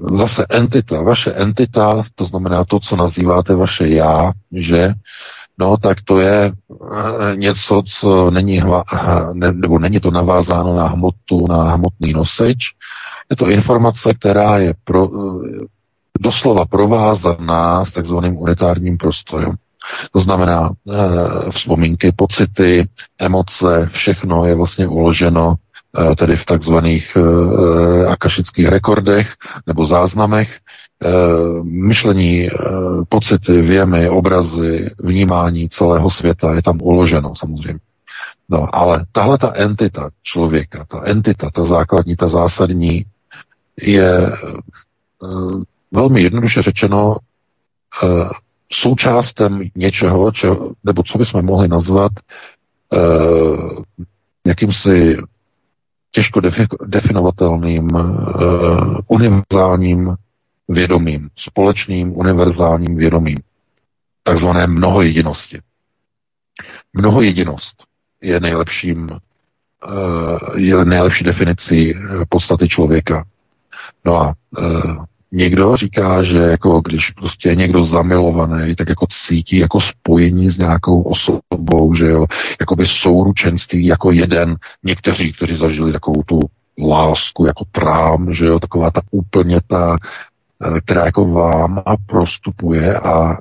[0.00, 4.94] zase entita, vaše entita, to znamená to, co nazýváte vaše já, že,
[5.58, 6.52] no tak to je
[7.34, 8.84] něco, co není, hva,
[9.32, 12.58] ne, nebo není to navázáno na hmotu, na hmotný nosič.
[13.30, 15.08] Je to informace, která je pro,
[16.20, 19.56] doslova provázaná s takzvaným unitárním prostorem.
[20.12, 22.88] To znamená, e, vzpomínky, pocity,
[23.18, 27.20] emoce, všechno je vlastně uloženo e, tedy v takzvaných e,
[28.06, 29.34] akašických rekordech
[29.66, 30.58] nebo záznamech.
[31.02, 32.50] E, myšlení, e,
[33.08, 37.80] pocity, věmy, obrazy, vnímání celého světa je tam uloženo samozřejmě.
[38.48, 43.04] No, ale tahle ta entita člověka, ta entita, ta základní, ta zásadní,
[43.82, 44.32] je e,
[45.92, 47.16] velmi jednoduše řečeno
[48.72, 52.12] součástem něčeho, čeho, nebo co bychom mohli nazvat
[54.46, 55.16] jakýmsi
[56.10, 57.88] těžko defi- definovatelným
[59.06, 60.16] univerzálním
[60.68, 63.38] vědomím, společným univerzálním vědomím,
[64.22, 65.60] takzvané mnohojedinosti.
[66.92, 67.84] Mnohojedinost
[68.20, 69.08] je nejlepším
[70.56, 71.94] je nejlepší definicí
[72.28, 73.24] podstaty člověka.
[74.04, 74.34] No a
[75.34, 80.58] Někdo říká, že jako když prostě je někdo zamilovaný, tak jako cítí jako spojení s
[80.58, 82.26] nějakou osobou, že jo,
[82.60, 84.56] jako by souručenství jako jeden.
[84.82, 86.40] Někteří, kteří zažili takovou tu
[86.88, 89.98] lásku jako trám, že jo, taková ta úplně ta, eh,
[90.84, 93.36] která jako vám a prostupuje a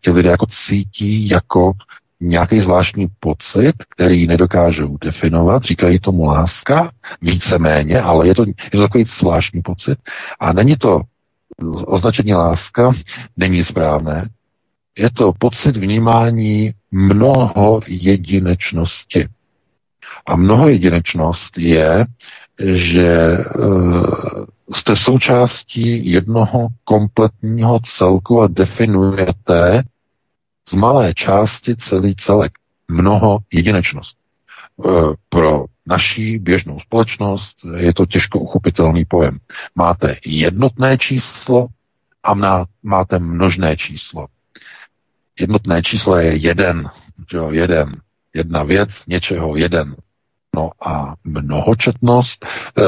[0.00, 1.72] ti lidé jako cítí jako
[2.20, 6.90] nějaký zvláštní pocit, který nedokážou definovat, říkají tomu láska,
[7.22, 9.98] víceméně, ale je to, je to takový zvláštní pocit.
[10.40, 11.00] A není to
[11.86, 12.92] označení láska,
[13.36, 14.28] není správné.
[14.98, 19.28] Je to pocit vnímání mnoho jedinečnosti.
[20.26, 22.06] A mnoho jedinečnost je,
[22.58, 29.82] že uh, jste součástí jednoho kompletního celku a definujete
[30.68, 32.52] z malé části celý celek.
[32.88, 34.16] Mnoho jedinečnost.
[34.16, 34.88] E,
[35.28, 39.38] pro naší běžnou společnost je to těžko uchopitelný pojem.
[39.74, 41.68] Máte jednotné číslo
[42.22, 42.34] a
[42.82, 44.26] máte množné číslo.
[45.40, 46.90] Jednotné číslo je jeden,
[47.32, 47.92] jo, jeden,
[48.34, 49.96] jedna věc, něčeho, jeden.
[50.56, 52.84] No a mnohočetnost e,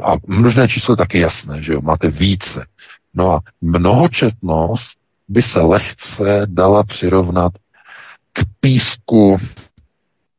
[0.00, 2.66] a množné číslo je taky jasné, že jo, máte více.
[3.14, 4.98] No a mnohočetnost
[5.28, 7.52] by se lehce dala přirovnat
[8.32, 9.36] k písku,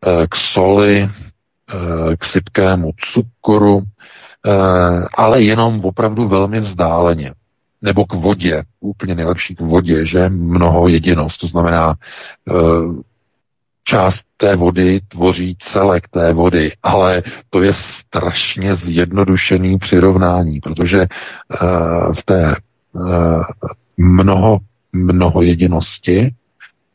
[0.06, 7.34] eh, k soli, eh, k sypkému cukru, eh, ale jenom opravdu velmi vzdáleně.
[7.82, 11.96] Nebo k vodě, úplně nejlepší k vodě, že mnoho jedinost, to znamená
[13.88, 21.08] část té vody tvoří celek té vody, ale to je strašně zjednodušený přirovnání, protože
[22.14, 22.56] v té
[23.98, 24.60] mnoho
[24.94, 26.20] mnoho jedinosti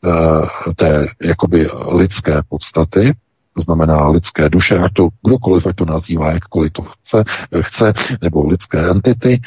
[0.05, 3.13] eh, té jakoby lidské podstaty,
[3.55, 7.23] to znamená lidské duše, ať to kdokoliv, ať to nazývá, jakkoliv to chce,
[7.61, 9.41] chce nebo lidské entity,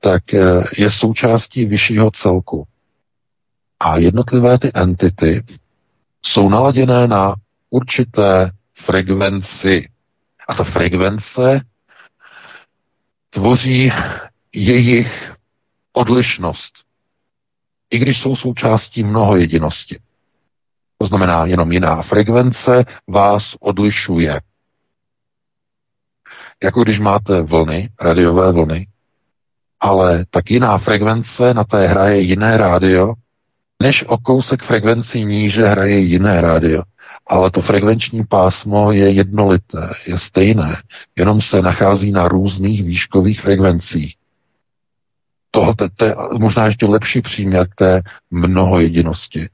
[0.00, 0.22] tak
[0.76, 2.66] je součástí vyššího celku.
[3.80, 5.44] A jednotlivé ty entity
[6.24, 7.34] jsou naladěné na
[7.70, 9.88] určité frekvenci.
[10.48, 11.60] A ta frekvence
[13.30, 13.92] tvoří
[14.52, 15.32] jejich
[15.92, 16.74] odlišnost
[17.92, 19.98] i když jsou součástí mnoho jedinosti.
[20.98, 24.40] To znamená, jenom jiná frekvence vás odlišuje.
[26.62, 28.86] Jako když máte vlny, radiové vlny,
[29.80, 33.14] ale tak jiná frekvence na té hraje jiné rádio,
[33.82, 36.82] než o kousek frekvenci níže hraje jiné rádio.
[37.26, 40.76] Ale to frekvenční pásmo je jednolité, je stejné,
[41.16, 44.14] jenom se nachází na různých výškových frekvencích.
[45.50, 49.48] Tohle to je možná ještě lepší příměr k té mnohojedinosti.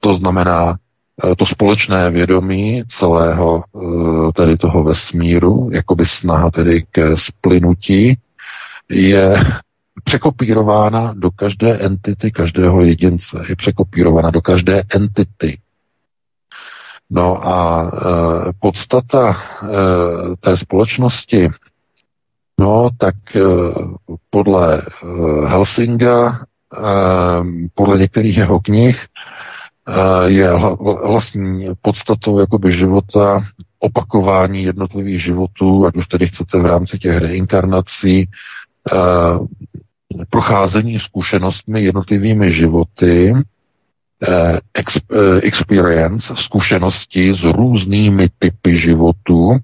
[0.00, 0.76] To znamená
[1.24, 8.18] eh, to společné vědomí celého eh, tedy toho vesmíru, jakoby snaha tedy ke splynutí,
[8.88, 9.34] je
[10.04, 13.44] překopírována do každé entity, každého jedince.
[13.48, 15.58] Je překopírována do každé entity.
[17.10, 19.66] No a e, podstata e,
[20.40, 21.50] té společnosti
[22.60, 23.40] No, tak eh,
[24.30, 26.40] podle eh, Helsinga,
[26.74, 27.42] eh,
[27.74, 29.06] podle některých jeho knih,
[30.26, 30.52] je
[31.04, 33.44] vlastní podstatou jakoby života
[33.78, 38.28] opakování jednotlivých životů, ať už tedy chcete v rámci těch reinkarnací,
[40.30, 43.34] procházení zkušenostmi jednotlivými životy,
[45.42, 49.58] experience, zkušenosti s různými typy životu,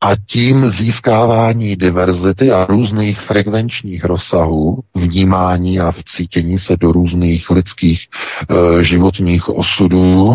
[0.00, 8.00] a tím získávání diverzity a různých frekvenčních rozsahů vnímání a vcítění se do různých lidských
[8.00, 10.34] e, životních osudů,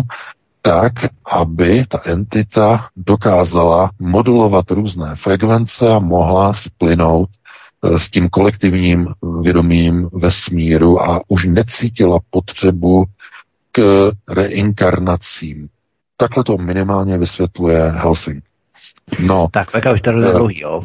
[0.62, 0.92] tak,
[1.30, 7.28] aby ta entita dokázala modulovat různé frekvence a mohla splynout
[7.96, 9.08] s tím kolektivním
[9.42, 13.04] vědomím vesmíru a už necítila potřebu
[13.72, 15.68] k reinkarnacím.
[16.16, 18.46] Takhle to minimálně vysvětluje Helsinki.
[19.26, 19.48] No.
[19.50, 20.82] Tak, VK už tady je eh, dlouhý, jo.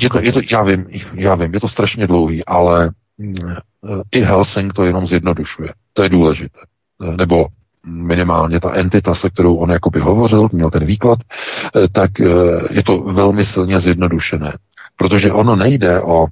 [0.00, 2.90] je to, je to, já vím, já vím, je to strašně dlouhý, ale
[3.20, 3.56] eh,
[4.12, 5.72] i Helsing to jenom zjednodušuje.
[5.92, 6.60] To je důležité.
[7.02, 7.46] Eh, nebo
[7.86, 11.18] minimálně ta entita, se kterou on jakoby hovořil, měl ten výklad,
[11.92, 12.10] tak
[12.70, 14.52] je to velmi silně zjednodušené.
[14.98, 16.26] Protože ono nejde o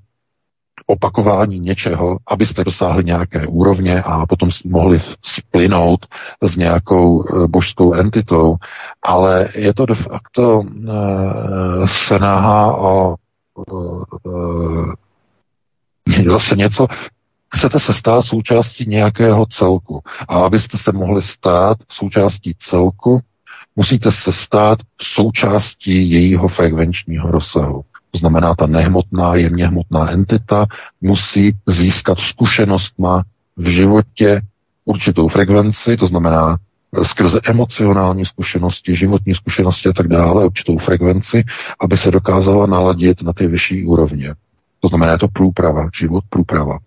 [0.87, 6.07] opakování něčeho, abyste dosáhli nějaké úrovně a potom mohli splynout
[6.43, 8.57] s nějakou eh, božskou entitou,
[9.03, 13.15] ale je to de facto uh, snaha o
[13.55, 14.93] uh,
[16.27, 16.87] zase něco,
[17.55, 20.03] chcete se stát součástí nějakého celku.
[20.29, 23.21] A abyste se mohli stát součástí celku,
[23.77, 27.85] musíte se stát součástí jejího frekvenčního rozsahu.
[28.17, 30.67] To znamená, ta nehmotná, jemně hmotná entita
[31.01, 33.23] musí získat zkušenostma
[33.57, 34.41] v životě
[34.85, 36.57] určitou frekvenci, to znamená
[37.03, 41.45] skrze emocionální zkušenosti, životní zkušenosti a tak dále, určitou frekvenci,
[41.81, 44.35] aby se dokázala naladit na ty vyšší úrovně.
[44.81, 46.79] To znamená, je to průprava, život průprava.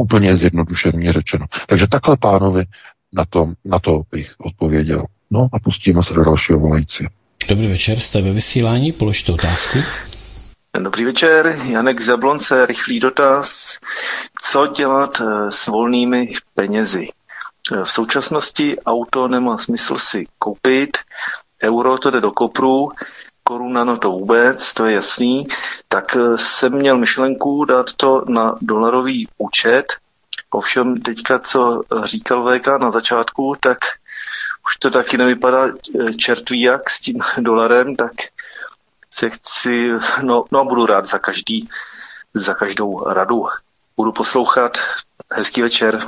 [0.00, 1.46] Úplně zjednodušeně řečeno.
[1.66, 2.64] Takže takhle pánovi
[3.12, 5.04] na to, na to bych odpověděl.
[5.30, 7.06] No a pustíme se do dalšího volající.
[7.48, 9.78] Dobrý večer, jste ve vysílání, položte otázku.
[10.78, 13.78] Dobrý večer, Janek Zablonce, rychlý dotaz.
[14.42, 17.08] Co dělat eh, s volnými penězi?
[17.72, 20.98] Eh, v současnosti auto nemá smysl si koupit,
[21.62, 22.88] euro to jde do kopru,
[23.44, 25.46] koruna no to vůbec, to je jasný,
[25.88, 29.84] tak eh, jsem měl myšlenku dát to na dolarový účet,
[30.50, 33.78] ovšem teďka, co říkal VK na začátku, tak
[34.66, 35.68] už to taky nevypadá
[36.16, 38.12] čertví jak s tím dolarem, tak
[39.14, 39.90] se chci,
[40.22, 41.68] no, no budu rád za každý,
[42.34, 43.46] za každou radu.
[43.96, 44.78] Budu poslouchat.
[45.34, 45.98] Hezký večer.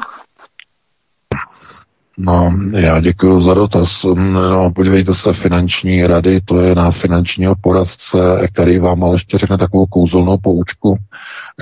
[2.19, 4.05] No, já děkuji za dotaz.
[4.15, 8.19] No, podívejte se, finanční rady, to je na finančního poradce,
[8.53, 10.97] který vám ale ještě řekne takovou kouzelnou poučku,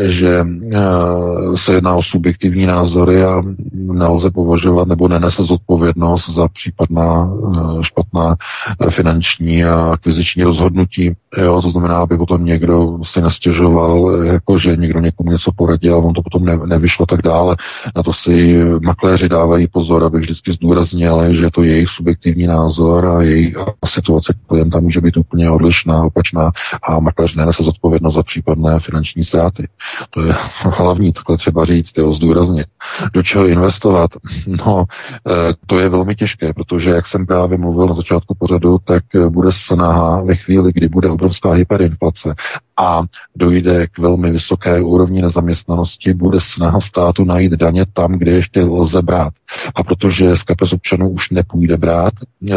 [0.02, 3.42] že eh, se jedná o subjektivní názory a
[3.72, 8.36] nelze považovat nebo nenese zodpovědnost za případná eh, špatná
[8.80, 11.12] eh, finanční a akviziční rozhodnutí.
[11.36, 16.14] Jo, to znamená, aby potom někdo si nestěžoval, jako že někdo někomu něco poradil on
[16.14, 17.56] to potom ne, nevyšlo tak dále.
[17.96, 23.06] Na to si makléři dávají pozor, aby vždycky zdůraznili, že to je jejich subjektivní názor
[23.06, 23.56] a jejich
[23.86, 26.50] situace klienta může být úplně odlišná, opačná
[26.82, 29.68] a makléř nenese zodpovědnost za případné finanční ztráty.
[30.10, 32.66] To je hlavní takhle třeba říct, jo, zdůraznit.
[33.14, 34.10] Do čeho investovat?
[34.66, 34.84] No,
[35.28, 39.28] eh, to je velmi těžké, protože, jak jsem právě mluvil na začátku pořadu, tak eh,
[39.28, 42.34] bude snaha ve chvíli, kdy bude obrovská hyperinflace
[42.76, 43.02] a
[43.36, 49.02] dojde k velmi vysoké úrovni nezaměstnanosti, bude snaha státu najít daně tam, kde ještě lze
[49.02, 49.32] brát.
[49.74, 52.12] A protože z kapes občanů už nepůjde brát,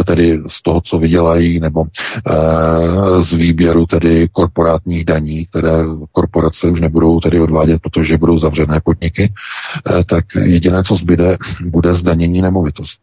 [0.06, 6.80] tedy z toho, co vydělají, nebo e, z výběru tedy korporátních daní, které korporace už
[6.80, 13.00] nebudou tedy odvádět, protože budou zavřené podniky, e, tak jediné, co zbyde, bude zdanění nemovitost.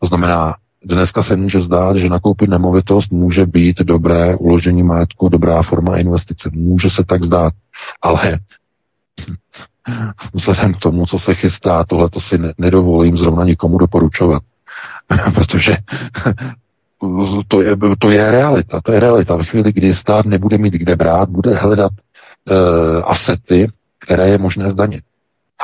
[0.00, 5.62] To znamená, Dneska se může zdát, že nakoupit nemovitost může být dobré uložení majetku, dobrá
[5.62, 6.50] forma investice.
[6.52, 7.52] Může se tak zdát,
[8.02, 8.38] ale
[10.34, 14.42] vzhledem k tomu, co se chystá, tohle to si nedovolím zrovna nikomu doporučovat.
[15.34, 15.76] Protože
[17.48, 18.80] to je, to je realita.
[18.80, 19.36] To je realita.
[19.36, 21.92] Ve chvíli, kdy stát nebude mít kde brát, bude hledat
[22.50, 22.56] uh,
[23.04, 25.04] asety, které je možné zdanit.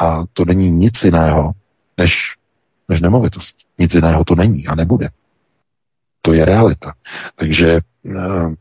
[0.00, 1.52] A to není nic jiného,
[1.98, 2.36] než
[2.88, 3.56] než nemovitost.
[3.78, 5.08] Nic jiného to není a nebude.
[6.22, 6.92] To je realita.
[7.36, 8.54] Takže uh,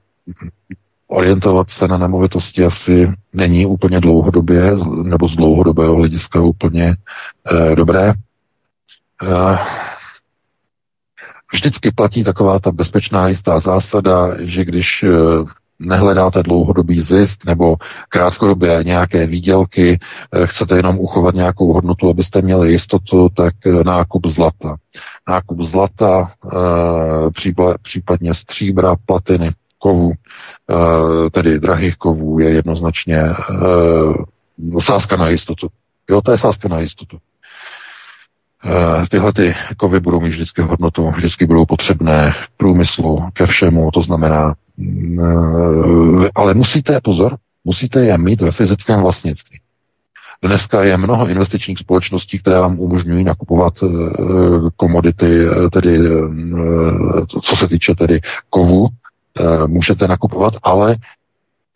[1.07, 4.71] orientovat se na nemovitosti asi není úplně dlouhodobě,
[5.03, 6.95] nebo z dlouhodobého hlediska úplně
[7.51, 8.13] uh, dobré.
[9.23, 9.57] Uh,
[11.53, 15.05] vždycky platí taková ta bezpečná jistá zásada, že když
[15.79, 17.75] nehledáte dlouhodobý zisk nebo
[18.09, 19.99] krátkodobě nějaké výdělky,
[20.33, 24.75] eh, chcete jenom uchovat nějakou hodnotu, abyste měli jistotu, tak eh, nákup zlata.
[25.27, 26.31] Nákup zlata,
[27.81, 30.13] případně stříbra, platiny, kovů,
[31.31, 33.23] tedy drahých kovů, je jednoznačně
[34.79, 35.67] sázka na jistotu.
[36.09, 37.17] Jo, to je sázka na jistotu.
[38.65, 43.91] Eh, tyhle ty kovy budou mít vždycky hodnotu, vždycky budou potřebné k průmyslu, ke všemu,
[43.91, 44.53] to znamená, eh,
[46.35, 49.59] ale musíte, pozor, musíte je mít ve fyzickém vlastnictví.
[50.41, 53.87] Dneska je mnoho investičních společností, které vám umožňují nakupovat eh,
[54.75, 55.99] komodity, tedy
[57.41, 58.19] co se týče tedy
[58.49, 58.87] kovu,
[59.67, 60.95] můžete nakupovat, ale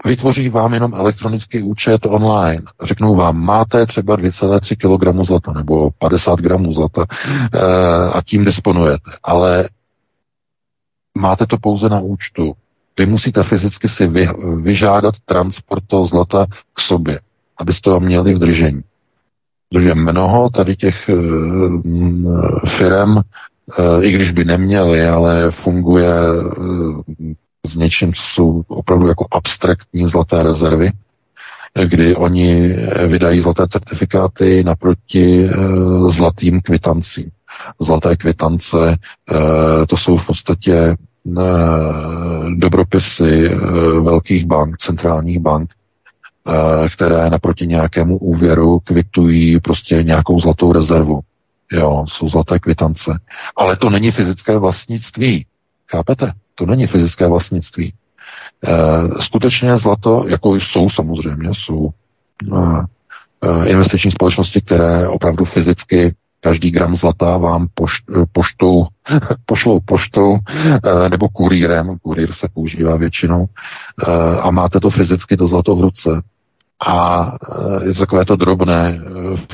[0.06, 2.62] vytvoří vám jenom elektronický účet online.
[2.84, 7.06] Řeknou vám, máte třeba 2,3 kg zlata nebo 50 gramů zlata
[8.14, 9.12] a tím disponujete.
[9.24, 9.70] Ale
[11.18, 12.54] máte to pouze na účtu.
[13.00, 14.30] Vy musíte fyzicky si vy,
[14.62, 17.20] vyžádat transport toho zlata k sobě,
[17.58, 18.82] abyste ho měli v držení.
[19.70, 21.14] Protože mnoho tady těch e,
[22.68, 23.22] firm, e,
[24.04, 26.24] i když by neměli, ale funguje e,
[27.66, 30.92] s něčím, co jsou opravdu jako abstraktní zlaté rezervy,
[31.86, 32.76] kdy oni
[33.08, 35.50] vydají zlaté certifikáty naproti
[36.08, 37.30] zlatým kvitancím.
[37.80, 38.96] Zlaté kvitance
[39.90, 40.96] to jsou v podstatě
[42.56, 43.56] dobropisy e,
[44.00, 51.20] velkých bank, centrálních bank, e, které naproti nějakému úvěru kvitují prostě nějakou zlatou rezervu.
[51.72, 53.20] Jo, jsou zlaté kvitance.
[53.56, 55.46] Ale to není fyzické vlastnictví.
[55.92, 56.32] Chápete?
[56.56, 57.94] To není fyzické vlastnictví.
[59.20, 61.90] Skutečně zlato, jako jsou samozřejmě, jsou
[63.66, 68.88] investiční společnosti, které opravdu fyzicky každý gram zlata vám poš, poštou,
[69.46, 75.48] pošlou poštou e, nebo kurýrem, kurýr se používá většinou, e, a máte to fyzicky to
[75.48, 76.22] zlato v ruce.
[76.88, 77.26] A
[77.84, 79.02] je to takové to drobné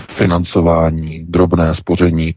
[0.09, 2.35] financování, drobné spoření,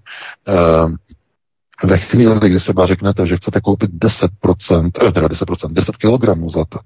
[1.84, 6.80] ve chvíli, kdy se řeknete, že chcete koupit 10%, eh, teda 10%, 10 kg zlata,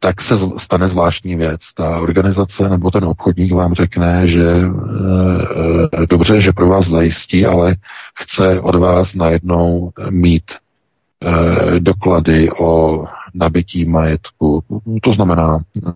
[0.00, 1.60] tak se stane zvláštní věc.
[1.74, 7.74] Ta organizace nebo ten obchodník vám řekne, že e, dobře, že pro vás zajistí, ale
[8.18, 13.04] chce od vás najednou mít e, doklady o
[13.38, 14.62] nabití majetku,
[15.02, 15.92] to znamená eh,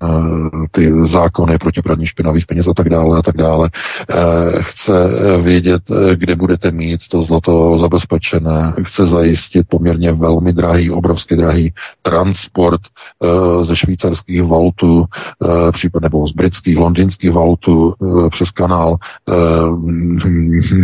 [0.70, 3.70] ty zákony proti praní špinavých peněz a tak dále a tak dále.
[4.10, 4.92] Eh, chce
[5.42, 11.72] vědět, eh, kde budete mít to zlato zabezpečené, chce zajistit poměrně velmi drahý, obrovský drahý
[12.02, 12.80] transport
[13.62, 14.42] ze švýcarských
[15.72, 17.94] případně nebo z britských, londýnských vautů
[18.30, 18.96] přes kanál.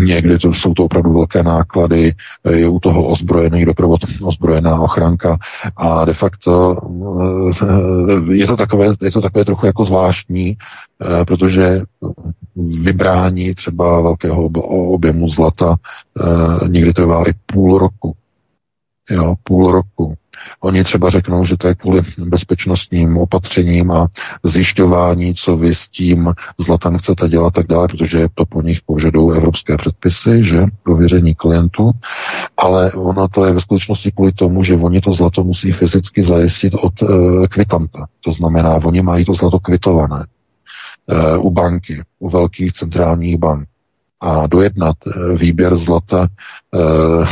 [0.04, 2.14] Někdy to jsou to opravdu velké náklady,
[2.50, 5.38] je u toho ozbrojený doprovod, ozbrojená ochranka
[5.76, 6.76] a de facto to,
[8.32, 11.82] je to takové, je to takové trochu jako zvláštní, eh, protože
[12.82, 14.44] vybrání třeba velkého
[14.94, 18.14] objemu zlata eh, někdy trvá i půl roku.
[19.10, 20.14] Jo, půl roku.
[20.60, 24.06] Oni třeba řeknou, že to je kvůli bezpečnostním opatřením a
[24.44, 29.36] zjišťování, co vy s tím zlatem chcete dělat tak dále, protože to po nich požadují
[29.36, 30.64] evropské předpisy, že?
[30.82, 31.90] Prověření klientů,
[32.56, 36.74] ale ono to je ve skutečnosti kvůli tomu, že oni to zlato musí fyzicky zajistit
[36.74, 37.06] od e,
[37.48, 38.06] kvitanta.
[38.24, 40.26] To znamená, oni mají to zlato kvitované
[41.08, 43.68] e, u banky, u velkých centrálních bank
[44.20, 46.28] a dojednat eh, výběr zlata
[46.74, 47.26] eh,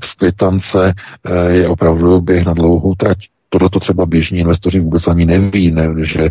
[0.04, 0.94] z kvitance
[1.24, 3.18] eh, je opravdu běh na dlouhou trať.
[3.48, 6.30] Tohle to třeba běžní investoři vůbec ani neví, ne, že,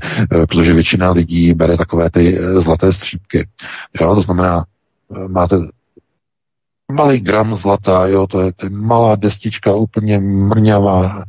[0.49, 3.47] protože většina lidí bere takové ty zlaté střípky.
[4.01, 4.65] Jo, to znamená,
[5.27, 5.55] máte
[6.91, 11.23] malý gram zlata, jo, to je to malá destička, úplně mrňavá,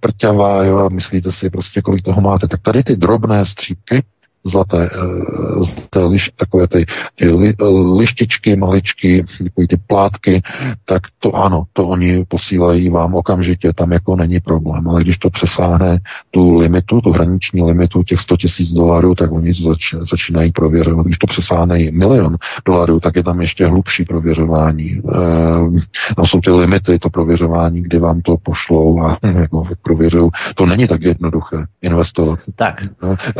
[0.00, 2.48] prťavá, jo, a myslíte si prostě, kolik toho máte.
[2.48, 4.02] Tak tady ty drobné střípky,
[4.44, 7.54] zlaté, eh, zlaté liš, takové ty, ty li,
[7.96, 10.42] lištičky, maličky, takové ty plátky,
[10.84, 14.88] tak to ano, to oni posílají vám okamžitě, tam jako není problém.
[14.88, 15.98] Ale když to přesáhne
[16.30, 21.06] tu limitu, tu hraniční limitu těch 100 tisíc dolarů, tak oni to zač, začínají prověřovat.
[21.06, 24.90] Když to přesáhne milion dolarů, tak je tam ještě hlubší prověřování.
[24.90, 30.30] E, tam jsou ty limity, to prověřování, kdy vám to pošlou a jako prověřují.
[30.54, 32.38] To není tak jednoduché investovat.
[32.56, 32.82] Tak.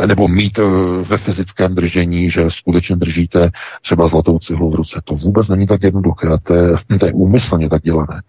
[0.05, 0.63] Nebo mít eh,
[1.01, 3.49] ve fyzickém držení, že skutečně držíte
[3.81, 5.01] třeba zlatou cihlu v ruce.
[5.03, 6.27] To vůbec není tak jednoduché.
[6.43, 8.21] To je, to je úmyslně tak dělané,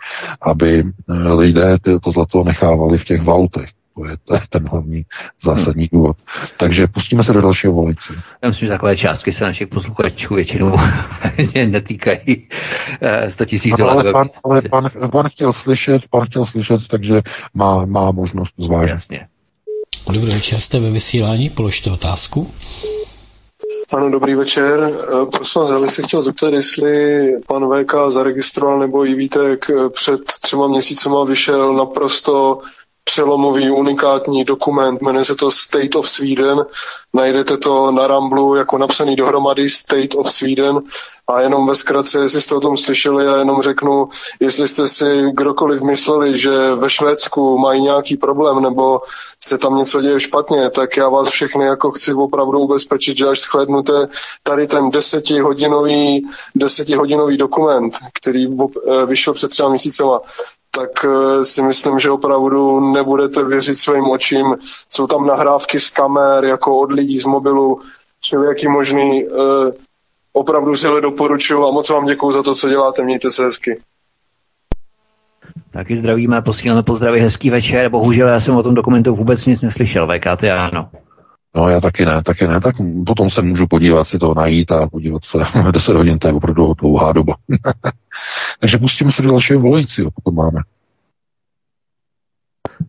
[0.43, 3.69] aby eh, lidé to zlato nechávali v těch vautech.
[3.95, 5.03] To je, to je ten hlavní
[5.43, 6.17] zásadní důvod.
[6.57, 8.15] Takže pustíme se do dalšího volice.
[8.43, 10.77] Já myslím, že takové částky se našich posluchačů většinou
[11.67, 12.49] netýkají
[13.29, 14.01] 100 tisíc dolarů.
[14.01, 17.23] Ale, pan, ale pan, pan, chtěl slyšet, pan chtěl slyšet, takže
[17.55, 18.91] má, má možnost zvážit.
[18.91, 19.27] Jasně.
[20.13, 22.51] Dobrý večer, jste ve vysílání, položte otázku.
[23.93, 24.81] Ano, dobrý večer.
[24.93, 29.71] Eh, prosím vás, já bych se chtěl zeptat, jestli pan VK zaregistroval nebo i Vítek
[29.89, 32.61] před třema měsícema vyšel naprosto
[33.05, 36.67] přelomový, unikátní dokument, jmenuje se to State of Sweden,
[37.13, 40.81] najdete to na Ramblu jako napsaný dohromady State of Sweden.
[41.29, 44.09] A jenom ve zkratce, jestli jste o tom slyšeli, já jenom řeknu,
[44.41, 49.01] jestli jste si kdokoliv mysleli, že ve Švédsku mají nějaký problém nebo
[49.41, 53.41] se tam něco děje špatně, tak já vás všechny jako chci opravdu ubezpečit, že až
[53.41, 54.09] shlednete
[54.43, 60.21] tady ten desetihodinový, desetihodinový dokument, který eh, vyšel před třeba měsícema,
[60.75, 64.57] tak eh, si myslím, že opravdu nebudete věřit svým očím.
[64.89, 67.81] Jsou tam nahrávky z kamer, jako od lidí z mobilu,
[68.49, 69.25] jaký možný.
[69.25, 69.73] Eh,
[70.33, 73.03] opravdu si doporučuju a moc vám děkuji za to, co děláte.
[73.03, 73.81] Mějte se hezky.
[75.71, 77.89] Taky zdravíme, posíláme pozdravy, hezký večer.
[77.89, 80.07] Bohužel já jsem o tom dokumentu vůbec nic neslyšel.
[80.07, 80.89] VKT ano.
[81.57, 82.75] No já taky ne, taky ne, tak
[83.07, 85.39] potom se můžu podívat si to najít a podívat se
[85.73, 87.37] 10 hodin, to je opravdu dlouhá doba.
[88.61, 90.61] Takže pustíme se do dalšího volajícího, pokud máme.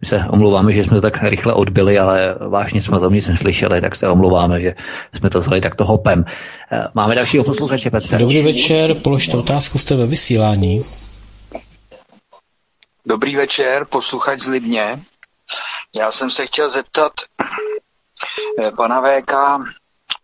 [0.01, 3.81] My se omlouváme, že jsme to tak rychle odbyli, ale vážně jsme to nic neslyšeli,
[3.81, 4.75] tak se omlouváme, že
[5.13, 6.25] jsme to vzali takto hopem.
[6.71, 8.17] Eh, máme dalšího posluchače, Petr.
[8.17, 10.81] Dobrý večer, položte otázku, jste ve vysílání.
[13.07, 14.99] Dobrý večer, posluchač z Libně.
[15.99, 17.11] Já jsem se chtěl zeptat
[18.77, 19.33] pana VK,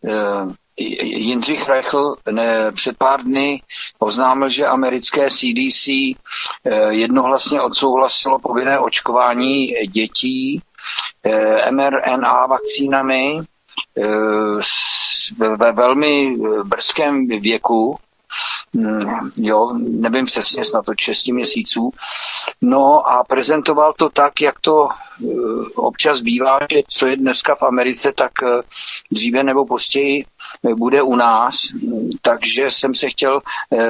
[0.05, 0.11] eh,
[1.03, 2.15] Jindřich Rechl
[2.75, 3.61] před pár dny
[3.99, 6.13] oznámil, že americké CDC eh,
[6.89, 10.61] jednohlasně odsouhlasilo povinné očkování dětí
[11.71, 13.39] mRNA vakcínami
[15.57, 17.97] ve velmi brzkém věku
[19.37, 21.91] jo, nevím přesně, snad to 6 měsíců.
[22.61, 25.27] No a prezentoval to tak, jak to eh,
[25.75, 28.61] občas bývá, že co je dneska v Americe, tak eh,
[29.11, 30.25] dříve nebo později
[30.65, 31.55] eh, bude u nás.
[32.21, 33.41] Takže jsem se chtěl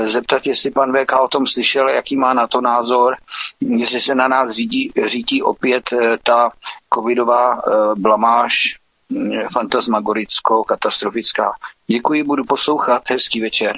[0.06, 3.16] zeptat, jestli pan VK o tom slyšel, jaký má na to názor,
[3.62, 5.94] jestli se na nás řídí, řídí opět
[6.24, 6.52] ta
[6.94, 7.62] covidová
[7.96, 8.76] blamáž
[9.10, 11.52] mm, fantasmagoricko-katastrofická.
[11.88, 13.04] Děkuji, budu poslouchat.
[13.10, 13.78] Hezký večer.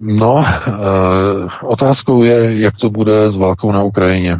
[0.00, 4.32] No, e, otázkou je, jak to bude s válkou na Ukrajině.
[4.32, 4.38] E,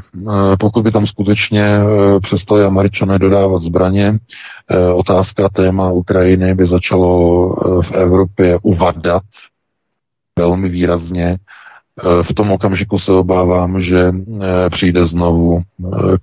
[0.57, 1.85] pokud by tam skutečně e,
[2.21, 4.19] přestali američané dodávat zbraně,
[4.95, 7.49] otázka téma Ukrajiny by začalo
[7.83, 9.23] v Evropě uvadat
[10.39, 11.37] velmi výrazně.
[12.23, 14.13] V tom okamžiku se obávám, že
[14.71, 15.61] přijde znovu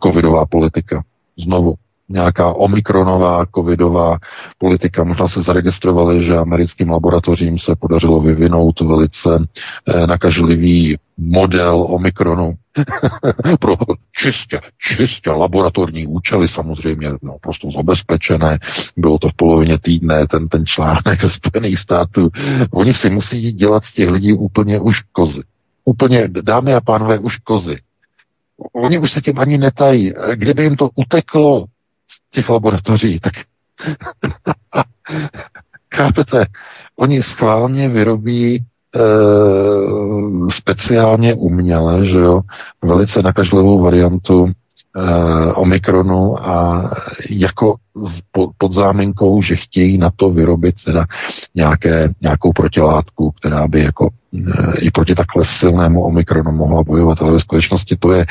[0.04, 1.04] covidová politika.
[1.38, 1.74] Znovu
[2.12, 4.18] nějaká omikronová covidová
[4.58, 5.04] politika.
[5.04, 9.48] Možná se zaregistrovali, že americkým laboratořím se podařilo vyvinout velice
[9.88, 12.54] eh, nakažlivý model omikronu
[13.60, 13.78] pro
[14.12, 18.60] čistě, čistě laboratorní účely samozřejmě, no, prostě zabezpečené.
[18.98, 22.30] Bylo to v polovině týdne, ten, ten článek ze Spojených států.
[22.72, 25.42] Oni si musí dělat z těch lidí úplně už kozy.
[25.86, 27.78] Úplně, dámy a pánové, už kozy.
[28.74, 30.14] Oni už se tím ani netají.
[30.36, 31.66] Kdyby jim to uteklo
[32.32, 33.34] těch laboratoří, tak
[35.96, 36.46] chápete,
[36.96, 38.62] oni schválně vyrobí e,
[40.52, 42.42] speciálně uměle, že jo,
[42.82, 44.52] velice nakažlivou variantu e,
[45.54, 46.90] Omikronu a
[47.30, 51.06] jako z, pod, pod záminkou, že chtějí na to vyrobit teda
[51.56, 54.40] nějaké, nějakou protilátku, která by jako e,
[54.80, 58.26] i proti takhle silnému Omikronu mohla bojovat, ale ve skutečnosti to je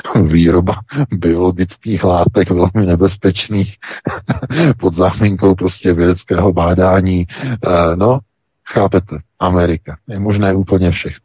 [0.22, 0.74] výroba
[1.10, 3.76] biologických látek velmi nebezpečných
[4.78, 7.26] pod záminkou prostě vědeckého bádání.
[7.42, 8.18] Eh, no,
[8.66, 9.96] chápete, Amerika.
[10.08, 11.16] Je možné úplně všech.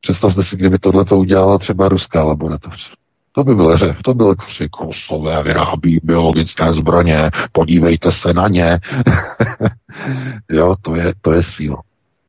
[0.00, 2.92] Představte si, kdyby tohle to udělala třeba ruská laboratoř.
[3.32, 8.80] To by byl řev, to byl křik, Rusové vyrábí biologické zbraně, podívejte se na ně.
[10.50, 11.82] jo, to je, to je síla.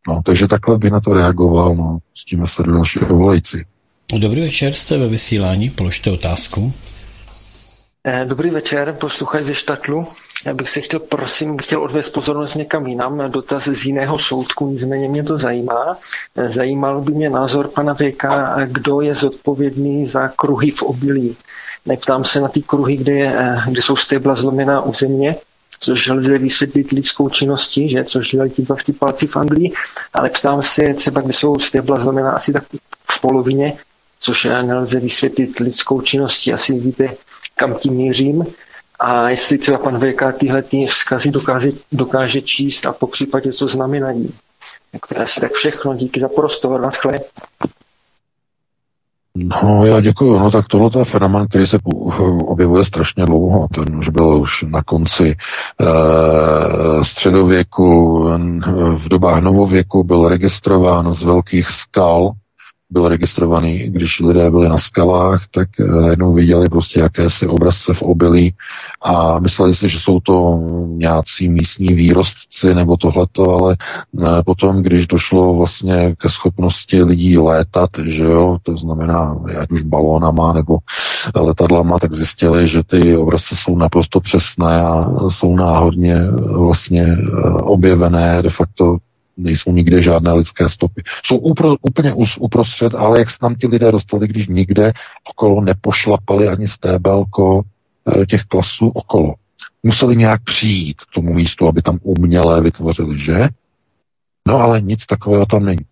[0.07, 3.65] No, takže takhle by na to reagoval, no, s tím se do dalšího volající.
[4.14, 6.74] Dobrý večer, jste ve vysílání, položte otázku.
[8.04, 10.08] Eh, dobrý večer, posluchač ze Štatlu.
[10.46, 14.68] Já bych se chtěl, prosím, chtěl odvést pozornost někam jinam na dotaz z jiného soudku,
[14.72, 15.98] nicméně mě to zajímá.
[16.38, 18.24] Eh, zajímal by mě názor pana VK,
[18.66, 21.36] kdo je zodpovědný za kruhy v obilí.
[21.86, 25.36] Neptám se na ty kruhy, kde, je, eh, kde jsou stébla zlomená u země,
[25.80, 28.04] což lze vysvětlit lidskou činností, že?
[28.04, 29.74] což dělají ti dva v palci v Anglii,
[30.14, 32.64] ale ptám se třeba, kde jsou stébla zlomená asi tak
[33.12, 33.74] v polovině
[34.19, 36.53] což nelze vysvětlit lidskou činností.
[36.53, 37.10] Asi víte,
[37.56, 38.45] kam tím mířím.
[38.99, 43.68] A jestli třeba pan VK tyhle ty vzkazy dokáže, dokáže číst a po případě co
[43.68, 44.34] znamenají.
[44.91, 45.95] Tak to je asi tak všechno.
[45.95, 46.81] Díky za prostor.
[46.81, 47.14] Naschle.
[49.35, 50.39] No, já děkuji.
[50.39, 51.80] No tak tohle je fenomen, který se
[52.48, 53.68] objevuje strašně dlouho.
[53.76, 55.35] Ten už byl už na konci e,
[57.06, 58.23] středověku,
[58.98, 62.31] v dobách novověku byl registrován z velkých skal,
[62.89, 65.68] byl registrovaný, když lidé byli na skalách, tak
[66.01, 68.53] najednou viděli prostě jakési obrazce v obilí
[69.01, 73.77] a mysleli si, že jsou to nějací místní výrostci nebo tohleto, ale
[74.23, 79.81] eh, potom, když došlo vlastně ke schopnosti lidí létat, že jo, to znamená, ať už
[79.81, 80.77] balónama nebo
[81.35, 88.41] letadlama, tak zjistili, že ty obrazce jsou naprosto přesné a jsou náhodně vlastně eh, objevené
[88.41, 88.97] de facto
[89.38, 91.03] nejsou nikde žádné lidské stopy.
[91.23, 94.93] Jsou upro, úplně uprostřed, ale jak se tam ti lidé dostali, když nikde
[95.30, 99.34] okolo nepošlapali ani stébelko eh, těch klasů okolo.
[99.84, 103.49] Museli nějak přijít k tomu místu, aby tam uměle vytvořili, že?
[104.47, 105.85] No ale nic takového tam není.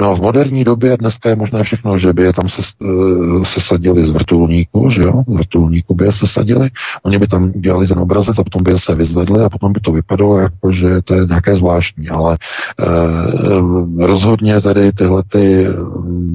[0.00, 4.04] No v moderní době dneska je možné všechno, že by je tam se, uh, sesadili
[4.04, 6.70] z vrtulníku, že jo, z vrtulníku by je sesadili,
[7.02, 9.80] oni by tam dělali ten obrazec a potom by je se vyzvedli a potom by
[9.80, 12.38] to vypadalo jako, že to je nějaké zvláštní, ale
[12.78, 16.32] uh, rozhodně tady tyhle ty uh,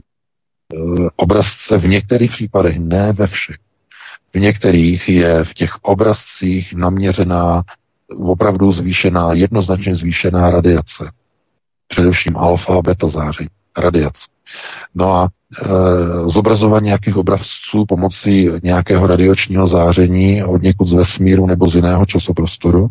[1.16, 3.58] obrazce v některých případech, ne ve všech,
[4.34, 7.64] v některých je v těch obrazcích naměřená
[8.18, 11.12] opravdu zvýšená, jednoznačně zvýšená radiace
[11.90, 14.28] především alfa beta záření, radiace.
[14.96, 15.68] No a e,
[16.30, 22.88] zobrazování nějakých obrazců pomocí nějakého radiačního záření od někud z vesmíru nebo z jiného časoprostoru,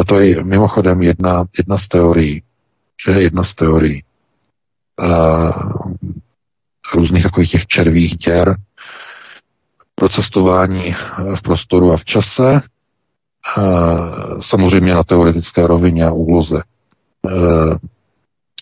[0.00, 2.42] e, to je mimochodem jedna, jedna z teorií,
[3.06, 5.06] že je jedna z teorií e,
[6.94, 8.56] různých takových těch červých děr
[9.94, 10.94] pro cestování
[11.34, 12.60] v prostoru a v čase, e,
[14.40, 16.62] samozřejmě na teoretické rovině a úloze.
[17.30, 17.76] Eh,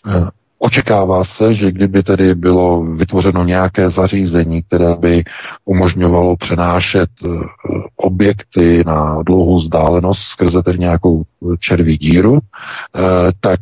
[0.07, 0.27] eh,
[0.59, 5.23] očekává se, že kdyby tedy bylo vytvořeno nějaké zařízení, které by
[5.65, 7.27] umožňovalo přenášet eh,
[7.95, 11.23] objekty na dlouhou vzdálenost skrze tedy nějakou
[11.59, 12.39] červí díru,
[13.39, 13.59] tak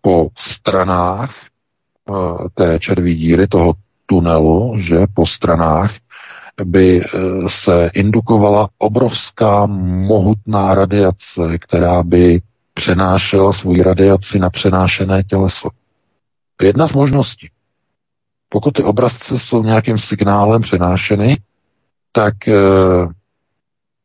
[0.00, 1.34] po stranách
[2.54, 3.74] té červí díry, toho
[4.06, 5.94] tunelu, že po stranách
[6.64, 7.04] by
[7.46, 12.40] se indukovala obrovská mohutná radiace, která by
[12.74, 15.68] přenášela svůj radiaci na přenášené těleso.
[16.56, 17.50] To je jedna z možností.
[18.48, 21.36] Pokud ty obrazce jsou nějakým signálem přenášeny,
[22.12, 22.54] tak eh,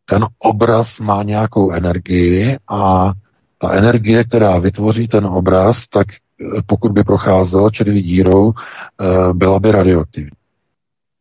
[0.05, 3.11] ten obraz má nějakou energii a
[3.57, 9.59] ta energie, která vytvoří ten obraz, tak eh, pokud by procházela červí dírou, eh, byla
[9.59, 10.31] by radioaktivní.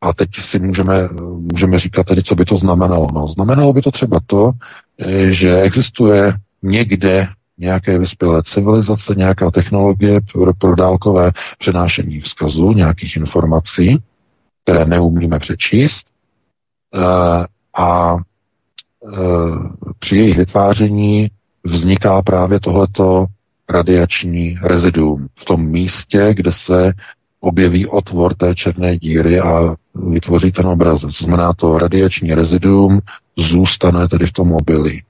[0.01, 1.09] A teď si můžeme,
[1.51, 3.07] můžeme říkat tedy, co by to znamenalo.
[3.13, 4.51] No, znamenalo by to třeba to,
[5.29, 7.27] že existuje někde
[7.59, 14.03] nějaké vyspělé civilizace, nějaká technologie pro, pro dálkové přenášení vzkazu, nějakých informací,
[14.63, 16.07] které neumíme přečíst.
[16.95, 16.99] E,
[17.77, 18.21] a e,
[19.99, 21.31] při jejich vytváření
[21.63, 23.25] vzniká právě tohleto
[23.69, 26.93] radiační reziduum v tom místě, kde se
[27.39, 31.11] objeví otvor té černé díry a vytvoří ten obrazec.
[31.11, 32.99] Znamená to radiační reziduum
[33.37, 35.03] zůstane tedy v tom obilí.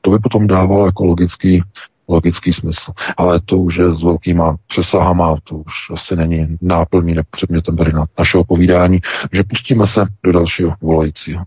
[0.00, 1.62] To by potom dávalo jako logický,
[2.08, 2.92] logický smysl.
[3.16, 8.04] Ale to už je s velkýma přesahama, to už asi není náplní předmětem tady na
[8.18, 9.00] našeho povídání,
[9.32, 11.44] že pustíme se do dalšího volajícího.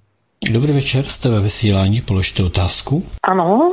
[0.51, 3.05] Dobrý večer, jste ve vysílání, položte otázku.
[3.23, 3.71] Ano,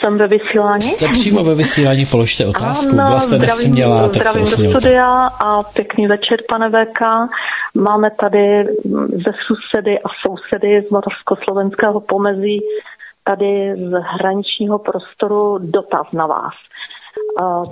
[0.00, 0.82] jsem ve vysílání.
[0.82, 2.92] Jste přímo ve vysílání, položte otázku.
[2.92, 7.00] Ano, Byla jste nesmělá, tak zdravím se do studia a pěkný večer, pane VK.
[7.74, 8.64] Máme tady
[9.12, 12.60] ze sousedy a sousedy z moravsko-slovenského pomezí
[13.28, 16.54] tady z hraničního prostoru dotaz na vás.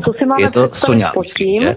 [0.04, 1.68] Co si máme Je to Sonja, pod tím?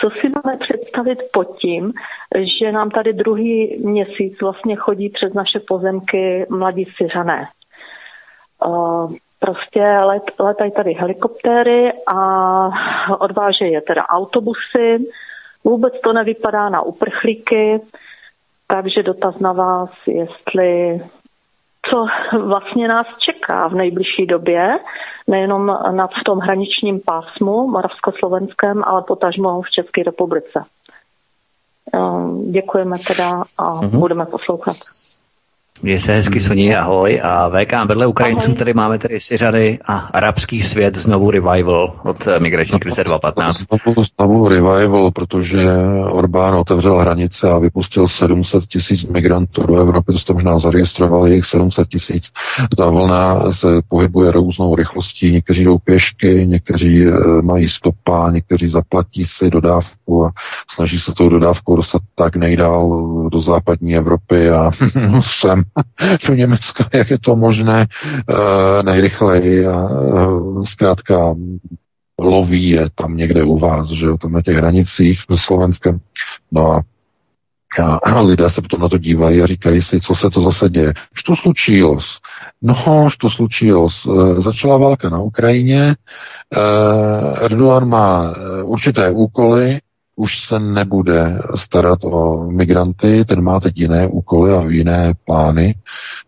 [0.00, 1.92] Co si máme představit pod tím,
[2.38, 7.48] že nám tady druhý měsíc vlastně chodí přes naše pozemky mladí Syřané.
[9.38, 12.70] Prostě let, letají tady helikoptéry a
[13.18, 15.04] odvážejí je teda autobusy.
[15.64, 17.80] Vůbec to nevypadá na uprchlíky.
[18.70, 21.00] Takže dotaz na vás, jestli
[21.90, 22.06] co
[22.38, 24.78] vlastně nás čeká v nejbližší době,
[25.26, 30.64] nejenom nad v tom hraničním pásmu moravsko-slovenském, ale potažmo v České republice.
[31.92, 33.98] Ehm, děkujeme teda a uh-huh.
[33.98, 34.76] budeme poslouchat.
[35.82, 37.20] Měj se hezky, Soni, ahoj.
[37.22, 42.40] A VK, vedle Ukrajinců tady máme tady Syřany a arabský svět znovu revival od eh,
[42.40, 43.58] migrační krize 2015.
[43.58, 45.66] Znovu, znovu revival, protože
[46.10, 51.44] Orbán otevřel hranice a vypustil 700 tisíc migrantů do Evropy, to jste možná zaregistrovali, jich
[51.44, 52.30] 700 tisíc.
[52.76, 59.24] Ta vlna se pohybuje různou rychlostí, někteří jdou pěšky, někteří eh, mají stopa, někteří zaplatí
[59.24, 60.30] si dodávku a
[60.70, 64.70] snaží se tou dodávkou dostat tak nejdál do západní Evropy a
[65.22, 65.64] sem
[66.28, 68.36] do Německa, jak je to možné uh,
[68.82, 71.34] nejrychleji a uh, zkrátka
[72.20, 75.98] loví je tam někde u vás, že jo, tam na těch hranicích se Slovenskem.
[76.52, 76.82] No a
[78.04, 80.94] a lidé se potom na to dívají a říkají si, co se to zase děje.
[81.14, 81.98] Što slučilo?
[82.62, 83.88] No, što slučilo?
[83.88, 85.96] E, začala válka na Ukrajině,
[87.40, 89.80] Erdogan má určité úkoly,
[90.18, 95.74] už se nebude starat o migranty, ten má teď jiné úkoly a jiné plány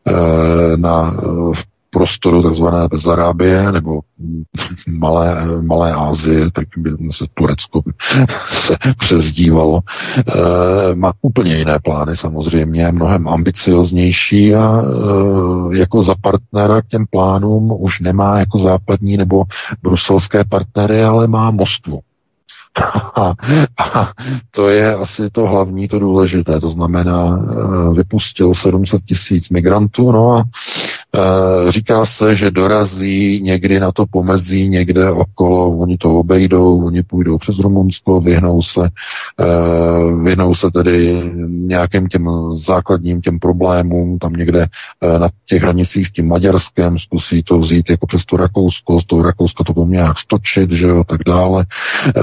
[0.06, 1.10] e, na
[1.52, 4.00] v prostoru takzvané Bezarábie nebo
[4.88, 7.92] Malé, Malé Ázie, tak by se Turecko by
[8.48, 9.80] se přezdívalo.
[9.80, 17.06] E, má úplně jiné plány samozřejmě, mnohem ambicioznější a e, jako za partnera k těm
[17.10, 19.44] plánům už nemá jako západní nebo
[19.82, 22.00] bruselské partnery, ale má Moskvu.
[23.16, 23.34] A,
[23.78, 24.12] a
[24.50, 26.60] to je asi to hlavní, to důležité.
[26.60, 30.44] To znamená, eh, vypustil 700 tisíc migrantů, no a
[31.68, 37.38] říká se, že dorazí někdy na to pomezí, někde okolo, oni to obejdou, oni půjdou
[37.38, 39.46] přes Rumunsko, vyhnou se, e,
[40.22, 44.66] vyhnou se tedy nějakým těm základním těm problémům, tam někde
[45.00, 49.06] e, na těch hranicích s tím Maďarskem, zkusí to vzít jako přes to Rakousko, z
[49.06, 51.66] toho Rakouska to bude nějak stočit, že jo, tak dále.
[52.08, 52.22] Eh,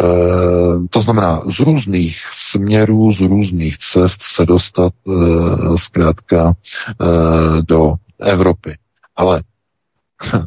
[0.90, 2.18] to znamená, z různých
[2.52, 5.12] směrů, z různých cest se dostat eh,
[5.78, 6.54] zkrátka
[7.02, 8.77] eh, do Evropy.
[9.15, 9.44] Ale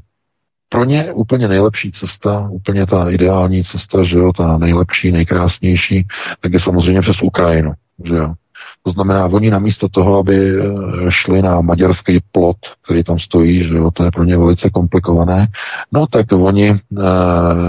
[0.68, 6.06] pro ně úplně nejlepší cesta, úplně ta ideální cesta, že jo, ta nejlepší, nejkrásnější,
[6.40, 7.72] tak je samozřejmě přes Ukrajinu,
[8.05, 8.34] že jo.
[8.82, 10.62] To znamená, oni namísto toho, aby eh,
[11.09, 15.48] šli na maďarský plot, který tam stojí, že jo, to je pro ně velice komplikované,
[15.93, 16.78] no tak oni e,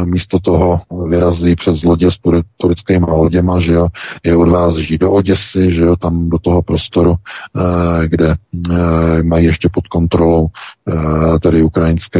[0.06, 2.18] místo toho vyrazí přes lodě s
[2.58, 3.88] tureckými loděma, že jo,
[4.24, 9.70] je odvází do Oděsy, že jo, tam do toho prostoru, e, kde e, mají ještě
[9.70, 12.20] pod kontrolou e, tedy ukrajinské,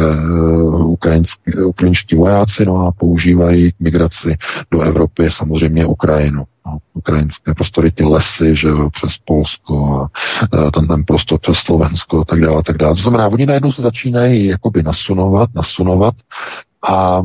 [0.84, 4.36] ukrajinské, ukrajinští vojáci, no a používají migraci
[4.70, 6.44] do Evropy samozřejmě Ukrajinu
[6.94, 10.06] ukrajinské prostory, ty lesy, že jo, přes Polsko
[10.66, 12.94] a ten, ten prostor přes Slovensko a tak dále, tak dále.
[12.94, 16.14] To znamená, oni najednou se začínají jakoby nasunovat, nasunovat
[16.88, 17.22] a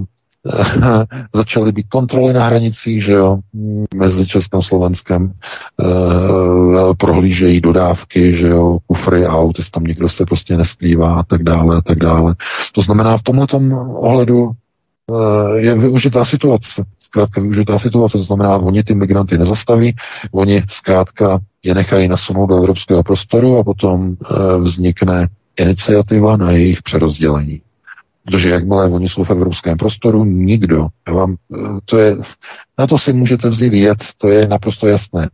[1.36, 3.40] začaly být kontroly na hranicích, že jo,
[3.96, 5.34] mezi Českem a Slovenskem, e,
[6.98, 11.78] prohlížejí dodávky, že jo, kufry aut, jestli tam někdo se prostě neskrývá a tak dále
[11.78, 12.36] a tak dále.
[12.74, 13.48] To znamená, v tomhle
[13.96, 14.67] ohledu e,
[15.58, 19.96] je využitá situace zkrátka využitá situace, to znamená, oni ty migranty nezastaví,
[20.32, 24.16] oni zkrátka je nechají nasunout do evropského prostoru a potom e,
[24.60, 25.28] vznikne
[25.58, 27.62] iniciativa na jejich přerozdělení.
[28.26, 32.16] Protože jakmile oni jsou v evropském prostoru, nikdo, vám, e, to je,
[32.78, 35.30] na to si můžete vzít jet, to je naprosto jasné.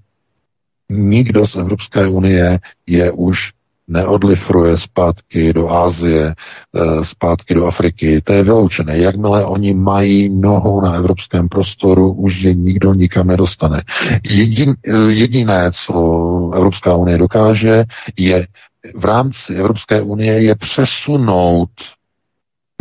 [0.89, 3.51] Nikdo z Evropské unie je už
[3.87, 8.21] neodlifruje zpátky do Ázie, eh, zpátky do Afriky.
[8.21, 8.97] To je vyloučené.
[8.97, 13.83] Jakmile oni mají nohou na evropském prostoru, už je nikdo nikam nedostane.
[14.11, 14.75] Eh,
[15.09, 17.83] jediné, co Evropská unie dokáže,
[18.17, 18.47] je
[18.95, 21.69] v rámci Evropské unie je přesunout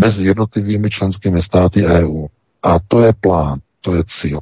[0.01, 2.27] mezi jednotlivými členskými státy EU.
[2.63, 4.41] A to je plán, to je cíl.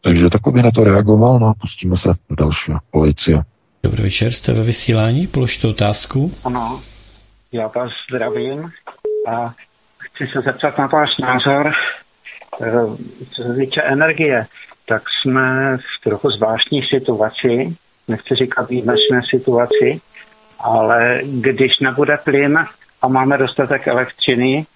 [0.00, 3.42] Takže takhle na to reagoval, no a pustíme se do dalšího policie.
[3.84, 6.32] Dobrý večer, jste ve vysílání, položte otázku.
[6.44, 6.82] Ano,
[7.52, 8.72] já vás zdravím
[9.28, 9.54] a
[9.98, 11.72] chci se zeptat na váš názor,
[12.62, 12.72] eh,
[13.30, 14.46] co se týče energie,
[14.86, 17.76] tak jsme v trochu zvláštní situaci,
[18.08, 20.00] nechci říkat výjimečné situaci,
[20.58, 22.66] ale když nebude plyn
[23.02, 24.66] a máme dostatek elektřiny,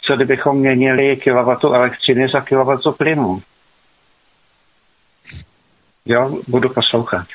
[0.00, 3.42] co kdybychom měnili kilowattu elektřiny za kilowattu plynu?
[6.06, 7.26] Jo, budu poslouchat.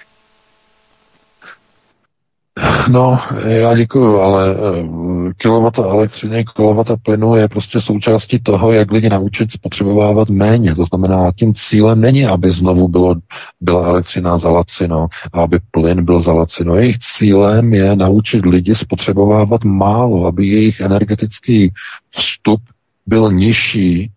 [2.89, 9.09] No, já děkuju, ale eh, kilovata elektřiny, kilovata plynu je prostě součástí toho, jak lidi
[9.09, 10.75] naučit spotřebovávat méně.
[10.75, 13.15] To znamená, tím cílem není, aby znovu bylo,
[13.61, 16.75] byla elektřina za lacino a aby plyn byl za lacino.
[16.75, 21.73] Jejich cílem je naučit lidi spotřebovávat málo, aby jejich energetický
[22.09, 22.61] vstup
[23.05, 24.11] byl nižší,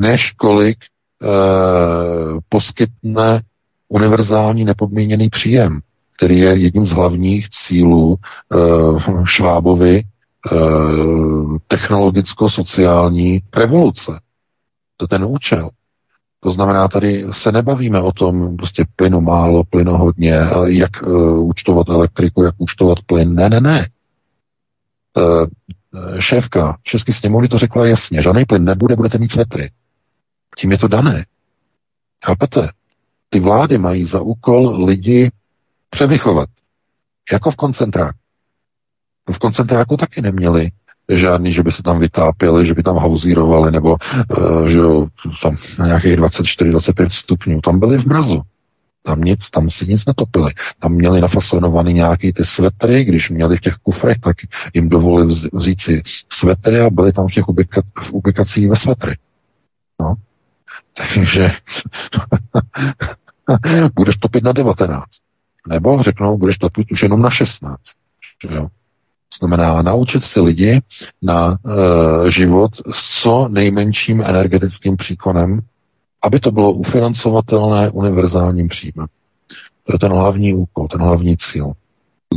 [0.00, 0.78] než kolik
[1.22, 1.26] eh,
[2.48, 3.42] poskytne
[3.88, 5.80] univerzální nepodmíněný příjem.
[6.18, 8.16] Který je jedním z hlavních cílů
[8.54, 10.02] uh, Švábovy
[10.52, 14.20] uh, technologicko-sociální revoluce.
[14.96, 15.70] To je ten účel.
[16.40, 20.34] To znamená, tady se nebavíme o tom, prostě plynu málo, plynu hodně,
[20.66, 23.34] jak uh, účtovat elektriku, jak účtovat plyn.
[23.34, 23.88] Ne, ne, ne.
[25.16, 25.46] Uh,
[26.18, 29.70] šéfka České sněmovny to řekla jasně, žádný plyn nebude, budete mít svetry.
[30.58, 31.26] Tím je to dané.
[32.24, 32.68] Chápete?
[33.28, 35.30] Ty vlády mají za úkol lidi
[35.90, 36.48] převychovat.
[37.32, 38.18] Jako v koncentráku.
[39.32, 40.70] V koncentráku taky neměli
[41.08, 43.96] žádný, že by se tam vytápěli, že by tam hauzírovali, nebo
[44.38, 44.78] uh, že
[45.42, 47.60] tam na nějakých 24-25 stupňů.
[47.60, 48.42] Tam byli v mrazu.
[49.02, 50.52] Tam nic, tam si nic netopili.
[50.78, 54.36] Tam měli nafasonovaný nějaký ty svetry, když měli v těch kufrech, tak
[54.74, 59.16] jim dovolili vzít si svetry a byli tam v těch ubika- v ubikacích ve svetry.
[60.00, 60.14] No.
[61.14, 61.52] Takže
[63.94, 65.04] budeš topit na 19.
[65.66, 67.78] Nebo řeknou, budeš topit už jenom na 16.
[68.48, 68.68] Že jo?
[69.38, 70.80] Znamená naučit si lidi
[71.22, 71.58] na
[72.26, 75.60] e, život s co nejmenším energetickým příkonem,
[76.22, 79.06] aby to bylo ufinancovatelné univerzálním příjmem.
[79.84, 81.72] To je ten hlavní úkol, ten hlavní cíl.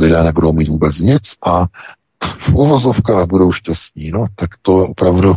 [0.00, 1.66] Lidé nebudou mít vůbec nic a
[2.22, 4.10] v uvozovkách budou šťastní.
[4.10, 5.34] No, tak to opravdu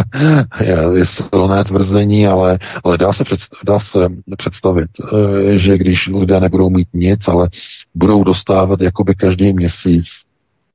[0.60, 3.98] je, je silné tvrzení, ale, ale dá, se před, dá se
[4.36, 7.48] představit, eh, že když lidé nebudou mít nic, ale
[7.94, 10.06] budou dostávat jakoby každý měsíc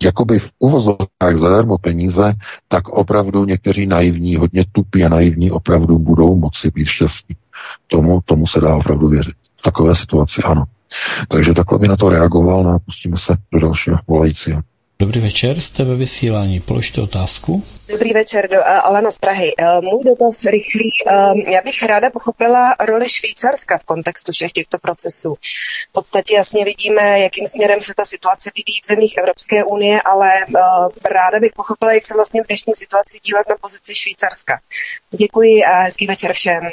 [0.03, 2.34] jakoby v uvozovkách zadarmo peníze,
[2.68, 7.36] tak opravdu někteří naivní, hodně tupí a naivní opravdu budou moci být šťastní.
[7.88, 9.36] Tomu, tomu se dá opravdu věřit.
[9.60, 10.64] V takové situaci ano.
[11.28, 14.62] Takže takhle by na to reagoval, no a pustíme se do dalšího volajícího.
[14.99, 16.59] Dobrý večer, jste ve vysílání.
[16.59, 17.63] Položte otázku.
[17.88, 19.51] Dobrý večer, do, uh, Alena z Prahy.
[19.55, 20.91] Uh, můj dotaz rychlý.
[21.05, 25.35] Uh, já bych ráda pochopila roli Švýcarska v kontextu všech těchto procesů.
[25.89, 30.31] V podstatě jasně vidíme, jakým směrem se ta situace vyvíjí v zemích Evropské unie, ale
[30.47, 34.59] uh, ráda bych pochopila, jak se vlastně v dnešní situaci dívat na pozici Švýcarska.
[35.11, 36.69] Děkuji a hezký večer všem.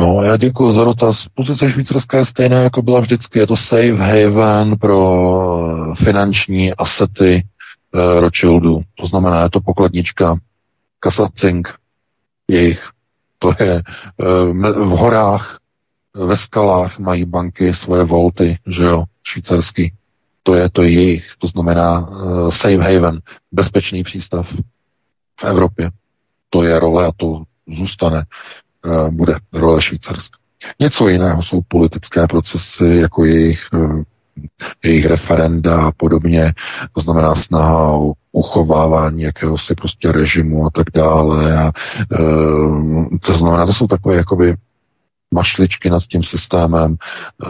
[0.00, 1.28] No, já děkuji za dotaz.
[1.34, 3.38] Pozice Švýcarska je stejná, jako byla vždycky.
[3.38, 7.46] Je to safe haven pro finanční asety
[7.94, 8.80] uh, Rothschildu.
[8.94, 10.36] To znamená, je to pokladnička
[11.00, 11.74] Kasacink
[12.48, 12.88] jejich.
[13.38, 13.82] To je
[14.16, 15.58] uh, v horách,
[16.14, 19.92] ve skalách mají banky svoje volty, že jo, švýcarský.
[20.42, 21.24] To je to je jejich.
[21.38, 23.20] To znamená uh, safe haven,
[23.52, 24.52] bezpečný přístav
[25.40, 25.90] v Evropě.
[26.50, 28.67] To je role a to zůstane Eh,
[29.10, 30.38] bude role Švýcarska.
[30.80, 34.02] Něco jiného jsou politické procesy, jako jejich, eh,
[34.84, 36.52] jejich referenda a podobně,
[36.92, 41.58] to znamená snaha o uchovávání jakéhosi prostě režimu a tak dále.
[41.58, 42.18] A, e,
[43.20, 44.54] to znamená, to jsou takové jakoby
[45.34, 47.48] mašličky nad tím systémem eh,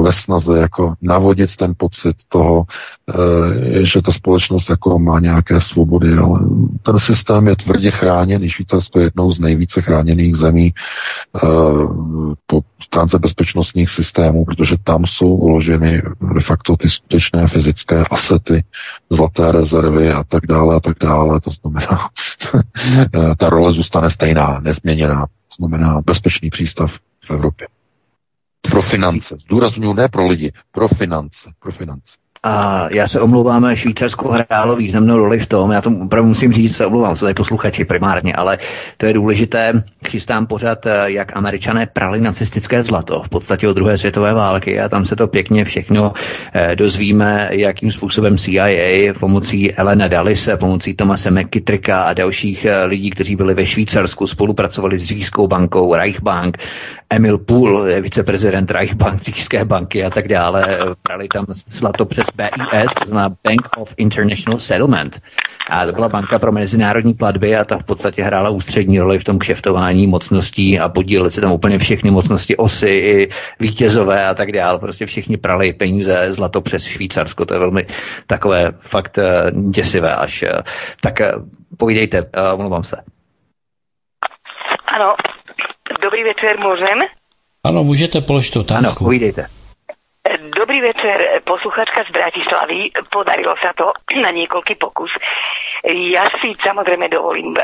[0.02, 2.64] ve snaze jako navodit ten pocit toho,
[3.08, 6.40] eh, že ta společnost jako má nějaké svobody, ale
[6.82, 8.48] ten systém je tvrdě chráněný.
[8.48, 10.72] Švýcarsko je jednou z nejvíce chráněných zemí
[11.36, 11.40] eh,
[12.46, 16.02] po stránce bezpečnostních systémů, protože tam jsou uloženy
[16.34, 18.64] de facto ty skutečné fyzické asety,
[19.10, 21.40] zlaté rezervy a tak dále a tak dále.
[21.40, 22.08] To znamená,
[23.38, 26.92] ta role zůstane stejná, nezměněná znamená bezpečný přístav
[27.24, 27.68] v Evropě.
[28.60, 29.36] Pro finance.
[29.38, 31.50] Zdůraznuju ne pro lidi, pro finance.
[31.58, 32.16] Pro finance.
[32.42, 36.76] A já se omlouvám, Švýcarsko hrálo významnou roli v tom, já to opravdu musím říct,
[36.76, 38.58] se omlouvám, jsou tady posluchači primárně, ale
[38.96, 39.72] to je důležité,
[40.08, 45.04] chystám pořád, jak američané prali nacistické zlato v podstatě od druhé světové války a tam
[45.04, 46.12] se to pěkně všechno
[46.54, 53.10] eh, dozvíme, jakým způsobem CIA pomocí Elena Dallise, pomocí Tomase McKittricka a dalších eh, lidí,
[53.10, 56.58] kteří byli ve Švýcarsku, spolupracovali s Říšskou bankou, Reichbank,
[57.10, 63.06] Emil Pool, viceprezident Reichbank, Říšské banky a tak dále, prali tam zlato přes BIS, to
[63.06, 65.20] znamená Bank of International Settlement.
[65.70, 69.24] A to byla banka pro mezinárodní platby a ta v podstatě hrála ústřední roli v
[69.24, 73.30] tom kšeftování mocností a podíleli se tam úplně všechny mocnosti osy, i
[73.60, 74.78] vítězové a tak dále.
[74.78, 77.46] Prostě všichni prali peníze, zlato přes Švýcarsko.
[77.46, 77.86] To je velmi
[78.26, 80.42] takové fakt eh, děsivé až.
[80.42, 80.62] Eh,
[81.00, 81.32] tak eh,
[81.76, 82.22] povídejte,
[82.54, 82.96] omlouvám se.
[84.86, 85.14] Ano,
[86.00, 87.02] dobrý večer, můžem?
[87.64, 88.86] Ano, můžete položit otázku.
[88.86, 89.46] Ano, povídejte.
[90.56, 92.92] Dobrý večer, posluchačka z Bratislavy.
[93.10, 93.88] Podarilo sa to
[94.20, 95.10] na niekoľký pokus.
[95.88, 97.60] Ja si samozrejme dovolím e,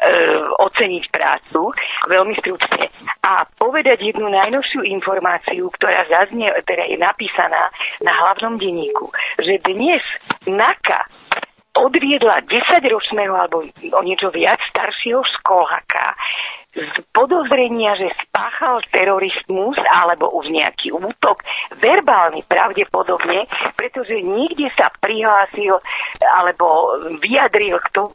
[0.57, 1.77] oceniť prácu
[2.09, 2.89] veľmi stručne
[3.20, 7.69] a povedať jednu najnovšiu informáciu, ktorá zaznie, teda je napísaná
[8.01, 10.01] na hlavnom denníku, že dnes
[10.48, 11.05] NAKA
[11.77, 16.16] odviedla 10-ročného alebo o niečo viac staršieho školáka
[16.77, 21.40] z podozrenia, že spáchal terorizmus alebo už nejaký útok,
[21.81, 25.81] verbálny pravdepodobne, pretože nikde sa prihlásil
[26.20, 28.12] alebo vyjadril k tomu,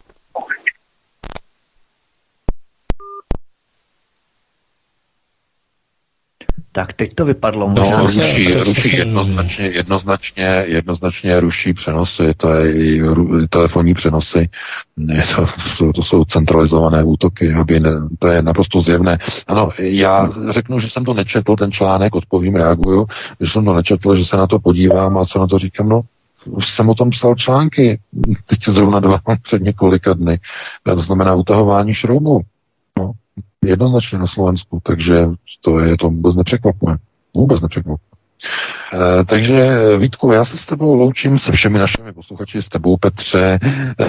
[6.73, 7.67] Tak teď to vypadlo.
[7.69, 13.93] No, Možná ruší, se- ruší jednoznačně, jednoznačně, jednoznačně ruší přenosy, to je i ru- telefonní
[13.93, 14.49] přenosy,
[15.35, 17.89] to, to, jsou, to jsou centralizované útoky, aby ne,
[18.19, 19.17] to je naprosto zjevné.
[19.47, 23.07] Ano, já řeknu, že jsem to nečetl, ten článek, odpovím, reaguju,
[23.39, 26.01] že jsem to nečetl, že se na to podívám a co na to říkám, no,
[26.45, 27.99] už jsem o tom psal články,
[28.45, 30.39] teď zrovna dva před několika dny,
[30.83, 32.41] to znamená utahování šroubu,
[33.65, 35.27] jednoznačně na Slovensku, takže
[35.61, 36.97] to je to vůbec nepřekvapuje.
[37.33, 38.10] Vůbec nepřekvapuje.
[38.93, 43.59] E, takže Vítku, já se s tebou loučím se všemi našimi posluchači, s tebou Petře,
[43.59, 44.07] e,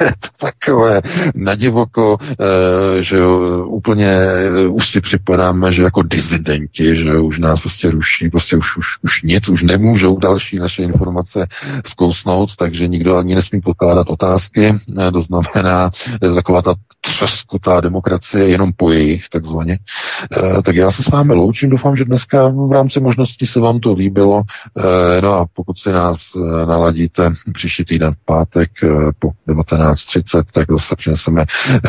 [0.20, 1.02] to takové
[1.34, 4.18] nadivoko, e, že jo, úplně
[4.68, 8.86] už si připadáme, že jako dizidenti, že jo, už nás prostě ruší, prostě už, už,
[9.02, 11.46] už nic, už nemůžou další naše informace
[11.86, 15.90] zkousnout, takže nikdo ani nesmí pokládat otázky, e, to znamená
[16.22, 19.78] e, taková ta třeskutá demokracie jenom po jejich, takzvaně.
[20.58, 23.80] E, tak já se s vámi loučím, doufám, že dneska v rámci možností se vám
[23.80, 24.42] to líbilo.
[24.78, 28.88] E, no a pokud si nás e, naladíte příští týden v pátek e,
[29.18, 31.44] po 19.30, tak zase přineseme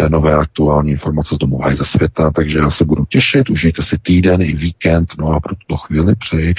[0.08, 3.98] nové aktuální informace z domova i ze světa, takže já se budu těšit, užijte si
[3.98, 6.56] týden i víkend, no a pro tuto chvíli přeji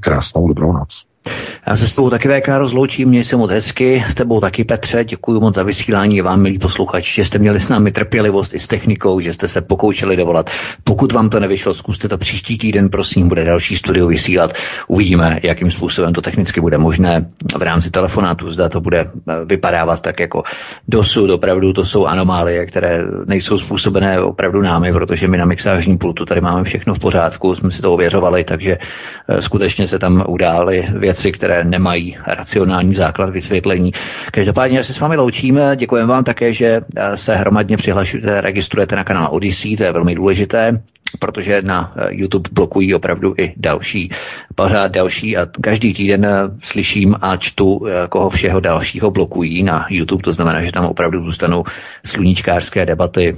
[0.00, 1.11] krásnou dobrou noc.
[1.66, 5.04] Já se s tebou taky VK rozloučím, měj se moc hezky, s tebou taky Petře,
[5.04, 8.66] děkuji moc za vysílání vám, milí posluchači, že jste měli s námi trpělivost i s
[8.66, 10.50] technikou, že jste se pokoušeli dovolat.
[10.84, 14.52] Pokud vám to nevyšlo, zkuste to příští týden, prosím, bude další studio vysílat.
[14.88, 20.02] Uvidíme, jakým způsobem to technicky bude možné v rámci telefonátu, zda to bude eh, vypadávat
[20.02, 20.42] tak jako
[20.88, 21.30] dosud.
[21.30, 26.40] Opravdu to jsou anomálie, které nejsou způsobené opravdu námi, protože my na mixážním pultu tady
[26.40, 28.78] máme všechno v pořádku, jsme si to ověřovali, takže
[29.28, 33.92] eh, skutečně se tam udály věci, které nemají racionální základ vysvětlení.
[34.32, 36.80] Každopádně se s vámi loučíme, děkujeme vám také, že
[37.14, 40.82] se hromadně přihlašujete, registrujete na kanál Odyssey, to je velmi důležité
[41.18, 44.10] protože na eh, YouTube blokují opravdu i další,
[44.54, 46.30] pořád další a každý týden eh,
[46.62, 51.24] slyším a čtu, eh, koho všeho dalšího blokují na YouTube, to znamená, že tam opravdu
[51.24, 51.64] zůstanou
[52.06, 53.36] sluníčkářské debaty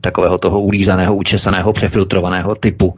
[0.00, 2.94] takového toho ulízaného, učesaného, přefiltrovaného typu,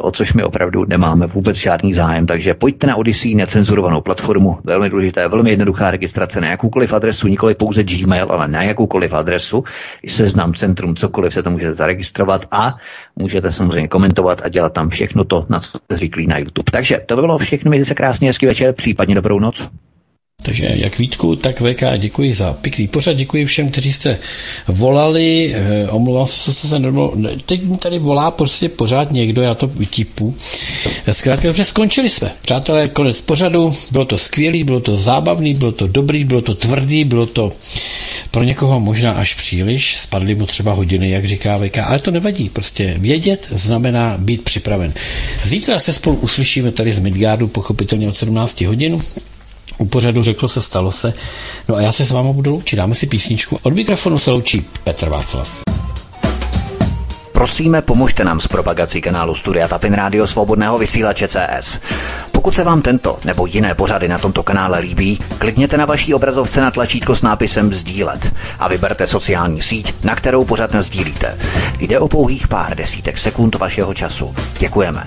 [0.00, 4.90] o což my opravdu nemáme vůbec žádný zájem, takže pojďte na Odyssey, necenzurovanou platformu, velmi
[4.90, 9.64] důležité, velmi jednoduchá registrace na jakoukoliv adresu, nikoli pouze Gmail, ale na jakoukoliv adresu,
[10.06, 12.76] seznam centrum, cokoliv se to může zaregistrovat a
[13.16, 16.72] můžete samozřejmě komentovat a dělat tam všechno to, na co jste zvyklí na YouTube.
[16.72, 19.68] Takže to by bylo všechno, mějte se krásně, hezký večer, případně dobrou noc.
[20.46, 24.18] Takže jak Vítku, tak VK, děkuji za pěkný pořad, děkuji všem, kteří jste
[24.68, 27.14] volali, eh, omlouvám se, co se nebylo,
[27.46, 30.34] teď mi tady volá prostě pořád někdo, já to vytipu.
[31.12, 32.30] Zkrátka, dobře, skončili jsme.
[32.42, 37.04] Přátelé, konec pořadu, bylo to skvělý, bylo to zábavný, bylo to dobrý, bylo to tvrdý,
[37.04, 37.52] bylo to
[38.30, 42.48] pro někoho možná až příliš, spadly mu třeba hodiny, jak říká VK, ale to nevadí,
[42.48, 44.92] prostě vědět znamená být připraven.
[45.44, 49.00] Zítra se spolu uslyšíme tady z Midgardu, pochopitelně od 17 hodin,
[49.78, 51.12] u pořadu řeklo se, stalo se.
[51.68, 52.76] No a já se s vámi budu loučit.
[52.76, 53.58] Dáme si písničku.
[53.62, 55.48] Od mikrofonu se loučí Petr Václav.
[57.32, 61.80] Prosíme, pomožte nám s propagací kanálu Studia Tapin Rádio Svobodného vysílače CS.
[62.32, 66.60] Pokud se vám tento nebo jiné pořady na tomto kanále líbí, klikněte na vaší obrazovce
[66.60, 71.38] na tlačítko s nápisem Sdílet a vyberte sociální síť, na kterou pořád sdílíte.
[71.78, 74.34] Jde o pouhých pár desítek sekund vašeho času.
[74.58, 75.06] Děkujeme.